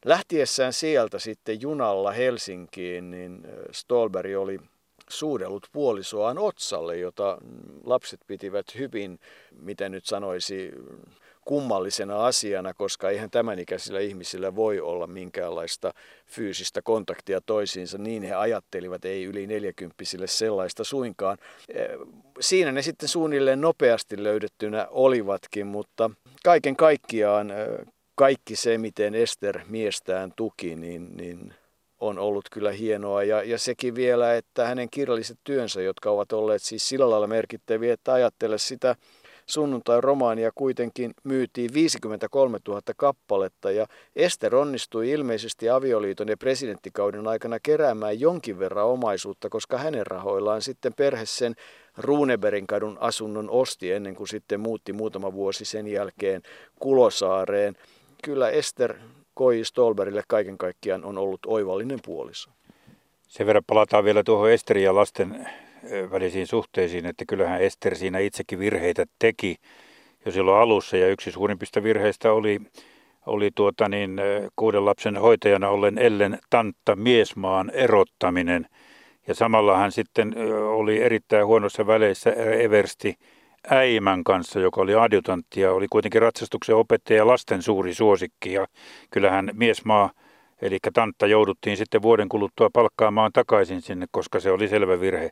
lähtiessään 0.04 0.72
sieltä 0.72 1.18
sitten 1.18 1.60
junalla 1.60 2.12
Helsinkiin, 2.12 3.10
niin 3.10 3.46
Stolberi 3.72 4.36
oli 4.36 4.58
suudellut 5.08 5.68
puolisoaan 5.72 6.38
otsalle, 6.38 6.96
jota 6.98 7.38
lapset 7.84 8.20
pitivät 8.26 8.74
hyvin, 8.74 9.20
miten 9.60 9.92
nyt 9.92 10.06
sanoisi, 10.06 10.72
kummallisena 11.44 12.26
asiana, 12.26 12.74
koska 12.74 13.10
eihän 13.10 13.30
tämän 13.30 13.58
ikäisillä 13.58 14.00
ihmisillä 14.00 14.56
voi 14.56 14.80
olla 14.80 15.06
minkäänlaista 15.06 15.92
fyysistä 16.26 16.82
kontaktia 16.82 17.40
toisiinsa. 17.40 17.98
Niin 17.98 18.22
he 18.22 18.34
ajattelivat, 18.34 19.04
ei 19.04 19.24
yli 19.24 19.46
neljäkymppisille 19.46 20.26
sellaista 20.26 20.84
suinkaan. 20.84 21.38
Eh, 21.74 21.88
siinä 22.40 22.72
ne 22.72 22.82
sitten 22.82 23.08
suunnilleen 23.08 23.60
nopeasti 23.60 24.22
löydettynä 24.22 24.86
olivatkin, 24.90 25.66
mutta 25.66 26.10
kaiken 26.44 26.76
kaikkiaan 26.76 27.50
eh, 27.50 27.56
kaikki 28.14 28.56
se, 28.56 28.78
miten 28.78 29.14
Ester 29.14 29.60
miestään 29.68 30.32
tuki, 30.36 30.76
niin, 30.76 31.16
niin 31.16 31.54
on 32.00 32.18
ollut 32.18 32.44
kyllä 32.52 32.72
hienoa. 32.72 33.22
Ja, 33.22 33.42
ja 33.42 33.58
sekin 33.58 33.94
vielä, 33.94 34.34
että 34.36 34.66
hänen 34.66 34.90
kirjalliset 34.90 35.38
työnsä, 35.44 35.82
jotka 35.82 36.10
ovat 36.10 36.32
olleet 36.32 36.62
siis 36.62 36.88
sillä 36.88 37.10
lailla 37.10 37.26
merkittäviä, 37.26 37.94
että 37.94 38.12
ajattele 38.12 38.58
sitä 38.58 38.96
sunnuntai-romaania 39.46 40.50
kuitenkin 40.54 41.14
myytiin 41.24 41.74
53 41.74 42.58
000 42.68 42.80
kappaletta 42.96 43.70
ja 43.70 43.86
Ester 44.16 44.56
onnistui 44.56 45.10
ilmeisesti 45.10 45.70
avioliiton 45.70 46.28
ja 46.28 46.36
presidenttikauden 46.36 47.28
aikana 47.28 47.58
keräämään 47.62 48.20
jonkin 48.20 48.58
verran 48.58 48.86
omaisuutta, 48.86 49.48
koska 49.48 49.78
hänen 49.78 50.06
rahoillaan 50.06 50.62
sitten 50.62 50.94
perhe 50.94 51.26
sen 51.26 51.54
Runeberin 51.98 52.66
kadun 52.66 52.98
asunnon 53.00 53.50
osti 53.50 53.92
ennen 53.92 54.14
kuin 54.14 54.28
sitten 54.28 54.60
muutti 54.60 54.92
muutama 54.92 55.32
vuosi 55.32 55.64
sen 55.64 55.86
jälkeen 55.86 56.42
Kulosaareen. 56.80 57.76
Kyllä 58.24 58.50
Ester 58.50 58.94
Koi 59.34 59.64
Stolberille 59.64 60.22
kaiken 60.28 60.58
kaikkiaan 60.58 61.04
on 61.04 61.18
ollut 61.18 61.40
oivallinen 61.46 61.98
puoliso. 62.04 62.50
Sen 63.28 63.46
verran 63.46 63.64
palataan 63.66 64.04
vielä 64.04 64.22
tuohon 64.22 64.50
Esterin 64.50 64.84
ja 64.84 64.94
lasten 64.94 65.48
välisiin 66.10 66.46
suhteisiin, 66.46 67.06
että 67.06 67.24
kyllähän 67.28 67.62
Ester 67.62 67.96
siinä 67.96 68.18
itsekin 68.18 68.58
virheitä 68.58 69.04
teki 69.18 69.56
jo 70.26 70.32
silloin 70.32 70.62
alussa 70.62 70.96
ja 70.96 71.08
yksi 71.08 71.32
suurimpista 71.32 71.82
virheistä 71.82 72.32
oli, 72.32 72.60
oli 73.26 73.50
tuota 73.54 73.88
niin, 73.88 74.20
kuuden 74.56 74.84
lapsen 74.84 75.16
hoitajana 75.16 75.68
ollen 75.68 75.98
Ellen 75.98 76.38
Tantta 76.50 76.96
miesmaan 76.96 77.70
erottaminen. 77.70 78.66
Ja 79.26 79.34
samalla 79.34 79.78
hän 79.78 79.92
sitten 79.92 80.34
oli 80.66 81.02
erittäin 81.02 81.46
huonossa 81.46 81.86
väleissä 81.86 82.32
Eversti 82.32 83.14
äimän 83.70 84.24
kanssa, 84.24 84.60
joka 84.60 84.80
oli 84.80 84.94
adjutantti 84.94 85.60
ja 85.60 85.72
oli 85.72 85.86
kuitenkin 85.90 86.22
ratsastuksen 86.22 86.76
opettaja 86.76 87.16
ja 87.16 87.26
lasten 87.26 87.62
suuri 87.62 87.94
suosikki. 87.94 88.52
Ja 88.52 88.66
kyllähän 89.10 89.50
miesmaa, 89.52 90.10
eli 90.62 90.78
Tantta, 90.92 91.26
jouduttiin 91.26 91.76
sitten 91.76 92.02
vuoden 92.02 92.28
kuluttua 92.28 92.70
palkkaamaan 92.72 93.32
takaisin 93.32 93.82
sinne, 93.82 94.06
koska 94.10 94.40
se 94.40 94.50
oli 94.50 94.68
selvä 94.68 95.00
virhe 95.00 95.30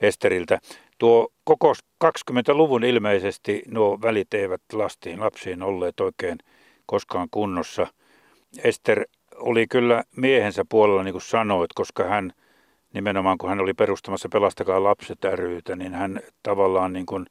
Esteriltä. 0.00 0.58
Tuo 0.98 1.28
koko 1.44 1.72
20-luvun 2.04 2.84
ilmeisesti 2.84 3.62
nuo 3.68 3.98
välit 4.02 4.34
eivät 4.34 4.62
lastiin 4.72 5.20
lapsiin 5.20 5.62
olleet 5.62 6.00
oikein 6.00 6.38
koskaan 6.86 7.28
kunnossa. 7.30 7.86
Ester 8.64 9.04
oli 9.36 9.66
kyllä 9.66 10.02
miehensä 10.16 10.64
puolella, 10.68 11.02
niin 11.02 11.14
kuin 11.14 11.22
sanoit, 11.22 11.72
koska 11.74 12.04
hän 12.04 12.32
nimenomaan 12.94 13.38
kun 13.38 13.48
hän 13.48 13.60
oli 13.60 13.74
perustamassa 13.74 14.28
Pelastakaa 14.28 14.84
lapset 14.84 15.18
ryytä, 15.34 15.76
niin 15.76 15.94
hän 15.94 16.20
tavallaan 16.42 16.92
niin 16.92 17.06
kuin 17.06 17.26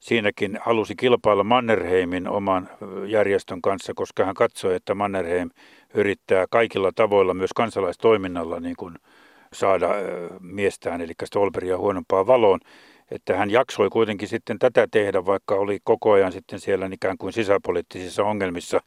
siinäkin 0.00 0.58
halusi 0.62 0.96
kilpailla 0.96 1.44
Mannerheimin 1.44 2.28
oman 2.28 2.68
järjestön 3.06 3.62
kanssa, 3.62 3.92
koska 3.96 4.24
hän 4.24 4.34
katsoi, 4.34 4.74
että 4.74 4.94
Mannerheim 4.94 5.50
yrittää 5.94 6.46
kaikilla 6.50 6.90
tavoilla 6.94 7.34
myös 7.34 7.50
kansalaistoiminnalla 7.56 8.60
niin 8.60 8.76
kuin 8.78 8.94
saada 9.52 9.88
miestään, 10.40 11.00
eli 11.00 11.12
Stolberia 11.24 11.78
huonompaan 11.78 12.26
valoon. 12.26 12.60
Että 13.10 13.36
hän 13.36 13.50
jaksoi 13.50 13.90
kuitenkin 13.90 14.28
sitten 14.28 14.58
tätä 14.58 14.88
tehdä, 14.90 15.26
vaikka 15.26 15.54
oli 15.54 15.78
koko 15.84 16.12
ajan 16.12 16.32
sitten 16.32 16.60
siellä 16.60 16.88
ikään 16.92 17.18
kuin 17.18 17.32
sisäpoliittisissa 17.32 18.24
ongelmissa. 18.24 18.80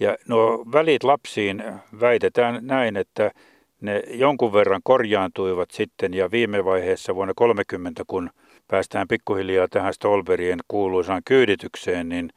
Ja 0.00 0.16
nuo 0.28 0.64
välit 0.72 1.04
lapsiin 1.04 1.64
väitetään 2.00 2.66
näin, 2.66 2.96
että 2.96 3.30
Ne 3.82 4.02
jonkun 4.10 4.52
verran 4.52 4.80
korjaantuivat 4.84 5.70
sitten 5.70 6.14
ja 6.14 6.30
viime 6.30 6.64
vaiheessa 6.64 7.14
vuonna 7.14 7.34
30, 7.36 8.02
kun 8.06 8.30
päästään 8.68 9.08
pikkuhiljaa 9.08 9.68
tähän 9.68 9.94
Stolberien 9.94 10.58
kuuluisaan 10.68 11.22
kyyditykseen, 11.24 12.08
niin 12.08 12.30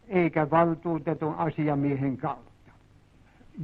eikä 0.08 0.50
valtuutetun 0.50 1.34
asiamiehen 1.34 2.16
kautta. 2.16 2.70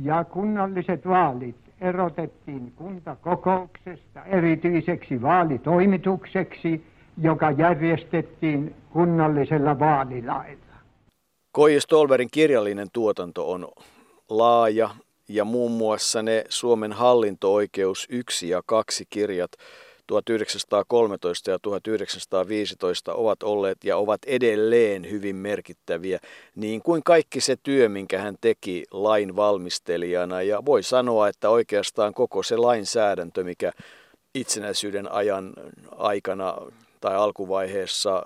Ja 0.03 0.24
kunnalliset 0.24 1.07
vaalit 1.07 1.57
erotettiin 1.81 2.72
kuntakokouksesta 2.76 4.24
erityiseksi 4.24 5.22
vaalitoimitukseksi, 5.22 6.85
joka 7.18 7.51
järjestettiin 7.51 8.74
kunnallisella 8.93 9.78
vaalilailla. 9.78 10.76
Koji 11.53 11.81
Stolberin 11.81 12.28
kirjallinen 12.33 12.89
tuotanto 12.93 13.53
on 13.53 13.68
laaja 14.28 14.91
ja 15.31 15.45
muun 15.45 15.72
muassa 15.72 16.22
ne 16.22 16.45
Suomen 16.49 16.93
hallinto-oikeus 16.93 18.07
1 18.09 18.49
ja 18.49 18.62
2 18.66 19.05
kirjat 19.11 19.51
1913 20.07 21.51
ja 21.51 21.59
1915 21.62 23.14
ovat 23.14 23.43
olleet 23.43 23.78
ja 23.85 23.97
ovat 23.97 24.20
edelleen 24.26 25.11
hyvin 25.11 25.37
merkittäviä, 25.37 26.18
niin 26.55 26.83
kuin 26.83 27.03
kaikki 27.05 27.41
se 27.41 27.57
työ, 27.62 27.89
minkä 27.89 28.18
hän 28.18 28.37
teki 28.41 28.85
lain 28.91 29.37
valmistelijana. 29.37 30.43
Ja 30.43 30.64
voi 30.64 30.83
sanoa, 30.83 31.28
että 31.28 31.51
oikeastaan 31.51 32.14
koko 32.14 32.43
se 32.43 32.57
lainsäädäntö, 32.57 33.45
mikä 33.45 33.72
itsenäisyyden 34.35 35.12
ajan 35.12 35.53
aikana 35.91 36.55
tai 37.01 37.16
alkuvaiheessa 37.16 38.22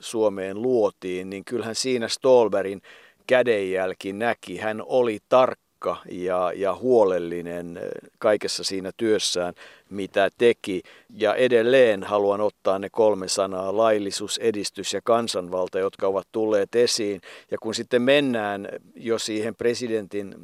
Suomeen 0.00 0.62
luotiin, 0.62 1.30
niin 1.30 1.44
kyllähän 1.44 1.74
siinä 1.74 2.08
Stolberin 2.08 2.82
kädenjälki 3.26 4.12
näki. 4.12 4.56
Hän 4.56 4.82
oli 4.86 5.18
tarkka 5.28 5.69
tarkka 5.80 5.96
ja, 6.10 6.52
ja 6.56 6.74
huolellinen 6.74 7.80
kaikessa 8.18 8.64
siinä 8.64 8.90
työssään, 8.96 9.54
mitä 9.90 10.30
teki. 10.38 10.82
Ja 11.16 11.34
edelleen 11.34 12.02
haluan 12.02 12.40
ottaa 12.40 12.78
ne 12.78 12.88
kolme 12.90 13.28
sanaa, 13.28 13.76
laillisuus, 13.76 14.38
edistys 14.38 14.92
ja 14.92 15.00
kansanvalta, 15.04 15.78
jotka 15.78 16.06
ovat 16.06 16.26
tulleet 16.32 16.74
esiin. 16.74 17.20
Ja 17.50 17.58
kun 17.58 17.74
sitten 17.74 18.02
mennään 18.02 18.68
jo 18.94 19.18
siihen 19.18 19.54
presidentin 19.54 20.34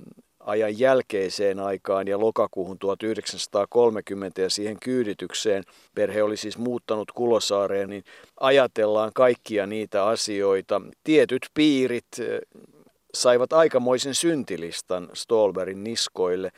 ajan 0.41 0.79
jälkeiseen 0.79 1.61
aikaan 1.61 2.09
ja 2.09 2.21
lokakuuhun 2.21 2.79
1930 2.79 4.43
ja 4.43 4.51
siihen 4.51 4.77
kyyditykseen, 4.83 5.65
perhe 5.95 6.23
oli 6.23 6.37
siis 6.37 6.59
muuttanut 6.59 7.13
Kulosaareen, 7.13 7.91
niin 7.91 8.05
ajatellaan 8.41 9.11
kaikkia 9.15 9.67
niitä 9.67 10.05
asioita. 10.05 10.83
Tietyt 11.05 11.47
piirit, 11.55 12.07
saivat 13.23 13.53
aikamoisen 13.53 14.15
syntilistan 14.15 15.09
Stolberin 15.13 15.85
niskoille. 15.85 16.51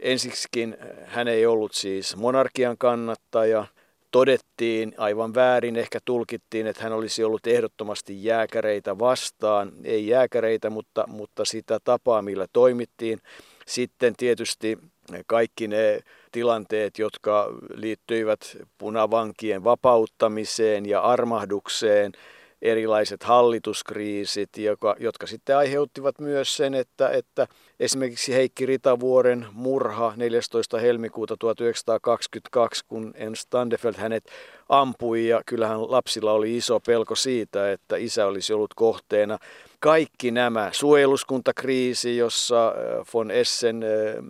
Ensiksikin 0.00 0.76
hän 1.04 1.28
ei 1.28 1.46
ollut 1.46 1.74
siis 1.74 2.16
monarkian 2.16 2.78
kannattaja. 2.78 3.66
Todettiin 4.10 4.94
aivan 4.98 5.34
väärin, 5.34 5.76
ehkä 5.76 5.98
tulkittiin, 6.04 6.66
että 6.66 6.82
hän 6.82 6.92
olisi 6.92 7.24
ollut 7.24 7.46
ehdottomasti 7.46 8.24
jääkäreitä 8.24 8.98
vastaan. 8.98 9.72
Ei 9.84 10.06
jääkäreitä, 10.06 10.70
mutta, 10.70 11.04
mutta 11.06 11.44
sitä 11.44 11.78
tapaa, 11.84 12.22
millä 12.22 12.46
toimittiin. 12.52 13.18
Sitten 13.66 14.14
tietysti 14.16 14.78
kaikki 15.26 15.68
ne 15.68 16.00
tilanteet, 16.32 16.98
jotka 16.98 17.48
liittyivät 17.74 18.56
punavankien 18.78 19.64
vapauttamiseen 19.64 20.86
ja 20.86 21.00
armahdukseen– 21.00 22.12
erilaiset 22.62 23.22
hallituskriisit, 23.22 24.48
joka, 24.58 24.96
jotka 24.98 25.26
sitten 25.26 25.56
aiheuttivat 25.56 26.18
myös 26.18 26.56
sen, 26.56 26.74
että, 26.74 27.08
että 27.08 27.46
esimerkiksi 27.80 28.34
Heikki 28.34 28.66
Ritavuoren 28.66 29.46
murha 29.52 30.12
14. 30.16 30.78
helmikuuta 30.78 31.36
1922, 31.36 32.84
kun 32.88 33.12
En 33.16 33.36
Standefeld 33.36 33.94
hänet 33.96 34.24
ampui 34.68 35.28
ja 35.28 35.42
kyllähän 35.46 35.90
lapsilla 35.90 36.32
oli 36.32 36.56
iso 36.56 36.80
pelko 36.86 37.14
siitä, 37.14 37.72
että 37.72 37.96
isä 37.96 38.26
olisi 38.26 38.52
ollut 38.52 38.74
kohteena. 38.74 39.38
Kaikki 39.80 40.30
nämä, 40.30 40.68
suojeluskuntakriisi, 40.72 42.16
jossa 42.16 42.68
äh, 42.68 43.06
von 43.14 43.30
Essen 43.30 43.82
äh, 43.82 44.24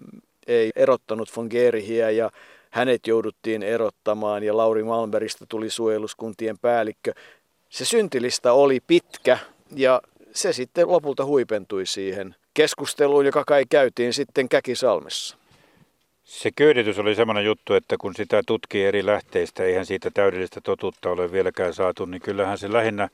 ei 0.47 0.71
erottanut 0.77 1.37
von 1.37 1.47
Gerihiä 1.51 2.11
ja 2.11 2.31
hänet 2.71 3.07
jouduttiin 3.07 3.63
erottamaan 3.63 4.43
ja 4.43 4.57
Lauri 4.57 4.85
Malmberista 4.85 5.47
tuli 5.49 5.71
suojeluskuntien 5.71 6.59
päällikkö 6.59 7.13
se 7.69 7.85
syntilista 7.85 8.53
oli 8.53 8.81
pitkä 8.87 9.39
ja 9.75 10.03
se 10.33 10.53
sitten 10.53 10.89
lopulta 10.89 11.25
huipentui 11.25 11.87
siihen 11.87 12.35
keskusteluun, 12.55 13.27
joka 13.27 13.45
kai 13.45 13.65
käytiin 13.71 14.13
sitten 14.13 14.49
Käkisalmessa. 14.49 15.37
Se 16.25 16.51
köyditys 16.57 16.99
oli 16.99 17.15
semmoinen 17.15 17.45
juttu, 17.45 17.75
että 17.75 17.97
kun 18.01 18.15
sitä 18.15 18.43
tutkii 18.47 18.85
eri 18.85 19.07
lähteistä, 19.07 19.65
eihän 19.65 19.87
siitä 19.87 20.11
täydellistä 20.15 20.61
totuutta 20.61 21.11
ole 21.11 21.33
vieläkään 21.33 21.75
saatu, 21.75 22.05
niin 22.05 22.23
kyllähän 22.23 22.59
se 22.59 22.73
lähinnä 22.73 23.09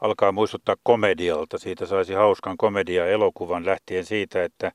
alkaa 0.00 0.32
muistuttaa 0.32 0.76
komedialta. 0.82 1.58
Siitä 1.58 1.86
saisi 1.86 2.14
hauskan 2.14 2.56
komedia-elokuvan 2.56 3.66
lähtien 3.66 4.04
siitä, 4.04 4.44
että 4.44 4.72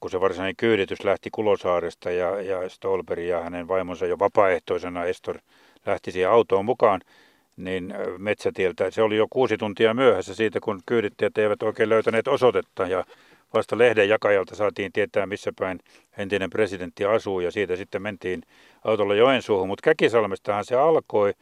kun 0.00 0.10
se 0.10 0.20
varsinainen 0.20 0.56
kyyditys 0.56 1.04
lähti 1.04 1.30
Kulosaaresta 1.32 2.10
ja, 2.10 2.42
ja 2.42 2.68
Stolberg 2.68 3.22
ja 3.22 3.40
hänen 3.40 3.68
vaimonsa 3.68 4.06
jo 4.06 4.18
vapaaehtoisena 4.18 5.04
Estor 5.04 5.38
lähti 5.86 6.12
siihen 6.12 6.30
autoon 6.30 6.64
mukaan, 6.64 7.00
niin 7.64 7.94
metsätieltä. 8.18 8.90
Se 8.90 9.02
oli 9.02 9.16
jo 9.16 9.26
kuusi 9.30 9.56
tuntia 9.56 9.94
myöhässä 9.94 10.34
siitä, 10.34 10.60
kun 10.60 10.80
kyydittäjät 10.86 11.38
eivät 11.38 11.62
oikein 11.62 11.88
löytäneet 11.88 12.28
osoitetta 12.28 12.86
ja 12.86 13.04
vasta 13.54 13.78
lehden 13.78 14.08
jakajalta 14.08 14.54
saatiin 14.56 14.92
tietää, 14.92 15.26
missä 15.26 15.52
päin 15.58 15.80
entinen 16.18 16.50
presidentti 16.50 17.04
asuu 17.04 17.40
ja 17.40 17.50
siitä 17.50 17.76
sitten 17.76 18.02
mentiin 18.02 18.42
autolla 18.84 19.14
Joensuuhun. 19.14 19.68
Mutta 19.68 19.82
Käkisalmestahan 19.82 20.64
se 20.64 20.76
alkoi 20.76 21.32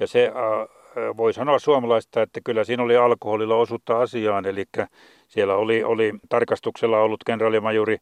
ja 0.00 0.06
se 0.06 0.26
äh, 0.26 1.16
voi 1.16 1.32
sanoa 1.32 1.58
suomalaista, 1.58 2.22
että 2.22 2.40
kyllä 2.44 2.64
siinä 2.64 2.82
oli 2.82 2.96
alkoholilla 2.96 3.56
osuutta 3.56 4.00
asiaan. 4.00 4.46
Eli 4.46 4.64
siellä 5.28 5.54
oli, 5.54 5.84
oli 5.84 6.12
tarkastuksella 6.28 7.00
ollut 7.00 7.24
kenraalimajuri 7.24 7.96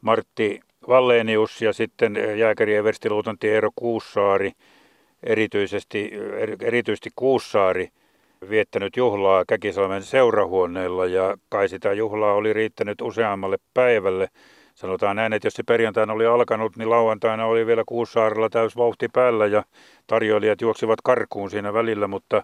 Martti 0.00 0.60
Vallenius 0.88 1.62
ja 1.62 1.72
sitten 1.72 2.16
jääkäri 2.36 2.74
everstiluutanti 2.74 3.48
Eero 3.48 3.70
Kuussaari, 3.76 4.52
erityisesti, 5.22 6.10
erityisesti 6.60 7.10
Kuussaari– 7.16 7.88
viettänyt 8.50 8.96
juhlaa 8.96 9.44
Käkisalmen 9.44 10.02
seurahuoneella 10.02 11.06
ja 11.06 11.36
kai 11.48 11.68
sitä 11.68 11.92
juhlaa 11.92 12.34
oli 12.34 12.52
riittänyt 12.52 13.00
useammalle 13.00 13.56
päivälle. 13.74 14.28
Sanotaan 14.74 15.16
näin, 15.16 15.32
että 15.32 15.46
jos 15.46 15.54
se 15.54 15.62
perjantaina 15.62 16.12
oli 16.12 16.26
alkanut, 16.26 16.76
niin 16.76 16.90
lauantaina 16.90 17.46
oli 17.46 17.66
vielä 17.66 17.82
Kuussaarella 17.86 18.48
täys 18.48 18.76
vauhti 18.76 19.08
päällä 19.08 19.46
ja 19.46 19.64
tarjoilijat 20.06 20.60
juoksivat 20.60 20.98
karkuun 21.04 21.50
siinä 21.50 21.72
välillä, 21.72 22.06
mutta 22.06 22.42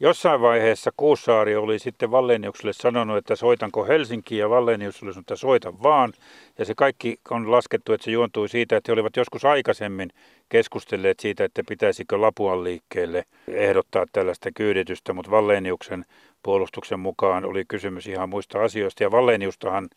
Jossain 0.00 0.40
vaiheessa 0.40 0.90
Kuussaari 0.96 1.56
oli 1.56 1.78
sitten 1.78 2.10
Valleniukselle 2.10 2.72
sanonut, 2.72 3.16
että 3.16 3.36
soitanko 3.36 3.84
Helsinkiin 3.84 4.38
ja 4.38 4.50
Vallenius 4.50 5.02
oli 5.02 5.12
sanonut, 5.12 5.24
että 5.24 5.36
soita 5.36 5.82
vaan. 5.82 6.12
Ja 6.58 6.64
se 6.64 6.74
kaikki 6.74 7.16
on 7.30 7.50
laskettu, 7.50 7.92
että 7.92 8.04
se 8.04 8.10
juontui 8.10 8.48
siitä, 8.48 8.76
että 8.76 8.92
he 8.92 8.94
olivat 8.94 9.16
joskus 9.16 9.44
aikaisemmin 9.44 10.10
keskustelleet 10.48 11.20
siitä, 11.20 11.44
että 11.44 11.62
pitäisikö 11.68 12.20
Lapuan 12.20 12.64
liikkeelle 12.64 13.24
ehdottaa 13.48 14.06
tällaista 14.12 14.50
kyyditystä, 14.54 15.12
mutta 15.12 15.30
Valleniuksen 15.30 16.04
puolustuksen 16.42 17.00
mukaan 17.00 17.44
oli 17.44 17.64
kysymys 17.68 18.06
ihan 18.06 18.28
muista 18.28 18.62
asioista. 18.62 19.02
Ja 19.02 19.10
Valleniustahan 19.10 19.88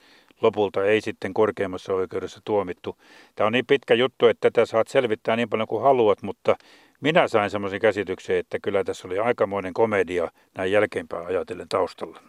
lopulta 0.42 0.86
ei 0.86 1.02
sitten 1.02 1.34
korkeimmassa 1.34 1.94
oikeudessa 1.94 2.42
tuomittu. 2.46 2.98
Tämä 3.36 3.48
on 3.48 3.54
niin 3.54 3.66
pitkä 3.66 3.94
juttu, 3.94 4.28
että 4.28 4.52
tätä 4.52 4.66
saat 4.66 4.88
selvittää 4.88 5.36
niin 5.36 5.50
paljon 5.50 5.68
kuin 5.68 5.84
haluat, 5.84 6.22
mutta 6.22 6.56
minä 7.02 7.28
sain 7.28 7.50
semmoisen 7.50 7.80
käsityksen, 7.80 8.36
että 8.36 8.60
kyllä 8.64 8.84
tässä 8.84 9.08
oli 9.08 9.20
aikamoinen 9.20 9.74
komedia 9.74 10.32
näin 10.58 10.72
jälkeenpäin 10.72 11.28
ajatellen 11.28 11.70
taustalla. 11.70 12.22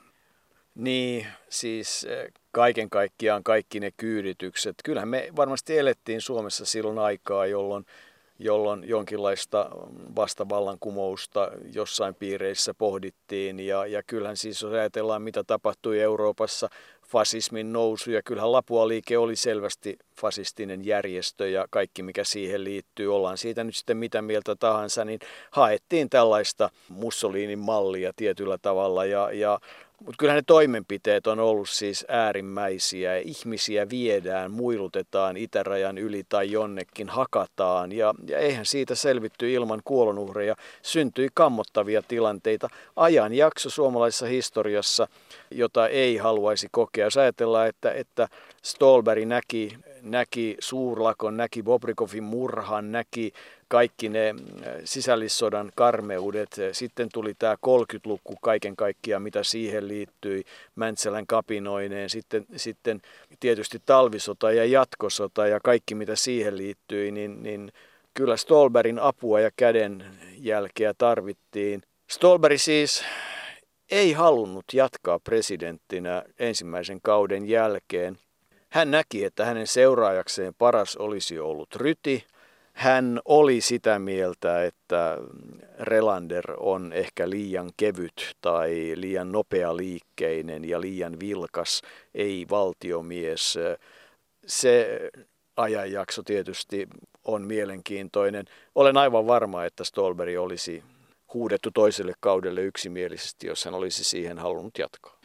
Niin, 0.74 1.26
siis 1.48 2.04
eh, 2.04 2.32
kaiken 2.52 2.90
kaikkiaan 2.90 3.42
kaikki 3.42 3.80
ne 3.80 3.90
kyyditykset. 3.96 4.74
Kyllähän 4.84 5.08
me 5.08 5.28
varmasti 5.36 5.78
elettiin 5.78 6.20
Suomessa 6.20 6.64
silloin 6.64 6.98
aikaa, 6.98 7.46
jolloin, 7.46 7.86
jolloin 8.38 8.88
jonkinlaista 8.88 9.70
vastavallankumousta 10.16 11.50
jossain 11.74 12.14
piireissä 12.14 12.74
pohdittiin. 12.74 13.60
Ja, 13.60 13.86
ja 13.86 14.02
kyllähän 14.02 14.36
siis 14.36 14.62
jos 14.62 14.72
ajatellaan, 14.72 15.22
mitä 15.22 15.44
tapahtui 15.44 16.00
Euroopassa 16.00 16.68
fasismin 17.12 17.72
nousu 17.72 18.10
ja 18.10 18.22
kyllähän 18.22 18.52
Lapua-liike 18.52 19.18
oli 19.18 19.36
selvästi 19.36 19.98
fasistinen 20.20 20.84
järjestö 20.84 21.48
ja 21.48 21.66
kaikki 21.70 22.02
mikä 22.02 22.24
siihen 22.24 22.64
liittyy, 22.64 23.14
ollaan 23.14 23.38
siitä 23.38 23.64
nyt 23.64 23.76
sitten 23.76 23.96
mitä 23.96 24.22
mieltä 24.22 24.56
tahansa, 24.56 25.04
niin 25.04 25.20
haettiin 25.50 26.10
tällaista 26.10 26.70
Mussolinin 26.88 27.58
mallia 27.58 28.12
tietyllä 28.16 28.58
tavalla 28.58 29.04
ja, 29.04 29.32
ja 29.32 29.60
mutta 30.04 30.18
kyllähän 30.18 30.38
ne 30.38 30.42
toimenpiteet 30.46 31.26
on 31.26 31.38
ollut 31.40 31.68
siis 31.68 32.04
äärimmäisiä. 32.08 33.16
Ihmisiä 33.16 33.90
viedään, 33.90 34.50
muilutetaan 34.50 35.36
itärajan 35.36 35.98
yli 35.98 36.24
tai 36.28 36.50
jonnekin, 36.50 37.08
hakataan. 37.08 37.92
Ja, 37.92 38.14
ja 38.26 38.38
eihän 38.38 38.66
siitä 38.66 38.94
selvitty 38.94 39.52
ilman 39.52 39.80
kuolonuhreja. 39.84 40.54
Syntyi 40.82 41.28
kammottavia 41.34 42.02
tilanteita. 42.08 42.68
Ajan 42.96 43.34
jakso 43.34 43.70
suomalaisessa 43.70 44.26
historiassa, 44.26 45.08
jota 45.50 45.88
ei 45.88 46.16
haluaisi 46.16 46.68
kokea. 46.70 47.06
Jos 47.06 47.16
ajatellaan, 47.16 47.68
että, 47.68 47.92
että 47.92 48.28
Stolberg 48.62 49.24
näki, 49.24 49.76
näki 50.02 50.56
suurlakon, 50.60 51.36
näki 51.36 51.62
Bobrikovin 51.62 52.24
murhan, 52.24 52.92
näki 52.92 53.32
kaikki 53.72 54.08
ne 54.08 54.28
äh, 54.28 54.74
sisällissodan 54.84 55.72
karmeudet. 55.74 56.56
Sitten 56.72 57.08
tuli 57.12 57.34
tämä 57.38 57.54
30-luku 57.66 58.36
kaiken 58.42 58.76
kaikkiaan, 58.76 59.22
mitä 59.22 59.42
siihen 59.42 59.88
liittyi, 59.88 60.44
Mäntsälän 60.74 61.26
kapinoineen, 61.26 62.10
sitten, 62.10 62.46
sitten 62.56 63.02
tietysti 63.40 63.82
talvisota 63.86 64.52
ja 64.52 64.64
jatkosota 64.64 65.46
ja 65.46 65.60
kaikki 65.60 65.94
mitä 65.94 66.16
siihen 66.16 66.56
liittyi, 66.56 67.10
niin, 67.10 67.42
niin 67.42 67.72
kyllä 68.14 68.36
Stolberin 68.36 68.98
apua 68.98 69.40
ja 69.40 69.50
käden 69.56 70.04
jälkeä 70.38 70.94
tarvittiin. 70.98 71.82
Stolberi 72.10 72.58
siis 72.58 73.04
ei 73.90 74.12
halunnut 74.12 74.64
jatkaa 74.72 75.18
presidenttinä 75.18 76.22
ensimmäisen 76.38 77.00
kauden 77.02 77.48
jälkeen. 77.48 78.18
Hän 78.68 78.90
näki, 78.90 79.24
että 79.24 79.44
hänen 79.44 79.66
seuraajakseen 79.66 80.54
paras 80.58 80.96
olisi 80.96 81.38
ollut 81.38 81.76
Ryti, 81.76 82.24
hän 82.72 83.20
oli 83.24 83.60
sitä 83.60 83.98
mieltä, 83.98 84.64
että 84.64 85.18
Relander 85.78 86.44
on 86.60 86.92
ehkä 86.92 87.30
liian 87.30 87.70
kevyt 87.76 88.36
tai 88.40 88.92
liian 88.96 89.32
nopea 89.32 89.76
liikkeinen 89.76 90.68
ja 90.68 90.80
liian 90.80 91.20
vilkas, 91.20 91.82
ei 92.14 92.46
valtiomies. 92.50 93.58
Se 94.46 95.00
ajanjakso 95.56 96.22
tietysti 96.22 96.88
on 97.24 97.42
mielenkiintoinen. 97.42 98.44
Olen 98.74 98.96
aivan 98.96 99.26
varma, 99.26 99.64
että 99.64 99.84
Stolberi 99.84 100.36
olisi 100.38 100.82
huudettu 101.34 101.70
toiselle 101.74 102.12
kaudelle 102.20 102.62
yksimielisesti, 102.62 103.46
jos 103.46 103.64
hän 103.64 103.74
olisi 103.74 104.04
siihen 104.04 104.38
halunnut 104.38 104.78
jatkaa. 104.78 105.18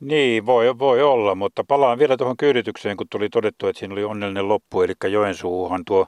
Niin, 0.00 0.46
voi, 0.46 0.78
voi 0.78 1.02
olla, 1.02 1.34
mutta 1.34 1.64
palaan 1.64 1.98
vielä 1.98 2.16
tuohon 2.16 2.36
kyyditykseen, 2.36 2.96
kun 2.96 3.06
tuli 3.10 3.28
todettu, 3.28 3.66
että 3.66 3.78
siinä 3.78 3.94
oli 3.94 4.04
onnellinen 4.04 4.48
loppu, 4.48 4.82
eli 4.82 4.92
Joensuuhan 5.10 5.84
tuo 5.84 6.06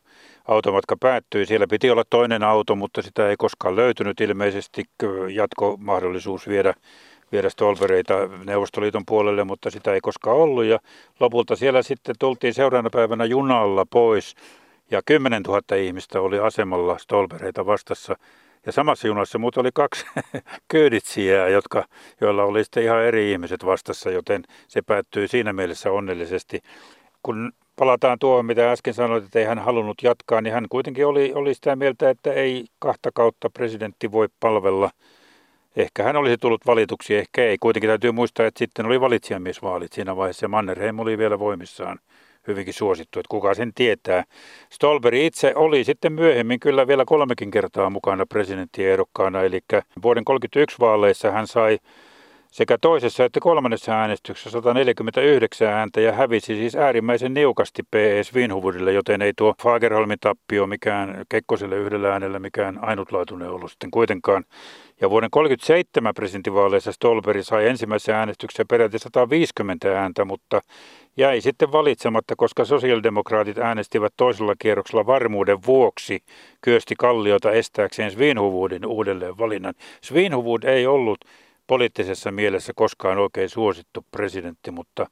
automatka 0.48 0.96
päättyi. 1.00 1.46
Siellä 1.46 1.66
piti 1.66 1.90
olla 1.90 2.04
toinen 2.10 2.42
auto, 2.42 2.76
mutta 2.76 3.02
sitä 3.02 3.28
ei 3.28 3.36
koskaan 3.36 3.76
löytynyt 3.76 4.20
ilmeisesti 4.20 4.84
jatkomahdollisuus 5.34 6.48
viedä, 6.48 6.74
viedä 7.32 7.50
Stolbereita 7.50 8.14
Neuvostoliiton 8.44 9.06
puolelle, 9.06 9.44
mutta 9.44 9.70
sitä 9.70 9.94
ei 9.94 10.00
koskaan 10.00 10.36
ollut. 10.36 10.64
Ja 10.64 10.78
lopulta 11.20 11.56
siellä 11.56 11.82
sitten 11.82 12.14
tultiin 12.18 12.54
seuraavana 12.54 12.90
päivänä 12.90 13.24
junalla 13.24 13.86
pois 13.90 14.34
ja 14.90 15.02
10 15.06 15.42
000 15.42 15.76
ihmistä 15.76 16.20
oli 16.20 16.38
asemalla 16.38 16.98
Stolbereita 16.98 17.66
vastassa. 17.66 18.16
Ja 18.66 18.72
samassa 18.72 19.06
junassa 19.06 19.38
muut 19.38 19.56
oli 19.56 19.70
kaksi 19.74 20.06
kyyditsijää, 20.68 21.48
jotka, 21.48 21.84
joilla 22.20 22.44
oli 22.44 22.64
sitten 22.64 22.82
ihan 22.82 23.02
eri 23.02 23.32
ihmiset 23.32 23.64
vastassa, 23.64 24.10
joten 24.10 24.44
se 24.68 24.82
päättyi 24.82 25.28
siinä 25.28 25.52
mielessä 25.52 25.90
onnellisesti. 25.90 26.60
Kun 27.22 27.52
palataan 27.78 28.18
tuohon, 28.18 28.46
mitä 28.46 28.72
äsken 28.72 28.94
sanoit, 28.94 29.24
että 29.24 29.38
ei 29.38 29.44
hän 29.44 29.58
halunnut 29.58 30.02
jatkaa, 30.02 30.40
niin 30.40 30.54
hän 30.54 30.66
kuitenkin 30.68 31.06
oli, 31.06 31.32
oli 31.34 31.54
sitä 31.54 31.76
mieltä, 31.76 32.10
että 32.10 32.32
ei 32.32 32.64
kahta 32.78 33.10
kautta 33.14 33.50
presidentti 33.50 34.12
voi 34.12 34.28
palvella. 34.40 34.90
Ehkä 35.76 36.02
hän 36.02 36.16
olisi 36.16 36.38
tullut 36.38 36.66
valituksi, 36.66 37.16
ehkä 37.16 37.44
ei. 37.44 37.58
Kuitenkin 37.60 37.88
täytyy 37.88 38.12
muistaa, 38.12 38.46
että 38.46 38.58
sitten 38.58 38.86
oli 38.86 39.00
valitsijamiesvaalit 39.00 39.92
siinä 39.92 40.16
vaiheessa 40.16 40.44
ja 40.44 40.48
Mannerheim 40.48 40.98
oli 40.98 41.18
vielä 41.18 41.38
voimissaan 41.38 41.98
hyvinkin 42.48 42.74
suosittu, 42.74 43.20
että 43.20 43.30
kuka 43.30 43.54
sen 43.54 43.72
tietää. 43.74 44.24
Stolberg 44.70 45.16
itse 45.16 45.52
oli 45.54 45.84
sitten 45.84 46.12
myöhemmin 46.12 46.60
kyllä 46.60 46.86
vielä 46.86 47.04
kolmekin 47.04 47.50
kertaa 47.50 47.90
mukana 47.90 48.26
presidenttiehdokkaana, 48.26 49.42
eli 49.42 49.60
vuoden 50.02 50.24
1931 50.24 50.76
vaaleissa 50.80 51.30
hän 51.30 51.46
sai 51.46 51.78
sekä 52.50 52.78
toisessa 52.80 53.24
että 53.24 53.40
kolmannessa 53.40 53.92
äänestyksessä 53.92 54.50
149 54.50 55.68
ääntä 55.68 56.00
ja 56.00 56.12
hävisi 56.12 56.56
siis 56.56 56.76
äärimmäisen 56.76 57.34
niukasti 57.34 57.82
PS 57.82 58.34
Winhuvudille, 58.34 58.92
joten 58.92 59.22
ei 59.22 59.32
tuo 59.36 59.54
Fagerholmin 59.62 60.18
tappio 60.20 60.66
mikään 60.66 61.24
Kekkoselle 61.28 61.76
yhdellä 61.76 62.12
äänellä 62.12 62.38
mikään 62.38 62.78
ainutlaatuinen 62.84 63.50
ollut 63.50 63.70
sitten 63.70 63.90
kuitenkaan. 63.90 64.44
Ja 65.00 65.10
vuoden 65.10 65.30
1937 65.30 66.14
presidentinvaaleissa 66.14 66.92
Stolberg 66.92 67.42
sai 67.42 67.68
ensimmäisessä 67.68 68.18
äänestyksessä 68.18 68.64
peräti 68.70 68.98
150 68.98 70.00
ääntä, 70.00 70.24
mutta 70.24 70.60
jäi 71.16 71.40
sitten 71.40 71.72
valitsematta, 71.72 72.34
koska 72.36 72.64
sosiaalidemokraatit 72.64 73.58
äänestivät 73.58 74.12
toisella 74.16 74.54
kierroksella 74.58 75.06
varmuuden 75.06 75.58
vuoksi 75.66 76.22
Kyösti 76.60 76.94
Kalliota 76.98 77.50
estääkseen 77.50 78.10
Svinhuvudin 78.10 78.86
uudelleen 78.86 79.38
valinnan. 79.38 79.74
Svinhuvud 80.00 80.62
ei 80.62 80.86
ollut 80.86 81.18
poliittisessa 81.68 82.30
mielessä 82.30 82.72
koskaan 82.76 83.18
oikein 83.18 83.48
suosittu 83.48 84.04
presidentti, 84.10 84.70
mutta 84.70 85.06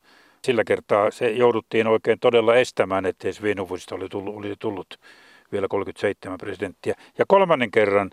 sillä 0.45 0.65
kertaa 0.65 1.11
se 1.11 1.31
jouduttiin 1.31 1.87
oikein 1.87 2.19
todella 2.21 2.55
estämään, 2.55 3.07
ettei 3.07 3.33
Svinhuvudista 3.33 3.95
oli 3.95 4.09
tullut, 4.09 4.37
oli 4.37 4.55
tullut 4.59 5.01
vielä 5.53 5.69
37 5.69 6.39
presidenttiä. 6.39 6.95
Ja 7.19 7.25
kolmannen 7.29 7.71
kerran 7.71 8.11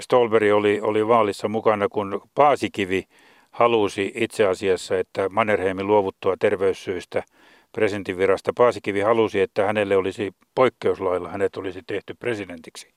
Stolberg 0.00 0.52
oli, 0.54 0.80
oli 0.80 1.08
vaalissa 1.08 1.48
mukana, 1.48 1.88
kun 1.88 2.20
Paasikivi 2.34 3.04
halusi 3.50 4.12
itse 4.14 4.46
asiassa, 4.46 4.98
että 4.98 5.28
Mannerheimin 5.28 5.86
luovuttua 5.86 6.34
terveyssyistä 6.38 7.22
presidentin 7.72 8.18
virasta 8.18 8.52
Paasikivi 8.56 9.00
halusi, 9.00 9.40
että 9.40 9.66
hänelle 9.66 9.96
olisi 9.96 10.34
poikkeuslailla, 10.54 11.28
hänet 11.28 11.56
olisi 11.56 11.80
tehty 11.86 12.14
presidentiksi. 12.14 12.88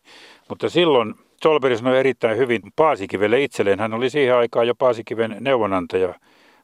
Mutta 0.50 0.70
silloin 0.70 1.16
Stolberg 1.38 1.77
sanoi 1.77 1.99
erittäin 1.99 2.38
hyvin 2.38 2.61
Paasikivelle 2.75 3.43
itselleen. 3.43 3.79
Hän 3.79 3.93
oli 3.93 4.09
siihen 4.09 4.35
aikaan 4.35 4.67
jo 4.67 4.75
Paasikiven 4.75 5.38
neuvonantaja 5.39 6.13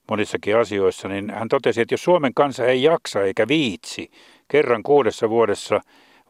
monissakin 0.09 0.57
asioissa, 0.57 1.07
niin 1.07 1.30
hän 1.30 1.49
totesi, 1.49 1.82
että 1.82 1.93
jos 1.93 2.03
Suomen 2.03 2.34
kansa 2.34 2.65
ei 2.65 2.84
jaksa 2.84 3.21
eikä 3.21 3.47
viitsi 3.47 4.11
kerran 4.47 4.84
kuudessa 4.84 5.30
vuodessa 5.30 5.82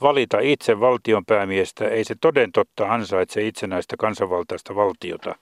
valita 0.01 0.39
itse 0.39 0.79
valtionpäämiestä, 0.79 1.87
ei 1.87 2.03
se 2.03 2.15
toden 2.21 2.51
totta 2.51 2.85
ansaitse 2.93 3.47
itsenäistä 3.47 3.95
kansanvaltaista 3.97 4.75
valtiota. 4.75 5.35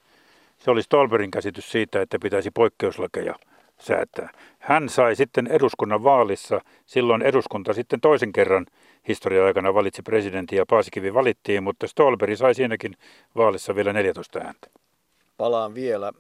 Se 0.60 0.72
oli 0.72 0.84
Stolberin 0.84 1.32
käsitys 1.32 1.72
siitä, 1.72 2.02
että 2.02 2.20
pitäisi 2.20 2.52
poikkeuslakeja 2.52 3.36
säätää. 3.80 4.30
Hän 4.60 4.90
sai 4.90 5.16
sitten 5.16 5.48
eduskunnan 5.48 6.04
vaalissa, 6.04 6.62
silloin 6.86 7.22
eduskunta 7.22 7.74
sitten 7.74 8.02
toisen 8.02 8.34
kerran 8.34 8.66
historian 9.08 9.46
aikana 9.46 9.74
valitsi 9.74 10.02
presidentin 10.02 10.58
ja 10.58 10.66
Paasikivi 10.66 11.14
valittiin, 11.14 11.64
mutta 11.64 11.88
Stolberi 11.88 12.38
sai 12.38 12.56
siinäkin 12.56 12.94
vaalissa 13.36 13.76
vielä 13.76 13.94
14 13.94 14.40
ääntä. 14.40 14.68
Palaan 15.38 15.76
vielä 15.76 16.12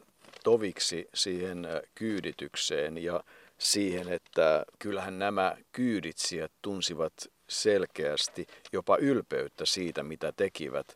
toviksi 0.43 1.07
siihen 1.13 1.65
äh, 1.65 1.81
kyyditykseen 1.95 2.97
ja 2.97 3.23
siihen, 3.57 4.09
että 4.09 4.65
kyllähän 4.79 5.19
nämä 5.19 5.55
kyyditsijät 5.71 6.51
tunsivat 6.61 7.13
selkeästi 7.49 8.47
jopa 8.73 8.97
ylpeyttä 8.97 9.65
siitä, 9.65 10.03
mitä 10.03 10.31
tekivät. 10.31 10.95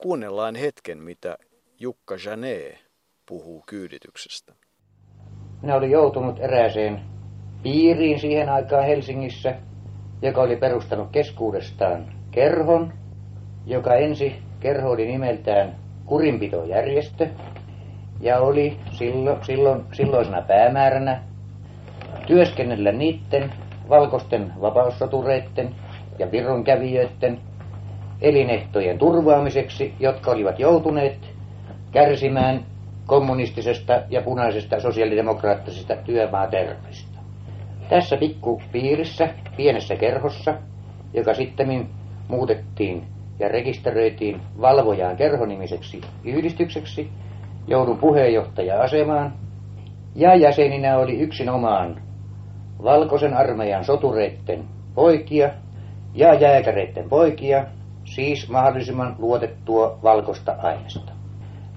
Kuunnellaan 0.00 0.54
hetken, 0.54 0.98
mitä 0.98 1.36
Jukka 1.80 2.16
Janet 2.24 2.78
puhuu 3.26 3.62
kyydityksestä. 3.66 4.54
Minä 5.62 5.74
olin 5.74 5.90
joutunut 5.90 6.38
erääseen 6.38 7.00
piiriin 7.62 8.20
siihen 8.20 8.48
aikaan 8.48 8.84
Helsingissä, 8.84 9.56
joka 10.22 10.40
oli 10.40 10.56
perustanut 10.56 11.08
keskuudestaan 11.12 12.04
kerhon, 12.30 12.92
joka 13.66 13.94
ensi 13.94 14.36
kerho 14.60 14.90
oli 14.90 15.06
nimeltään 15.06 15.74
kurinpitojärjestö 16.06 17.26
ja 18.20 18.40
oli 18.40 18.76
silloin, 18.92 19.44
silloin, 19.44 19.84
silloisena 19.92 20.42
päämääränä 20.42 21.22
työskennellä 22.26 22.92
niiden 22.92 23.52
valkoisten 23.88 24.52
vapaussotureiden 24.60 25.74
ja 26.18 26.30
virronkävijöiden 26.30 27.40
elinehtojen 28.20 28.98
turvaamiseksi, 28.98 29.94
jotka 30.00 30.30
olivat 30.30 30.58
joutuneet 30.58 31.18
kärsimään 31.92 32.64
kommunistisesta 33.06 34.02
ja 34.08 34.22
punaisesta 34.22 34.80
sosiaalidemokraattisesta 34.80 35.96
työmaaterrorista. 35.96 37.09
Tässä 37.90 38.16
pikkupiirissä, 38.16 39.28
pienessä 39.56 39.96
kerhossa, 39.96 40.54
joka 41.14 41.34
sitten 41.34 41.88
muutettiin 42.28 43.04
ja 43.38 43.48
rekisteröitiin 43.48 44.40
valvojaan 44.60 45.16
kerhonimiseksi 45.16 46.00
yhdistykseksi, 46.24 47.10
joudun 47.68 47.98
puheenjohtaja-asemaan 47.98 49.32
ja 50.14 50.34
jäseninä 50.34 50.98
oli 50.98 51.18
yksinomaan 51.18 52.02
valkoisen 52.82 53.34
armeijan 53.34 53.84
sotureitten 53.84 54.64
poikia 54.94 55.50
ja 56.14 56.34
jääkäreitten 56.34 57.08
poikia, 57.08 57.64
siis 58.04 58.48
mahdollisimman 58.48 59.16
luotettua 59.18 59.98
valkoista 60.02 60.56
aineesta. 60.62 61.12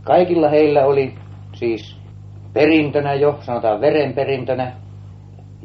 Kaikilla 0.04 0.50
heillä 0.50 0.86
oli 0.86 1.16
siis 1.54 1.98
perintönä 2.54 3.14
jo, 3.14 3.38
sanotaan 3.42 3.82
verenperintönä, 3.82 4.83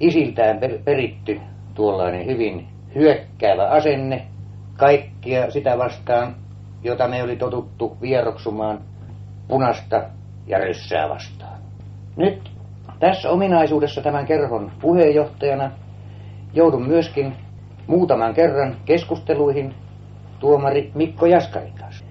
isiltään 0.00 0.58
per, 0.58 0.78
peritty 0.84 1.40
tuollainen 1.74 2.26
hyvin 2.26 2.66
hyökkäävä 2.94 3.68
asenne 3.68 4.26
kaikkia 4.76 5.50
sitä 5.50 5.78
vastaan, 5.78 6.34
jota 6.82 7.08
me 7.08 7.22
oli 7.22 7.36
totuttu 7.36 7.96
vieroksumaan 8.00 8.80
punasta 9.48 10.02
ja 10.46 10.58
ryssää 10.58 11.08
vastaan. 11.08 11.58
Nyt 12.16 12.50
tässä 13.00 13.30
ominaisuudessa 13.30 14.02
tämän 14.02 14.26
kerhon 14.26 14.72
puheenjohtajana 14.80 15.70
joudun 16.54 16.86
myöskin 16.86 17.36
muutaman 17.86 18.34
kerran 18.34 18.76
keskusteluihin 18.84 19.74
tuomari 20.40 20.90
Mikko 20.94 21.26
Jaskarin 21.26 21.72
kanssa, 21.80 22.04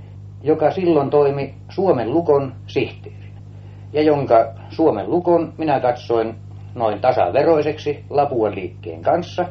joka 0.44 0.72
silloin 0.72 1.10
toimi 1.10 1.54
Suomen 1.70 2.14
Lukon 2.14 2.54
sihteeri 2.68 3.28
ja 3.94 4.02
jonka 4.02 4.54
Suomen 4.70 5.10
Lukon 5.10 5.54
minä 5.58 5.80
katsoin 5.80 6.36
noin 6.78 7.02
tasaveroiseksi 7.02 8.06
Lapuan 8.10 8.56
liikkeen 8.56 9.02
kanssa. 9.02 9.46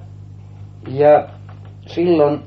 Ja 0.89 1.29
silloin 1.87 2.41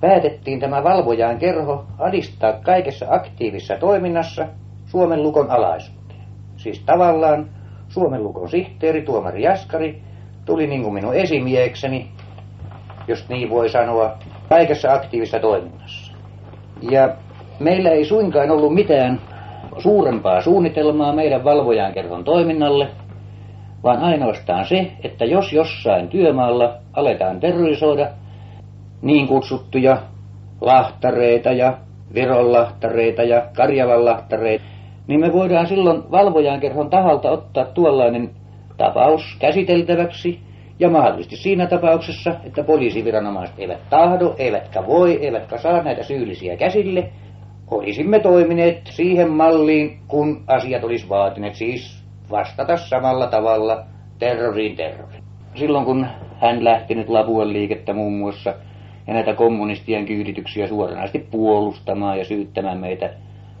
päätettiin 0.00 0.60
tämä 0.60 0.84
valvojaan 0.84 1.38
kerho 1.38 1.84
alistaa 1.98 2.52
kaikessa 2.52 3.06
aktiivisessa 3.08 3.76
toiminnassa 3.76 4.46
Suomen 4.86 5.22
Lukon 5.22 5.50
alaisuuteen. 5.50 6.20
Siis 6.56 6.82
tavallaan 6.86 7.48
Suomen 7.88 8.24
Lukon 8.24 8.48
sihteeri, 8.48 9.02
tuomari 9.02 9.42
Jaskari, 9.42 10.02
tuli 10.44 10.66
niin 10.66 10.82
kuin 10.82 10.94
minun 10.94 11.14
esimiekseni, 11.14 12.08
jos 13.08 13.28
niin 13.28 13.50
voi 13.50 13.68
sanoa, 13.68 14.18
kaikessa 14.48 14.92
aktiivisessa 14.92 15.38
toiminnassa. 15.38 16.12
Ja 16.90 17.16
meillä 17.58 17.90
ei 17.90 18.04
suinkaan 18.04 18.50
ollut 18.50 18.74
mitään 18.74 19.20
suurempaa 19.78 20.40
suunnitelmaa 20.40 21.14
meidän 21.14 21.44
valvojan 21.44 21.92
kerhon 21.92 22.24
toiminnalle, 22.24 22.88
vaan 23.84 23.98
ainoastaan 23.98 24.64
se, 24.64 24.92
että 25.04 25.24
jos 25.24 25.52
jossain 25.52 26.08
työmaalla 26.08 26.74
aletaan 26.92 27.40
terrorisoida 27.40 28.08
niin 29.02 29.28
kutsuttuja 29.28 29.96
lahtareita 30.60 31.52
ja 31.52 31.78
Vironlahtareita 32.14 33.22
ja 33.22 33.42
Karjalanlahtareita, 33.56 34.64
niin 35.06 35.20
me 35.20 35.32
voidaan 35.32 35.66
silloin 35.66 36.10
valvojan 36.10 36.60
kerhon 36.60 36.90
taholta 36.90 37.30
ottaa 37.30 37.64
tuollainen 37.64 38.30
tapaus 38.76 39.36
käsiteltäväksi. 39.38 40.40
Ja 40.78 40.90
mahdollisesti 40.90 41.36
siinä 41.36 41.66
tapauksessa, 41.66 42.34
että 42.44 42.64
poliisiviranomaiset 42.64 43.58
eivät 43.58 43.78
tahdo, 43.90 44.34
eivätkä 44.38 44.86
voi, 44.86 45.24
eivätkä 45.24 45.58
saa 45.58 45.82
näitä 45.82 46.02
syyllisiä 46.02 46.56
käsille, 46.56 47.10
olisimme 47.70 48.18
toimineet 48.18 48.80
siihen 48.84 49.30
malliin, 49.30 49.98
kun 50.08 50.44
asiat 50.46 50.84
olisi 50.84 51.08
vaatineet, 51.08 51.54
siis 51.54 51.99
vastata 52.30 52.76
samalla 52.76 53.26
tavalla 53.26 53.84
terroriin 54.18 54.76
terroriin. 54.76 55.22
Silloin 55.54 55.84
kun 55.84 56.06
hän 56.40 56.64
lähti 56.64 56.94
nyt 56.94 57.08
Lapuan 57.08 57.52
liikettä 57.52 57.92
muun 57.92 58.12
muassa 58.12 58.54
ja 59.06 59.14
näitä 59.14 59.34
kommunistien 59.34 60.06
kyydityksiä 60.06 60.68
suoranaisesti 60.68 61.18
puolustamaan 61.30 62.18
ja 62.18 62.24
syyttämään 62.24 62.78
meitä 62.78 63.10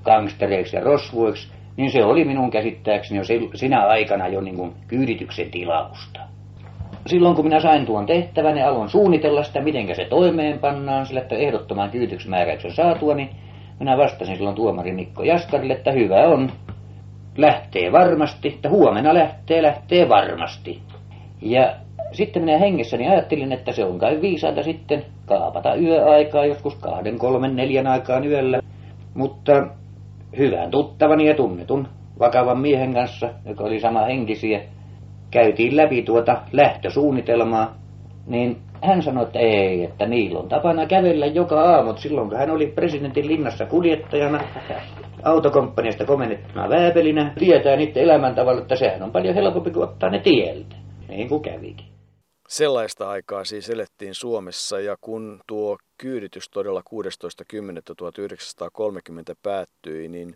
gangstereiksi 0.04 0.76
ja 0.76 0.82
rosvoiksi, 0.82 1.48
niin 1.76 1.90
se 1.90 2.04
oli 2.04 2.24
minun 2.24 2.50
käsittääkseni 2.50 3.18
jo 3.18 3.24
sinä 3.54 3.86
aikana 3.86 4.28
jo 4.28 4.40
niin 4.40 4.56
kuin 4.56 4.72
kyydityksen 4.88 5.50
tilausta. 5.50 6.20
Silloin 7.06 7.36
kun 7.36 7.44
minä 7.44 7.60
sain 7.60 7.86
tuon 7.86 8.06
tehtävän 8.06 8.56
ja 8.56 8.68
aloin 8.68 8.88
suunnitella 8.88 9.42
sitä, 9.42 9.60
miten 9.60 9.96
se 9.96 10.04
toimeenpannaan, 10.04 11.06
sillä 11.06 11.20
että 11.20 11.36
ehdottoman 11.36 11.90
kyyditysmääräyksen 11.90 12.72
saatua, 12.72 13.14
niin 13.14 13.30
minä 13.80 13.96
vastasin 13.96 14.36
silloin 14.36 14.56
tuomari 14.56 14.92
Mikko 14.92 15.22
Jaskarille, 15.22 15.72
että 15.72 15.92
hyvä 15.92 16.16
on, 16.16 16.52
lähtee 17.36 17.92
varmasti, 17.92 18.48
että 18.48 18.68
huomenna 18.68 19.14
lähtee, 19.14 19.62
lähtee 19.62 20.08
varmasti. 20.08 20.82
Ja 21.42 21.74
sitten 22.12 22.42
minä 22.44 22.58
hengessäni 22.58 23.08
ajattelin, 23.08 23.52
että 23.52 23.72
se 23.72 23.84
on 23.84 23.98
kai 23.98 24.20
viisaita 24.20 24.62
sitten 24.62 25.04
kaapata 25.26 25.74
yöaikaa, 25.74 26.46
joskus 26.46 26.74
kahden, 26.74 27.18
kolmen, 27.18 27.56
neljän 27.56 27.86
aikaan 27.86 28.24
yöllä. 28.26 28.60
Mutta 29.14 29.66
hyvän 30.38 30.70
tuttavani 30.70 31.28
ja 31.28 31.34
tunnetun 31.34 31.88
vakavan 32.18 32.58
miehen 32.58 32.94
kanssa, 32.94 33.28
joka 33.46 33.64
oli 33.64 33.80
sama 33.80 34.04
henkisiä, 34.04 34.60
käytiin 35.30 35.76
läpi 35.76 36.02
tuota 36.02 36.42
lähtösuunnitelmaa, 36.52 37.74
niin 38.26 38.56
hän 38.82 39.02
sanoi, 39.02 39.24
että 39.24 39.38
ei, 39.38 39.84
että 39.84 40.06
niillä 40.06 40.38
on 40.38 40.48
tapana 40.48 40.86
kävellä 40.86 41.26
joka 41.26 41.62
aamu. 41.62 41.96
Silloin 41.96 42.28
kun 42.28 42.38
hän 42.38 42.50
oli 42.50 42.66
presidentin 42.66 43.26
linnassa 43.26 43.66
kuljettajana, 43.66 44.40
autokomppaniasta 45.22 46.04
komennettuna 46.04 46.68
vääpelinä, 46.68 47.32
tietää 47.38 47.76
niiden 47.76 48.02
elämäntavalla, 48.02 48.62
että 48.62 48.76
sehän 48.76 49.02
on 49.02 49.12
paljon 49.12 49.34
helpompi 49.34 49.70
kuin 49.70 49.88
ottaa 49.88 50.10
ne 50.10 50.18
tieltä, 50.18 50.76
niin 51.08 51.28
kuin 51.28 51.42
kävikin. 51.42 51.86
Sellaista 52.48 53.10
aikaa 53.10 53.44
siis 53.44 53.70
elettiin 53.70 54.14
Suomessa 54.14 54.80
ja 54.80 54.96
kun 55.00 55.40
tuo 55.46 55.78
kyyditys 55.98 56.50
todella 56.50 56.80
16.10.1930 56.80 56.86
päättyi, 59.42 60.08
niin 60.08 60.34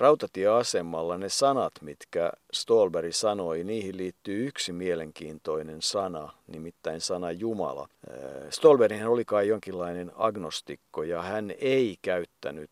rautatieasemalla 0.00 1.18
ne 1.18 1.28
sanat, 1.28 1.72
mitkä 1.80 2.32
Stolberg 2.52 3.12
sanoi, 3.12 3.64
niihin 3.64 3.96
liittyy 3.96 4.46
yksi 4.46 4.72
mielenkiintoinen 4.72 5.82
sana, 5.82 6.32
nimittäin 6.46 7.00
sana 7.00 7.30
Jumala. 7.30 7.88
Äh, 8.10 8.50
Stolberghän 8.50 9.08
oli 9.08 9.24
kai 9.24 9.48
jonkinlainen 9.48 10.12
agnostikko 10.16 11.02
ja 11.02 11.22
hän 11.22 11.54
ei 11.58 11.96
käyttänyt 12.02 12.70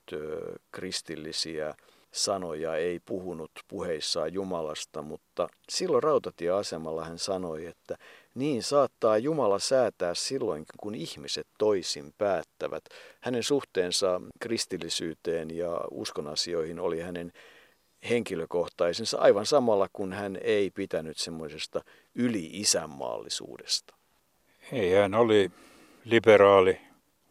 kristillisiä 0.72 1.74
sanoja, 2.12 2.76
ei 2.76 3.00
puhunut 3.00 3.50
puheissaan 3.68 4.32
Jumalasta, 4.32 5.02
mutta 5.02 5.48
silloin 5.68 6.02
rautatieasemalla 6.02 7.04
hän 7.04 7.18
sanoi, 7.18 7.66
että 7.66 7.96
niin 8.38 8.62
saattaa 8.62 9.18
Jumala 9.18 9.58
säätää 9.58 10.14
silloin, 10.14 10.64
kun 10.76 10.94
ihmiset 10.94 11.46
toisin 11.58 12.14
päättävät. 12.18 12.84
Hänen 13.20 13.42
suhteensa 13.42 14.20
kristillisyyteen 14.40 15.56
ja 15.56 15.80
uskonasioihin 15.90 16.80
oli 16.80 17.00
hänen 17.00 17.32
henkilökohtaisensa 18.10 19.18
aivan 19.18 19.46
samalla 19.46 19.88
kun 19.92 20.12
hän 20.12 20.38
ei 20.42 20.70
pitänyt 20.70 21.18
semmoisesta 21.18 21.80
yli-isänmaallisuudesta. 22.14 23.94
Ei, 24.72 24.92
hän 24.92 25.14
oli 25.14 25.50
liberaali, 26.04 26.80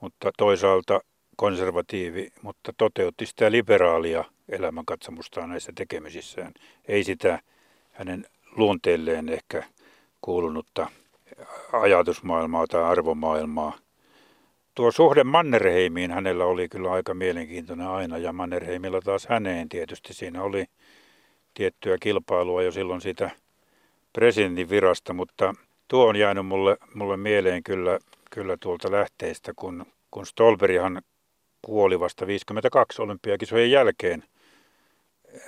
mutta 0.01 0.31
toisaalta 0.37 0.99
konservatiivi, 1.35 2.29
mutta 2.41 2.73
toteutti 2.77 3.25
sitä 3.25 3.51
liberaalia 3.51 4.23
elämänkatsomustaan 4.49 5.49
näissä 5.49 5.71
tekemisissään. 5.75 6.53
Ei 6.87 7.03
sitä 7.03 7.39
hänen 7.91 8.25
luonteelleen 8.55 9.29
ehkä 9.29 9.63
kuulunutta 10.21 10.87
ajatusmaailmaa 11.73 12.67
tai 12.67 12.83
arvomaailmaa. 12.83 13.73
Tuo 14.75 14.91
suhde 14.91 15.23
Mannerheimiin 15.23 16.11
hänellä 16.11 16.45
oli 16.45 16.69
kyllä 16.69 16.91
aika 16.91 17.13
mielenkiintoinen 17.13 17.87
aina 17.87 18.17
ja 18.17 18.33
Mannerheimilla 18.33 19.01
taas 19.01 19.27
häneen 19.27 19.69
tietysti. 19.69 20.13
Siinä 20.13 20.43
oli 20.43 20.65
tiettyä 21.53 21.97
kilpailua 21.99 22.63
jo 22.63 22.71
silloin 22.71 23.01
siitä 23.01 23.31
presidentin 24.13 24.69
virasta, 24.69 25.13
mutta 25.13 25.53
tuo 25.87 26.07
on 26.07 26.15
jäänyt 26.15 26.45
mulle, 26.45 26.77
mulle 26.93 27.17
mieleen 27.17 27.63
kyllä, 27.63 27.99
kyllä 28.31 28.57
tuolta 28.59 28.91
lähteistä, 28.91 29.51
kun, 29.55 29.85
kun 30.11 30.25
Stolberihan 30.25 31.01
kuoli 31.61 31.99
vasta 31.99 32.27
52 32.27 33.01
olympiakisojen 33.01 33.71
jälkeen, 33.71 34.23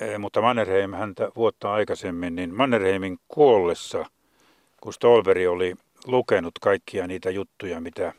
e, 0.01 0.17
mutta 0.17 0.41
Mannerheim 0.41 0.93
häntä 0.93 1.31
vuotta 1.35 1.73
aikaisemmin, 1.73 2.35
niin 2.35 2.55
Mannerheimin 2.55 3.17
kuollessa, 3.27 4.05
kun 4.81 4.93
Stolberi 4.93 5.47
oli 5.47 5.75
lukenut 6.07 6.59
kaikkia 6.61 7.07
niitä 7.07 7.29
juttuja, 7.29 7.81
mitä 7.81 8.13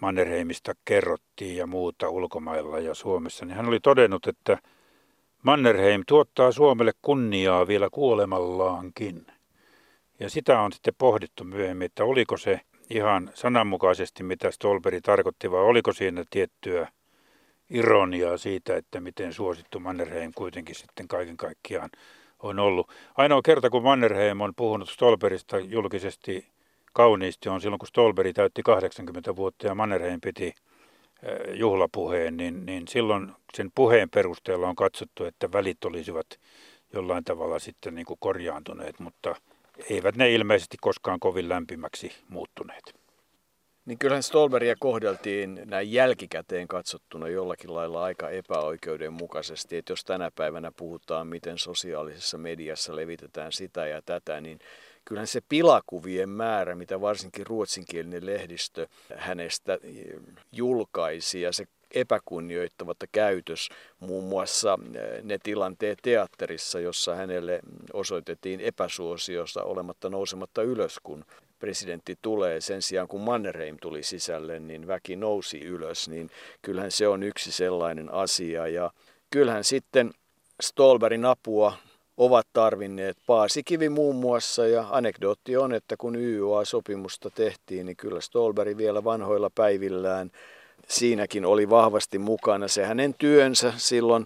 Mannerheimista 0.00 0.72
kerrottiin 0.84 1.56
ja 1.56 1.66
muuta 1.66 2.08
ulkomailla 2.08 2.78
ja 2.78 2.94
Suomessa, 2.94 3.44
niin 3.44 3.56
hän 3.56 3.68
oli 3.68 3.80
todennut, 3.80 4.26
että 4.26 4.58
Mannerheim 5.42 6.02
tuottaa 6.08 6.52
Suomelle 6.52 6.92
kunniaa 7.02 7.66
vielä 7.66 7.88
kuolemallaankin. 7.92 9.26
Ja 10.20 10.30
sitä 10.30 10.60
on 10.60 10.72
sitten 10.72 10.94
pohdittu 10.98 11.44
myöhemmin, 11.44 11.86
että 11.86 12.04
oliko 12.04 12.36
se 12.36 12.60
ihan 12.90 13.30
sananmukaisesti, 13.34 14.22
mitä 14.22 14.50
Stolberi 14.50 15.00
tarkoitti, 15.00 15.50
vai 15.50 15.60
oliko 15.60 15.92
siinä 15.92 16.24
tiettyä 16.30 16.88
ironiaa 17.70 18.36
siitä, 18.36 18.76
että 18.76 19.00
miten 19.00 19.32
suosittu 19.32 19.80
Mannerheim 19.80 20.32
kuitenkin 20.34 20.74
sitten 20.74 21.08
kaiken 21.08 21.36
kaikkiaan 21.36 21.90
on 22.42 22.58
ollut. 22.58 22.90
Ainoa 23.16 23.42
kerta, 23.42 23.70
kun 23.70 23.82
Mannerheim 23.82 24.40
on 24.40 24.52
puhunut 24.56 24.88
Stolberista 24.88 25.58
julkisesti 25.58 26.48
kauniisti, 26.92 27.48
on 27.48 27.60
silloin, 27.60 27.78
kun 27.78 27.88
Stolberi 27.88 28.32
täytti 28.32 28.62
80 28.62 29.36
vuotta 29.36 29.66
ja 29.66 29.74
Mannerheim 29.74 30.20
piti 30.20 30.46
eh, 30.46 31.54
juhlapuheen, 31.54 32.36
niin, 32.36 32.66
niin 32.66 32.88
silloin 32.88 33.32
sen 33.54 33.70
puheen 33.74 34.10
perusteella 34.10 34.68
on 34.68 34.76
katsottu, 34.76 35.24
että 35.24 35.52
välit 35.52 35.84
olisivat 35.84 36.26
jollain 36.92 37.24
tavalla 37.24 37.58
sitten 37.58 37.94
niin 37.94 38.06
kuin 38.06 38.18
korjaantuneet, 38.20 39.00
mutta 39.00 39.34
eivät 39.90 40.16
ne 40.16 40.32
ilmeisesti 40.32 40.76
koskaan 40.80 41.20
kovin 41.20 41.48
lämpimäksi 41.48 42.12
muuttuneet. 42.28 43.01
Niin 43.86 43.98
kyllähän 43.98 44.22
Stolberia 44.22 44.74
kohdeltiin 44.78 45.60
näin 45.64 45.92
jälkikäteen 45.92 46.68
katsottuna 46.68 47.28
jollakin 47.28 47.74
lailla 47.74 48.04
aika 48.04 48.30
epäoikeudenmukaisesti, 48.30 49.76
että 49.76 49.92
jos 49.92 50.04
tänä 50.04 50.30
päivänä 50.34 50.72
puhutaan, 50.76 51.26
miten 51.26 51.58
sosiaalisessa 51.58 52.38
mediassa 52.38 52.96
levitetään 52.96 53.52
sitä 53.52 53.86
ja 53.86 54.02
tätä, 54.02 54.40
niin 54.40 54.58
kyllähän 55.04 55.26
se 55.26 55.40
pilakuvien 55.48 56.28
määrä, 56.28 56.74
mitä 56.74 57.00
varsinkin 57.00 57.46
ruotsinkielinen 57.46 58.26
lehdistö 58.26 58.86
hänestä 59.16 59.78
julkaisi 60.52 61.40
ja 61.40 61.52
se 61.52 61.64
epäkunnioittava 61.94 62.94
käytös, 63.12 63.68
muun 64.00 64.24
muassa 64.24 64.78
eh, 64.94 65.22
ne 65.22 65.38
tilanteet 65.42 65.98
teatterissa, 66.02 66.80
jossa 66.80 67.14
hänelle 67.14 67.60
osoitettiin 67.92 68.60
epäsuosiosta 68.60 69.62
olematta 69.62 70.08
nousematta 70.08 70.62
ylös, 70.62 71.00
kun 71.02 71.24
presidentti 71.62 72.18
tulee. 72.22 72.60
Sen 72.60 72.82
sijaan 72.82 73.08
kun 73.08 73.20
Mannerheim 73.20 73.76
tuli 73.80 74.02
sisälle, 74.02 74.60
niin 74.60 74.86
väki 74.86 75.16
nousi 75.16 75.60
ylös, 75.60 76.08
niin 76.08 76.30
kyllähän 76.62 76.90
se 76.90 77.08
on 77.08 77.22
yksi 77.22 77.52
sellainen 77.52 78.14
asia. 78.14 78.68
Ja 78.68 78.90
kyllähän 79.30 79.64
sitten 79.64 80.10
Stolberin 80.62 81.24
apua 81.24 81.72
ovat 82.16 82.46
tarvinneet 82.52 83.16
Paasikivi 83.26 83.88
muun 83.88 84.16
muassa 84.16 84.66
ja 84.66 84.84
anekdootti 84.90 85.56
on, 85.56 85.74
että 85.74 85.96
kun 85.96 86.16
YYA-sopimusta 86.16 87.30
tehtiin, 87.30 87.86
niin 87.86 87.96
kyllä 87.96 88.20
Stolberi 88.20 88.76
vielä 88.76 89.04
vanhoilla 89.04 89.50
päivillään 89.54 90.30
siinäkin 90.88 91.44
oli 91.44 91.70
vahvasti 91.70 92.18
mukana. 92.18 92.68
Se 92.68 92.84
hänen 92.84 93.14
työnsä 93.18 93.72
silloin, 93.76 94.24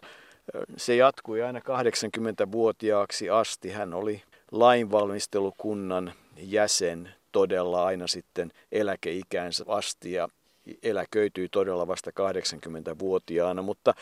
se 0.76 0.97
jatkui 0.97 1.43
aina 1.43 1.59
80-vuotiaaksi 1.59 3.30
asti. 3.30 3.70
Hän 3.70 3.95
oli 3.95 4.22
lainvalmistelukunnan 4.53 6.12
jäsen 6.37 7.14
todella 7.37 7.84
aina 7.84 8.07
sitten 8.07 8.53
eläkeikäänsä 8.72 9.64
asti 9.68 10.12
ja 10.12 10.28
eläköityi 10.82 11.49
todella 11.49 11.87
vasta 11.87 12.11
80-vuotiaana, 12.11 13.62
mutta 13.62 13.95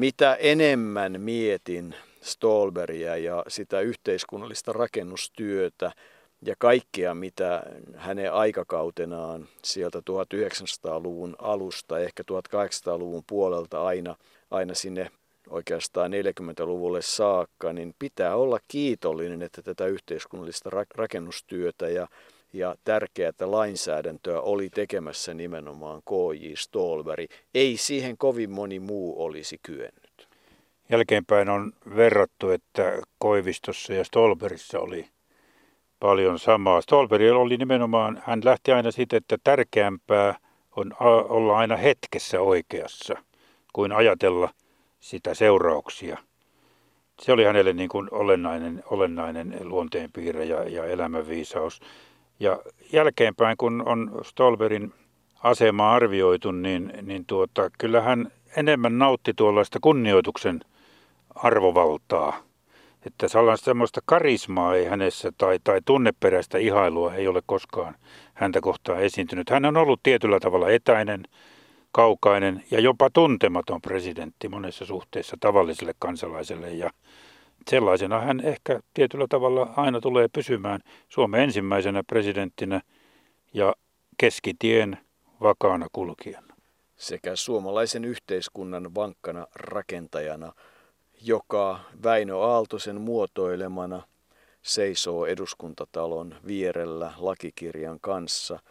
mitä 0.00 0.34
enemmän 0.34 1.20
mietin 1.20 1.94
Stolberia 2.20 3.16
ja 3.16 3.44
sitä 3.48 3.80
yhteiskunnallista 3.80 4.72
rakennustyötä 4.72 5.92
ja 6.42 6.54
kaikkea, 6.58 7.14
mitä 7.14 7.62
hänen 7.96 8.32
aikakautenaan 8.32 9.48
sieltä 9.64 9.98
1900-luvun 9.98 11.36
alusta, 11.38 11.98
ehkä 11.98 12.22
1800-luvun 12.32 13.22
puolelta 13.26 13.84
aina, 13.84 14.16
aina 14.50 14.74
sinne 14.74 15.10
oikeastaan 15.50 16.10
40-luvulle 16.12 17.02
saakka, 17.02 17.72
niin 17.72 17.94
pitää 17.98 18.36
olla 18.36 18.58
kiitollinen, 18.68 19.42
että 19.42 19.62
tätä 19.62 19.86
yhteiskunnallista 19.86 20.70
rakennustyötä 20.94 21.88
ja, 21.88 22.08
ja 22.52 22.74
tärkeää 22.84 23.32
lainsäädäntöä 23.40 24.40
oli 24.40 24.70
tekemässä 24.70 25.34
nimenomaan 25.34 26.02
K.J. 26.02 26.52
Stolberi. 26.54 27.28
Ei 27.54 27.76
siihen 27.76 28.18
kovin 28.18 28.50
moni 28.50 28.80
muu 28.80 29.24
olisi 29.24 29.58
kyennyt. 29.62 30.28
Jälkeenpäin 30.90 31.48
on 31.48 31.72
verrattu, 31.96 32.50
että 32.50 33.02
Koivistossa 33.18 33.94
ja 33.94 34.04
Stolberissa 34.04 34.80
oli 34.80 35.08
paljon 36.00 36.38
samaa. 36.38 36.80
Stolberi 36.80 37.30
oli 37.30 37.56
nimenomaan, 37.56 38.22
hän 38.24 38.40
lähti 38.44 38.72
aina 38.72 38.90
siitä, 38.90 39.16
että 39.16 39.38
tärkeämpää 39.44 40.38
on 40.76 40.92
olla 41.28 41.58
aina 41.58 41.76
hetkessä 41.76 42.40
oikeassa 42.40 43.14
kuin 43.72 43.92
ajatella 43.92 44.50
sitä 45.00 45.34
seurauksia. 45.34 46.18
Se 47.20 47.32
oli 47.32 47.44
hänelle 47.44 47.72
niin 47.72 47.88
kuin 47.88 48.08
olennainen, 48.10 48.82
olennainen 48.86 49.56
luonteenpiirre 49.60 50.44
ja, 50.44 50.68
ja 50.68 50.84
elämänviisaus. 50.84 51.80
Ja 52.40 52.58
jälkeenpäin, 52.92 53.56
kun 53.56 53.82
on 53.86 54.20
Stolberin 54.22 54.92
asema 55.42 55.92
arvioitu, 55.92 56.52
niin, 56.52 56.92
niin 57.02 57.24
tuota, 57.26 57.70
kyllä 57.78 58.00
hän 58.00 58.32
enemmän 58.56 58.98
nautti 58.98 59.32
tuollaista 59.36 59.78
kunnioituksen 59.82 60.60
arvovaltaa. 61.34 62.42
Että 63.06 63.28
sellaista 63.28 63.64
semmoista 63.64 64.00
karismaa 64.04 64.74
ei 64.74 64.84
hänessä 64.84 65.32
tai, 65.38 65.58
tai 65.64 65.80
tunneperäistä 65.84 66.58
ihailua 66.58 67.14
ei 67.14 67.28
ole 67.28 67.42
koskaan 67.46 67.94
häntä 68.34 68.60
kohtaan 68.60 69.02
esiintynyt. 69.02 69.50
Hän 69.50 69.64
on 69.64 69.76
ollut 69.76 70.02
tietyllä 70.02 70.40
tavalla 70.40 70.70
etäinen, 70.70 71.22
kaukainen 71.92 72.64
ja 72.70 72.80
jopa 72.80 73.10
tuntematon 73.10 73.80
presidentti 73.80 74.48
monessa 74.48 74.84
suhteessa 74.84 75.36
tavalliselle 75.40 75.94
kansalaiselle 75.98 76.70
ja 76.70 76.90
sellaisena 77.70 78.20
hän 78.20 78.40
ehkä 78.40 78.80
tietyllä 78.94 79.26
tavalla 79.28 79.72
aina 79.76 80.00
tulee 80.00 80.28
pysymään 80.28 80.80
Suomen 81.08 81.40
ensimmäisenä 81.40 82.02
presidenttinä 82.04 82.80
ja 83.54 83.74
keskitien 84.18 84.98
vakaana 85.40 85.86
kulkijana. 85.92 86.54
Sekä 86.96 87.36
suomalaisen 87.36 88.04
yhteiskunnan 88.04 88.94
vankkana 88.94 89.46
rakentajana, 89.54 90.52
joka 91.22 91.80
Väinö 92.04 92.38
Aaltosen 92.38 93.00
muotoilemana 93.00 94.02
seisoo 94.62 95.26
eduskuntatalon 95.26 96.34
vierellä 96.46 97.12
lakikirjan 97.18 97.98
kanssa– 98.00 98.58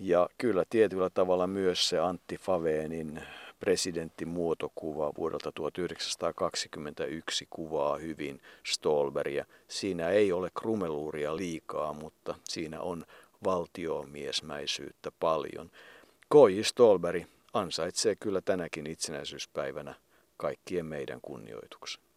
ja 0.00 0.28
kyllä 0.38 0.64
tietyllä 0.70 1.10
tavalla 1.10 1.46
myös 1.46 1.88
se 1.88 1.98
Antti 1.98 2.36
Faveenin 2.36 3.22
presidenttimuotokuva 3.60 5.12
vuodelta 5.18 5.52
1921 5.52 7.46
kuvaa 7.50 7.96
hyvin 7.96 8.40
Stolberia. 8.66 9.44
Siinä 9.68 10.08
ei 10.08 10.32
ole 10.32 10.50
krumeluuria 10.58 11.36
liikaa, 11.36 11.92
mutta 11.92 12.34
siinä 12.44 12.80
on 12.80 13.04
valtiomiesmäisyyttä 13.44 15.12
paljon. 15.20 15.70
Koji 16.28 16.64
Stolberi 16.64 17.26
ansaitsee 17.52 18.16
kyllä 18.16 18.40
tänäkin 18.40 18.86
itsenäisyyspäivänä 18.86 19.94
kaikkien 20.36 20.86
meidän 20.86 21.20
kunnioituksen. 21.22 22.09